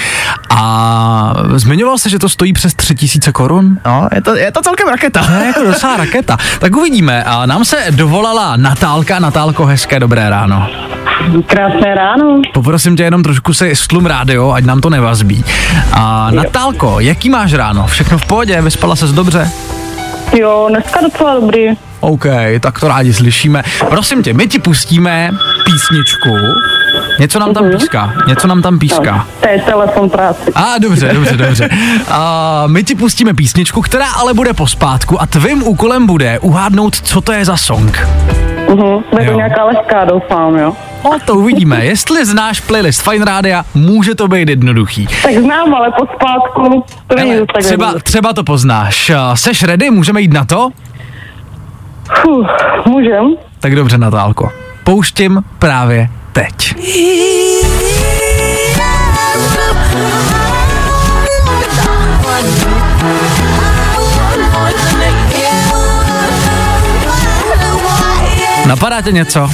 A 0.49 1.33
zmiňoval 1.55 1.97
se, 1.97 2.09
že 2.09 2.19
to 2.19 2.29
stojí 2.29 2.53
přes 2.53 2.73
tři 2.73 2.95
tisíce 2.95 3.31
korun? 3.31 3.77
No, 3.85 4.07
je 4.15 4.21
to, 4.21 4.35
je 4.35 4.51
to 4.51 4.61
celkem 4.61 4.87
raketa. 4.87 5.25
To 5.25 5.31
je 5.31 5.45
jako 5.45 5.63
docela 5.63 5.97
raketa. 6.05 6.37
Tak 6.59 6.75
uvidíme. 6.75 7.23
A 7.23 7.45
nám 7.45 7.65
se 7.65 7.77
dovolala 7.91 8.55
Natálka. 8.57 9.19
Natálko, 9.19 9.65
hezké 9.65 9.99
dobré 9.99 10.29
ráno. 10.29 10.67
Krásné 11.47 11.95
ráno. 11.95 12.41
Poprosím 12.53 12.95
tě 12.97 13.03
jenom 13.03 13.23
trošku 13.23 13.53
si 13.53 13.75
stlum 13.75 14.05
rádio, 14.05 14.51
ať 14.51 14.63
nám 14.65 14.81
to 14.81 14.89
nevazbí. 14.89 15.45
A 15.93 16.31
Natálko, 16.31 16.99
jaký 16.99 17.29
máš 17.29 17.53
ráno? 17.53 17.87
Všechno 17.87 18.17
v 18.17 18.25
pohodě? 18.25 18.61
Vyspala 18.61 18.95
ses 18.95 19.11
dobře? 19.11 19.51
Jo, 20.35 20.65
dneska 20.69 21.01
docela 21.01 21.35
dobrý. 21.35 21.67
OK, 21.99 22.25
tak 22.59 22.79
to 22.79 22.87
rádi 22.87 23.13
slyšíme. 23.13 23.63
Prosím 23.89 24.23
tě, 24.23 24.33
my 24.33 24.47
ti 24.47 24.59
pustíme 24.59 25.31
písničku. 25.65 26.35
Něco 27.19 27.39
nám 27.39 27.53
tam 27.53 27.71
píská, 27.71 28.13
něco 28.27 28.47
nám 28.47 28.61
tam 28.61 28.79
píská. 28.79 29.27
To 29.41 29.47
je 29.47 29.61
telefon 29.61 30.09
práce. 30.09 30.51
A 30.55 30.77
dobře, 30.77 31.13
dobře, 31.13 31.37
dobře. 31.37 31.69
A 32.07 32.63
my 32.67 32.83
ti 32.83 32.95
pustíme 32.95 33.33
písničku, 33.33 33.81
která 33.81 34.11
ale 34.11 34.33
bude 34.33 34.53
pospátku 34.53 35.21
a 35.21 35.25
tvým 35.25 35.67
úkolem 35.67 36.05
bude 36.05 36.39
uhádnout, 36.39 36.95
co 36.95 37.21
to 37.21 37.31
je 37.31 37.45
za 37.45 37.57
song. 37.57 38.07
Uh-huh. 38.67 39.03
Bude 39.11 39.25
to 39.25 39.31
nějaká 39.33 39.63
lehká, 39.63 40.05
doufám, 40.05 40.55
jo. 40.55 40.73
No 41.03 41.17
to 41.25 41.35
uvidíme. 41.35 41.85
Jestli 41.85 42.25
znáš 42.25 42.59
playlist 42.59 43.09
Fine 43.09 43.25
Rádia, 43.25 43.65
může 43.73 44.15
to 44.15 44.27
být 44.27 44.49
jednoduchý. 44.49 45.07
Tak 45.23 45.33
znám, 45.33 45.75
ale 45.75 45.91
pod 45.91 46.09
spátku 46.15 46.83
to 47.07 47.15
není 47.15 47.47
tak 47.53 47.63
třeba, 47.63 47.93
třeba 48.03 48.33
to 48.33 48.43
poznáš. 48.43 49.09
A 49.09 49.35
Seš 49.35 49.63
ready? 49.63 49.89
Můžeme 49.89 50.21
jít 50.21 50.33
na 50.33 50.45
to? 50.45 50.69
Fuh, 52.21 52.47
můžem? 52.85 53.35
Tak 53.59 53.75
dobře, 53.75 53.97
Natálko. 53.97 54.49
Pouštím 54.83 55.43
právě 55.59 56.09
teď. 56.33 56.75
Napadá 68.65 69.01
tě 69.01 69.11
něco? 69.11 69.49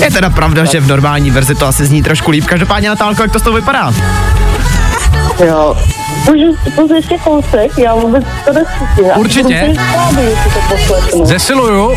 Je 0.00 0.10
teda 0.10 0.30
pravda, 0.30 0.64
že 0.64 0.80
v 0.80 0.86
normální 0.86 1.30
verzi 1.30 1.54
to 1.54 1.66
asi 1.66 1.86
zní 1.86 2.02
trošku 2.02 2.30
líp. 2.30 2.44
Každopádně 2.44 2.88
Natálko, 2.88 3.22
jak 3.22 3.32
to 3.32 3.38
s 3.38 3.42
tou 3.42 3.52
vypadá? 3.52 3.92
Jo. 5.44 5.76
Můžu 6.24 6.56
to 6.88 6.94
ještě 6.94 7.18
kousek? 7.18 7.78
Já 7.78 7.94
vůbec 7.94 8.24
to 8.44 8.52
neslyším. 8.52 9.06
Já 9.06 9.16
Určitě. 9.16 9.74
Zesiluju. 11.24 11.96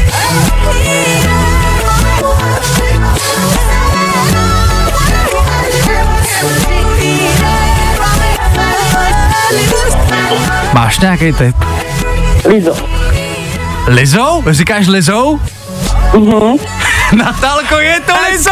Máš 10.74 11.00
nějaký 11.00 11.34
tip? 11.34 11.56
Lizo. 12.46 12.76
Lizou? 13.88 14.44
Říkáš 14.50 14.88
Lizou? 14.88 15.40
Mhm. 16.14 16.58
Natálko, 17.14 17.80
je 17.80 18.00
to 18.00 18.14
Lizou! 18.32 18.52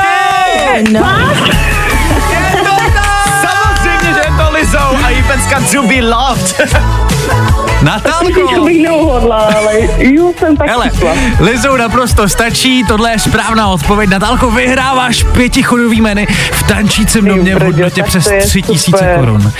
Samozřejmě, 3.41 4.13
že 4.13 4.19
je 4.19 4.31
to 4.37 4.51
Lizou 4.51 4.97
a 5.05 5.09
jí 5.09 5.23
pecka 5.23 5.61
to 5.71 5.81
be 5.87 6.01
loved. 6.01 6.61
Natálko! 7.81 8.65
Bych 8.65 8.81
neuhodla, 8.81 9.37
ale 9.37 9.73
jsem 10.39 10.57
tak 10.57 10.69
Hele. 10.69 10.91
Lizou 11.39 11.75
naprosto 11.75 12.29
stačí, 12.29 12.83
tohle 12.87 13.11
je 13.11 13.19
správná 13.19 13.67
odpověď. 13.67 14.09
Natálko, 14.09 14.51
vyhráváš 14.51 15.23
pětichodový 15.23 16.01
meny 16.01 16.27
v 16.51 16.63
tančícím 16.63 17.25
domě 17.25 17.55
v 17.55 17.63
hodnotě 17.63 18.03
přes 18.03 18.23
to 18.23 18.33
je 18.33 18.41
tři 18.41 18.61
tisíce 18.61 19.15
korun. 19.19 19.51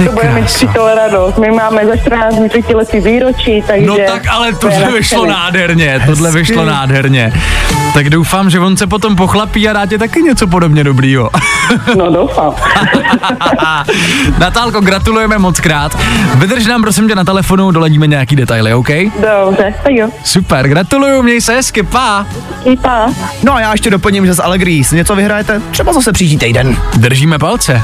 Ty 0.00 0.06
To 0.06 0.12
bude 0.12 0.28
mít 0.28 0.40
krása. 0.40 0.54
přítel 0.56 0.94
radost. 0.94 1.38
My 1.38 1.50
máme 1.50 1.86
za 1.86 1.96
14 1.96 2.34
dní 2.34 2.48
třetiletí 2.48 3.00
výročí, 3.00 3.62
takže... 3.66 3.86
No 3.86 3.96
tak 4.06 4.22
ale 4.28 4.52
to 4.52 4.68
vyšlo 4.96 5.26
nádherně, 5.26 6.02
tohle 6.06 6.30
vyšlo 6.30 6.64
nádherně. 6.64 7.32
Tak 7.94 8.10
doufám, 8.10 8.50
že 8.50 8.60
on 8.60 8.76
se 8.76 8.86
potom 8.86 9.16
pochlapí 9.16 9.68
a 9.68 9.72
dá 9.72 9.86
ti 9.86 9.98
taky 9.98 10.22
něco 10.22 10.46
podobně 10.46 10.84
dobrýho. 10.84 11.30
No 11.96 12.12
doufám. 12.12 12.54
Natálko, 14.38 14.80
gratulujeme 14.80 15.38
moc 15.38 15.60
krát. 15.60 15.96
Vydrž 16.34 16.66
nám 16.66 16.82
prosím 16.82 17.08
tě 17.08 17.14
na 17.14 17.24
telefonu, 17.24 17.70
doladíme 17.70 18.06
nějaký 18.06 18.36
detaily, 18.36 18.74
OK? 18.74 18.88
Dobře, 19.20 19.74
tak 19.82 19.92
jo. 19.92 20.08
Super, 20.24 20.68
gratuluju, 20.68 21.22
měj 21.22 21.40
se 21.40 21.54
hezky, 21.54 21.82
pa. 21.82 22.26
Ipa. 22.64 23.06
No 23.44 23.54
a 23.54 23.60
já 23.60 23.72
ještě 23.72 23.90
doplním, 23.90 24.26
že 24.26 24.34
z 24.34 24.40
Allegri 24.40 24.84
si 24.84 24.96
něco 24.96 25.16
vyhrajete, 25.16 25.60
třeba 25.70 25.92
zase 25.92 26.12
příští 26.12 26.38
týden. 26.38 26.76
Držíme 26.96 27.38
palce. 27.38 27.82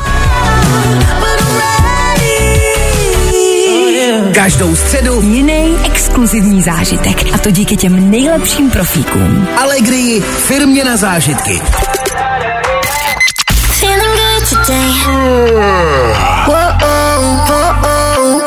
Každou 4.36 4.76
středu 4.76 5.20
Jiný 5.20 5.76
exkluzivní 5.84 6.62
zážitek. 6.62 7.34
A 7.34 7.38
to 7.38 7.50
díky 7.50 7.76
těm 7.76 8.10
nejlepším 8.10 8.70
profíkům. 8.70 9.48
Allegri 9.56 10.20
firmě 10.20 10.84
na 10.84 10.96
zážitky. 10.96 11.60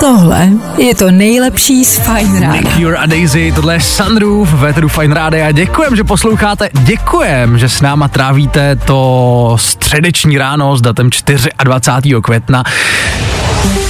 Tohle 0.09 0.49
je 0.77 0.95
to 0.95 1.11
nejlepší 1.11 1.85
z 1.85 1.97
Fine 1.97 2.39
Rána. 2.39 2.71
Cure 2.77 2.97
a 2.97 3.05
Daisy, 3.05 3.51
tohle 3.55 3.73
je 3.73 3.79
Sunroof, 3.79 4.53
Véteru 4.53 4.87
Fine 4.89 5.15
Rádia. 5.15 5.51
Děkujem, 5.51 5.95
že 5.95 6.03
posloucháte, 6.03 6.69
děkujem, 6.73 7.57
že 7.57 7.69
s 7.69 7.81
náma 7.81 8.07
trávíte 8.07 8.75
to 8.75 9.57
středeční 9.59 10.37
ráno 10.37 10.77
s 10.77 10.81
datem 10.81 11.09
24. 11.63 12.15
května. 12.21 12.63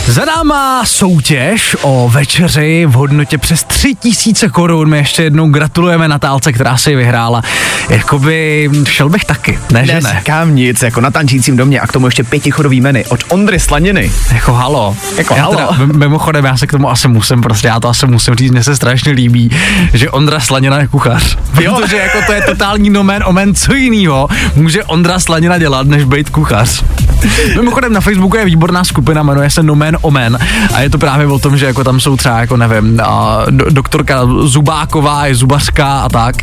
Za 0.09 0.25
náma 0.25 0.85
soutěž 0.85 1.75
o 1.81 2.09
večeři 2.13 2.85
v 2.85 2.91
hodnotě 2.91 3.37
přes 3.37 3.63
3000 3.63 4.49
korun. 4.49 4.89
My 4.89 4.97
ještě 4.97 5.23
jednou 5.23 5.49
gratulujeme 5.49 6.07
Natálce, 6.07 6.53
která 6.53 6.77
si 6.77 6.89
ji 6.89 6.95
vyhrála. 6.95 7.41
Jakoby 7.89 8.69
šel 8.87 9.09
bych 9.09 9.25
taky, 9.25 9.59
ne 9.71 9.85
že 9.85 9.93
ne. 9.93 10.01
Neříkám 10.01 10.55
nic, 10.55 10.81
jako 10.81 11.01
na 11.01 11.11
tančícím 11.11 11.57
domě 11.57 11.79
a 11.79 11.87
k 11.87 11.91
tomu 11.91 12.07
ještě 12.07 12.23
pětichodový 12.23 12.81
meny 12.81 13.05
od 13.05 13.19
Ondry 13.27 13.59
Slaniny. 13.59 14.11
Jako 14.33 14.53
halo. 14.53 14.97
Jako 15.17 15.35
já 15.35 15.41
halo. 15.41 15.55
Teda, 15.55 15.87
mimochodem, 16.09 16.45
já 16.45 16.57
se 16.57 16.67
k 16.67 16.71
tomu 16.71 16.89
asi 16.89 17.07
musím, 17.07 17.41
prostě 17.41 17.67
já 17.67 17.79
to 17.79 17.89
asi 17.89 18.07
musím 18.07 18.35
říct, 18.35 18.51
mně 18.51 18.63
se 18.63 18.75
strašně 18.75 19.11
líbí, 19.11 19.49
že 19.93 20.09
Ondra 20.09 20.39
Slanina 20.39 20.79
je 20.79 20.87
kuchař. 20.87 21.37
Jo. 21.59 21.75
Protože 21.81 21.97
jako 21.97 22.17
to 22.25 22.33
je 22.33 22.41
totální 22.41 22.89
nomen 22.89 23.23
omen, 23.25 23.55
co 23.55 23.73
jinýho 23.73 24.27
může 24.55 24.83
Ondra 24.83 25.19
Slanina 25.19 25.57
dělat, 25.57 25.87
než 25.87 26.03
být 26.03 26.29
kuchař. 26.29 26.83
Mimochodem 27.55 27.93
na 27.93 28.01
Facebooku 28.01 28.37
je 28.37 28.45
výborná 28.45 28.83
skupina, 28.83 29.23
jmenuje 29.23 29.49
se 29.49 29.63
Nomen 29.63 29.97
Omen 30.01 30.37
a 30.73 30.81
je 30.81 30.89
to 30.89 30.97
právě 30.97 31.27
o 31.27 31.39
tom, 31.39 31.57
že 31.57 31.65
jako 31.65 31.83
tam 31.83 31.99
jsou 31.99 32.17
třeba 32.17 32.39
jako 32.39 32.57
nevím, 32.57 32.99
a 33.03 33.45
do, 33.49 33.65
doktorka 33.69 34.21
Zubáková 34.43 35.25
je 35.25 35.35
zubařka 35.35 35.99
a 35.99 36.09
tak. 36.09 36.35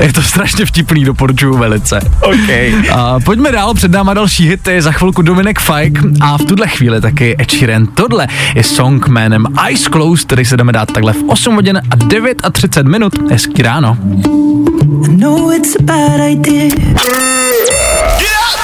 Je 0.00 0.12
to 0.12 0.22
strašně 0.22 0.66
vtipný, 0.66 1.04
doporučuju 1.04 1.58
velice. 1.58 2.00
OK. 2.20 2.50
A 2.92 3.20
pojďme 3.24 3.52
dál, 3.52 3.74
před 3.74 3.90
náma 3.90 4.14
další 4.14 4.48
hity, 4.48 4.82
za 4.82 4.92
chvilku 4.92 5.22
Dominik 5.22 5.60
Fike 5.60 6.00
a 6.20 6.38
v 6.38 6.44
tuhle 6.44 6.68
chvíli 6.68 7.00
taky 7.00 7.36
Ed 7.40 7.50
Sheeran. 7.50 7.86
Tohle 7.86 8.28
je 8.54 8.62
song 8.62 9.01
jménem 9.08 9.46
Eyes 9.68 9.88
Closed, 9.88 10.26
který 10.26 10.44
se 10.44 10.56
jdeme 10.56 10.72
dát 10.72 10.92
takhle 10.92 11.12
v 11.12 11.24
8 11.26 11.54
hodin 11.54 11.80
a 11.90 11.96
9 12.06 12.38
a 12.44 12.50
30 12.50 12.86
minut. 12.86 13.30
Hezký 13.30 13.62
ráno. 13.62 13.96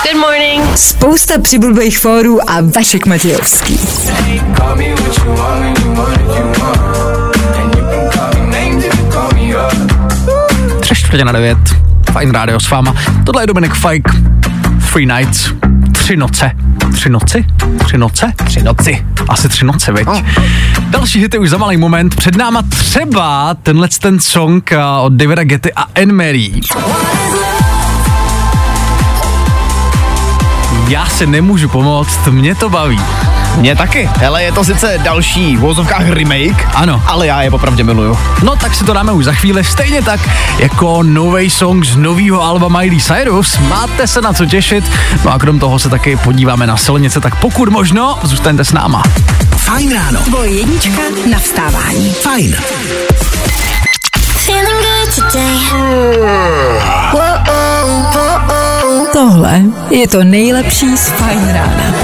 Good 0.02 0.20
morning. 0.20 0.62
Spousta 0.76 1.38
přibulbých 1.38 1.98
fórů 1.98 2.50
a 2.50 2.60
Vašek 2.76 3.06
Matějovský. 3.06 3.78
Tři 10.80 10.94
čtvrtě 10.94 11.24
na 11.24 11.32
devět. 11.32 11.58
Fine 12.18 12.32
Radio 12.32 12.60
s 12.60 12.70
váma. 12.70 12.94
Tohle 13.26 13.42
je 13.42 13.46
Dominik 13.46 13.74
Fike. 13.74 14.10
Free 14.78 15.06
Nights. 15.06 15.50
Tři 15.92 16.16
noce. 16.16 16.50
Tři 16.98 17.10
noci? 17.10 17.44
Tři 17.84 17.98
noce? 17.98 18.32
Tři 18.46 18.62
noci. 18.62 19.06
Asi 19.28 19.48
tři 19.48 19.64
noce, 19.64 19.92
veď. 19.92 20.06
Oh. 20.06 20.20
Další 20.90 21.20
hity 21.20 21.38
už 21.38 21.50
za 21.50 21.58
malý 21.58 21.76
moment. 21.76 22.14
Před 22.14 22.36
náma 22.36 22.62
třeba 22.62 23.54
tenhle 23.62 23.88
ten 24.00 24.20
song 24.20 24.72
eh, 24.72 24.78
od 25.00 25.12
Davida 25.12 25.44
Getty 25.44 25.72
a 25.72 25.82
Anne 25.82 26.12
Marie. 26.12 26.60
Já 30.88 31.06
se 31.06 31.26
nemůžu 31.26 31.68
pomoct, 31.68 32.26
mě 32.30 32.54
to 32.54 32.68
baví. 32.70 33.00
Mě 33.56 33.76
taky. 33.76 34.10
Hele, 34.18 34.42
je 34.42 34.52
to 34.52 34.64
sice 34.64 34.98
další 35.02 35.56
v 35.56 35.60
vozovkách 35.60 36.08
remake, 36.10 36.68
Ano. 36.74 37.02
ale 37.06 37.26
já 37.26 37.42
je 37.42 37.50
popravdě 37.50 37.84
miluju. 37.84 38.18
No 38.42 38.56
tak 38.56 38.74
si 38.74 38.84
to 38.84 38.92
dáme 38.92 39.12
už 39.12 39.24
za 39.24 39.32
chvíli, 39.32 39.64
stejně 39.64 40.02
tak 40.02 40.20
jako 40.58 41.02
nový 41.02 41.50
song 41.50 41.84
z 41.84 41.96
nového 41.96 42.42
alba 42.42 42.68
Miley 42.68 43.00
Cyrus. 43.00 43.58
Máte 43.58 44.06
se 44.06 44.20
na 44.20 44.32
co 44.32 44.46
těšit. 44.46 44.84
No 45.24 45.32
a 45.32 45.38
krom 45.38 45.58
toho 45.58 45.78
se 45.78 45.88
taky 45.88 46.16
podíváme 46.16 46.66
na 46.66 46.76
silnice, 46.76 47.20
tak 47.20 47.34
pokud 47.36 47.68
možno, 47.68 48.18
zůstaňte 48.22 48.64
s 48.64 48.72
náma. 48.72 49.02
Fajn 49.56 49.94
ráno. 49.94 50.20
Tvoje 50.20 50.50
jednička 50.50 51.02
na 51.30 51.38
vstávání. 51.38 52.12
Fajn. 52.12 52.56
Tohle 59.12 59.62
je 59.90 60.08
to 60.08 60.24
nejlepší 60.24 60.96
z 60.96 61.08
Fajn 61.08 61.48
rána. 61.52 61.94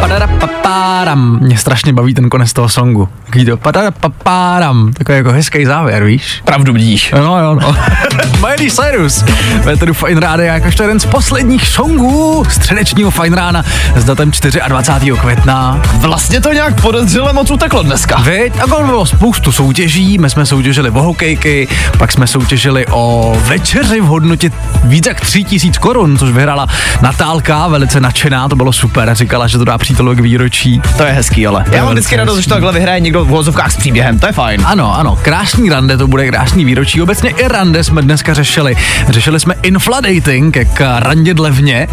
Padarapapáram. 0.00 1.38
Mě 1.40 1.58
strašně 1.58 1.92
baví 1.92 2.14
ten 2.14 2.28
konec 2.28 2.52
toho 2.52 2.68
songu. 2.68 3.08
Takový 3.24 3.44
to 3.44 3.56
padarapapáram. 3.56 4.92
Takový 4.92 5.16
jako 5.18 5.32
hezký 5.32 5.64
závěr, 5.64 6.04
víš? 6.04 6.42
Pravdu 6.44 6.72
vidíš. 6.72 7.12
No 7.12 7.40
jo, 7.40 7.54
no. 7.54 7.76
Miley 8.40 8.70
Cyrus. 8.70 9.24
Ve 9.62 9.76
tedy 9.76 9.92
Fine 9.94 10.20
Rádia 10.20 10.54
jakožto 10.54 10.82
jeden 10.82 11.00
z 11.00 11.06
posledních 11.06 11.68
songů 11.68 12.44
středečního 12.48 13.10
Fine 13.10 13.36
Rána 13.36 13.64
s 13.96 14.04
datem 14.04 14.30
24. 14.68 15.12
května. 15.20 15.82
Vlastně 15.96 16.40
to 16.40 16.52
nějak 16.52 16.80
podezřele 16.80 17.32
moc 17.32 17.50
uteklo 17.50 17.82
dneska. 17.82 18.20
Viď? 18.20 18.52
A 18.60 18.66
bylo 18.66 19.06
spoustu 19.06 19.52
soutěží, 19.52 20.18
my 20.18 20.30
jsme 20.30 20.46
soutěžili 20.46 20.90
o 20.90 21.02
hokejky, 21.02 21.68
pak 21.98 22.12
jsme 22.12 22.26
soutěžili 22.26 22.86
o 22.90 23.36
večeři 23.44 24.00
v 24.00 24.04
hodnotě 24.04 24.50
víc 24.84 25.06
jak 25.06 25.20
3000 25.20 25.78
korun, 25.78 26.18
což 26.18 26.30
vyhrála 26.30 26.66
Natálka, 27.00 27.68
velice 27.68 28.00
nadšená, 28.00 28.48
to 28.48 28.56
bylo 28.56 28.72
super, 28.72 29.14
říkala, 29.14 29.46
že 29.46 29.58
to 29.58 29.64
dá 29.64 29.78
přítelovi 29.78 30.16
k 30.16 30.20
výročí. 30.20 30.82
To 30.96 31.02
je 31.04 31.12
hezký, 31.12 31.46
ale. 31.46 31.64
Já 31.72 31.84
mám 31.84 31.92
vždycky 31.92 32.16
radost, 32.16 32.38
že 32.40 32.48
to 32.48 32.54
takhle 32.54 32.72
vyhraje 32.72 33.00
někdo 33.00 33.24
v 33.24 33.28
vozovkách 33.28 33.72
s 33.72 33.76
příběhem, 33.76 34.18
to 34.18 34.26
je 34.26 34.32
fajn. 34.32 34.62
Ano, 34.64 34.98
ano, 34.98 35.18
krásný 35.22 35.68
rande, 35.70 35.96
to 35.96 36.08
bude 36.08 36.28
krásný 36.28 36.64
výročí. 36.64 37.02
Obecně 37.02 37.30
i 37.30 37.48
rande 37.48 37.84
jsme 37.84 38.02
dneska 38.02 38.34
řešili. 38.34 38.76
Řešili 39.08 39.40
jsme 39.40 39.54
infladating, 39.62 40.56
jak 40.56 40.80
randě 40.98 41.34
levně. 41.38 41.88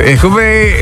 Jakoby 0.00 0.76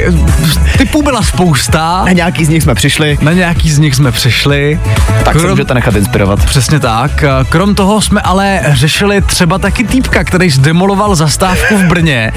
typů 0.79 1.03
byla 1.03 1.23
spousta. 1.23 2.03
Na 2.07 2.13
nějaký 2.13 2.45
z 2.45 2.49
nich 2.49 2.63
jsme 2.63 2.75
přišli, 2.75 3.19
Na 3.23 3.33
nějaký 3.33 3.71
z 3.71 3.79
nich 3.79 3.95
jsme 3.95 4.13
přišli. 4.13 4.81
tak 5.25 5.41
se 5.41 5.47
můžete 5.47 5.75
nechat 5.75 5.95
inspirovat. 5.97 6.45
Přesně 6.45 6.81
tak. 6.81 7.25
Krom 7.49 7.75
toho 7.75 8.01
jsme 8.01 8.21
ale 8.21 8.61
řešili 8.73 9.23
třeba 9.23 9.59
taky 9.59 9.85
týpka, 9.85 10.25
který 10.25 10.51
zdemoloval 10.51 11.12
zastávku 11.15 11.77
v 11.79 11.83
Brně, 11.83 12.33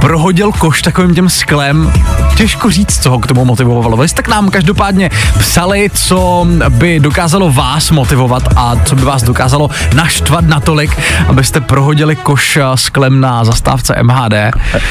prohodil 0.00 0.52
koš 0.52 0.82
takovým 0.82 1.14
těm 1.14 1.28
sklem. 1.28 1.92
Těžko 2.36 2.70
říct, 2.70 3.02
co 3.02 3.10
ho 3.10 3.18
k 3.18 3.26
tomu 3.26 3.44
motivovalo. 3.44 3.96
Vy 3.96 4.08
jste 4.08 4.22
k 4.22 4.28
nám 4.28 4.50
každopádně 4.50 5.10
psali, 5.38 5.90
co 5.94 6.46
by 6.68 7.00
dokázalo 7.00 7.52
vás 7.52 7.90
motivovat 7.90 8.42
a 8.56 8.76
co 8.84 8.94
by 8.96 9.02
vás 9.02 9.22
dokázalo 9.22 9.70
naštvat 9.94 10.44
natolik, 10.44 10.98
abyste 11.28 11.60
prohodili 11.60 12.16
koš 12.16 12.58
sklem 12.74 13.20
na 13.20 13.44
zastávce 13.44 13.94
MHD. 14.02 14.34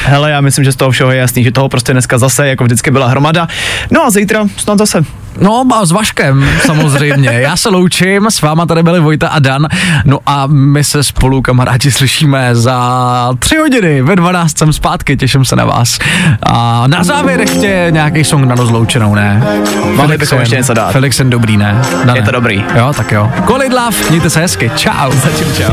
Hele, 0.04 0.30
já 0.30 0.40
myslím, 0.40 0.64
že 0.64 0.72
z 0.72 0.76
toho 0.76 0.90
všeho 0.90 1.10
je 1.10 1.18
jasný, 1.18 1.44
že 1.44 1.50
toho 1.50 1.68
prostě 1.68 1.92
dneska 1.92 2.18
zase, 2.18 2.48
jako 2.48 2.64
vždycky 2.64 2.90
byla 2.90 3.08
hromada. 3.08 3.48
No 3.90 4.04
a 4.04 4.10
zítra 4.10 4.44
snad 4.56 4.78
zase. 4.78 5.04
No 5.40 5.64
a 5.74 5.86
s 5.86 5.90
Vaškem 5.92 6.48
samozřejmě. 6.64 7.30
Já 7.32 7.56
se 7.56 7.68
loučím, 7.68 8.26
s 8.30 8.40
váma 8.42 8.66
tady 8.66 8.82
byli 8.82 9.00
Vojta 9.00 9.28
a 9.28 9.38
Dan. 9.38 9.66
No 10.04 10.18
a 10.26 10.46
my 10.46 10.84
se 10.84 11.04
spolu 11.04 11.42
kamarádi 11.42 11.90
slyšíme 11.90 12.54
za 12.54 13.32
tři 13.38 13.56
hodiny. 13.56 14.02
Ve 14.02 14.16
12 14.16 14.58
jsem 14.58 14.72
zpátky, 14.72 15.16
těším 15.16 15.44
se 15.44 15.56
na 15.56 15.64
vás. 15.64 15.98
A 16.42 16.86
na 16.86 17.04
závěr 17.04 17.40
ještě 17.40 17.86
nějaký 17.90 18.24
song 18.24 18.44
na 18.44 18.54
rozloučenou, 18.54 19.14
ne? 19.14 19.46
Mohli 19.94 20.18
bychom 20.18 20.40
ještě 20.40 20.56
něco 20.56 20.74
dát. 20.74 20.92
Felixen 20.92 21.30
dobrý, 21.30 21.56
ne? 21.56 21.82
Dane. 22.04 22.18
Je 22.18 22.22
to 22.22 22.30
dobrý. 22.30 22.64
Jo, 22.76 22.92
tak 22.96 23.12
jo. 23.12 23.30
Kolid 23.44 23.72
love, 23.72 23.96
mějte 24.10 24.30
se 24.30 24.40
hezky. 24.40 24.70
Čau. 24.76 25.12
Zatím 25.12 25.54
čau. 25.54 25.72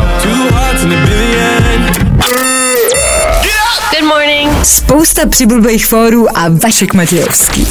A 0.55 0.70
billion. 0.84 1.93
Spousta 4.64 5.22
přibulbých 5.30 5.86
fórů 5.86 6.38
a 6.38 6.41
Vašek 6.64 6.93
Matějovský. 6.93 7.68